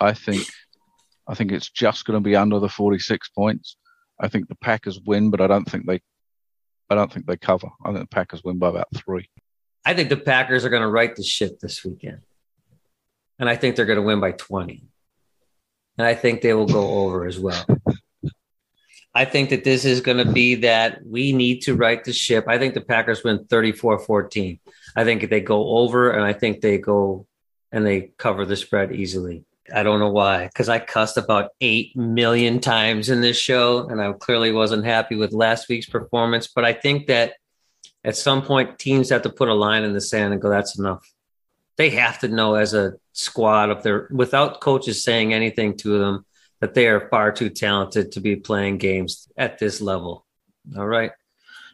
I 0.00 0.14
think 0.14 0.46
I 1.32 1.34
think 1.34 1.50
it's 1.50 1.70
just 1.70 2.04
going 2.04 2.18
to 2.18 2.20
be 2.20 2.36
under 2.36 2.58
the 2.58 2.68
46 2.68 3.30
points. 3.30 3.78
I 4.20 4.28
think 4.28 4.48
the 4.48 4.54
Packers 4.54 5.00
win, 5.00 5.30
but 5.30 5.40
I 5.40 5.46
don't 5.46 5.64
think 5.64 5.86
they 5.86 6.02
I 6.90 6.94
don't 6.94 7.10
think 7.10 7.24
they 7.24 7.38
cover. 7.38 7.68
I 7.82 7.88
think 7.88 8.00
the 8.00 8.14
Packers 8.14 8.44
win 8.44 8.58
by 8.58 8.68
about 8.68 8.88
3. 8.94 9.26
I 9.86 9.94
think 9.94 10.10
the 10.10 10.18
Packers 10.18 10.66
are 10.66 10.68
going 10.68 10.82
to 10.82 10.88
right 10.88 11.16
the 11.16 11.22
ship 11.22 11.58
this 11.58 11.82
weekend. 11.82 12.18
And 13.38 13.48
I 13.48 13.56
think 13.56 13.76
they're 13.76 13.86
going 13.86 13.96
to 13.96 14.02
win 14.02 14.20
by 14.20 14.32
20. 14.32 14.84
And 15.96 16.06
I 16.06 16.14
think 16.14 16.42
they 16.42 16.52
will 16.52 16.66
go 16.66 16.86
over 16.86 17.24
as 17.24 17.38
well. 17.38 17.64
I 19.14 19.24
think 19.24 19.48
that 19.50 19.64
this 19.64 19.86
is 19.86 20.02
going 20.02 20.18
to 20.18 20.30
be 20.30 20.56
that 20.56 21.00
we 21.02 21.32
need 21.32 21.62
to 21.62 21.74
right 21.74 22.04
the 22.04 22.12
ship. 22.12 22.44
I 22.46 22.58
think 22.58 22.74
the 22.74 22.82
Packers 22.82 23.24
win 23.24 23.46
34 23.46 24.00
14. 24.00 24.60
I 24.94 25.04
think 25.04 25.30
they 25.30 25.40
go 25.40 25.78
over 25.78 26.10
and 26.10 26.24
I 26.24 26.34
think 26.34 26.60
they 26.60 26.76
go 26.76 27.26
and 27.70 27.86
they 27.86 28.12
cover 28.18 28.44
the 28.44 28.56
spread 28.56 28.94
easily. 28.94 29.46
I 29.72 29.82
don't 29.82 30.00
know 30.00 30.10
why, 30.10 30.46
because 30.46 30.68
I 30.68 30.78
cussed 30.78 31.16
about 31.16 31.50
8 31.60 31.96
million 31.96 32.60
times 32.60 33.10
in 33.10 33.20
this 33.20 33.38
show 33.38 33.88
and 33.88 34.00
I 34.00 34.12
clearly 34.12 34.52
wasn't 34.52 34.84
happy 34.84 35.14
with 35.14 35.32
last 35.32 35.68
week's 35.68 35.86
performance. 35.86 36.48
But 36.48 36.64
I 36.64 36.72
think 36.72 37.06
that 37.06 37.34
at 38.04 38.16
some 38.16 38.42
point 38.42 38.78
teams 38.78 39.10
have 39.10 39.22
to 39.22 39.30
put 39.30 39.48
a 39.48 39.54
line 39.54 39.84
in 39.84 39.92
the 39.92 40.00
sand 40.00 40.32
and 40.32 40.42
go 40.42 40.50
that's 40.50 40.78
enough. 40.78 41.08
They 41.76 41.90
have 41.90 42.18
to 42.20 42.28
know 42.28 42.54
as 42.54 42.74
a 42.74 42.94
squad 43.12 43.70
if 43.70 43.82
they're 43.82 44.08
without 44.10 44.60
coaches 44.60 45.04
saying 45.04 45.32
anything 45.32 45.76
to 45.78 45.98
them 45.98 46.26
that 46.60 46.74
they 46.74 46.86
are 46.86 47.08
far 47.08 47.32
too 47.32 47.50
talented 47.50 48.12
to 48.12 48.20
be 48.20 48.36
playing 48.36 48.78
games 48.78 49.28
at 49.36 49.58
this 49.58 49.80
level. 49.80 50.26
All 50.76 50.86
right. 50.86 51.12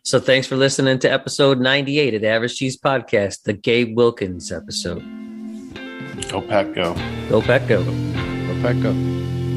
So 0.03 0.21
thanks 0.21 0.47
for 0.47 0.57
listening 0.57 0.99
to 1.01 1.13
episode 1.13 1.61
98 1.61 2.15
of 2.15 2.21
the 2.23 2.29
average 2.29 2.57
cheese 2.57 2.79
podcast 2.79 3.43
the 3.43 3.53
gabe 3.53 3.97
wilkins 3.97 4.51
episode 4.53 5.18
Go 6.29 6.43
Pack, 6.43 6.75
go. 6.75 6.95
go 7.31 7.41
pack 7.41 7.67
go 7.67 7.83
The 7.83 8.59
Packers 8.61 9.48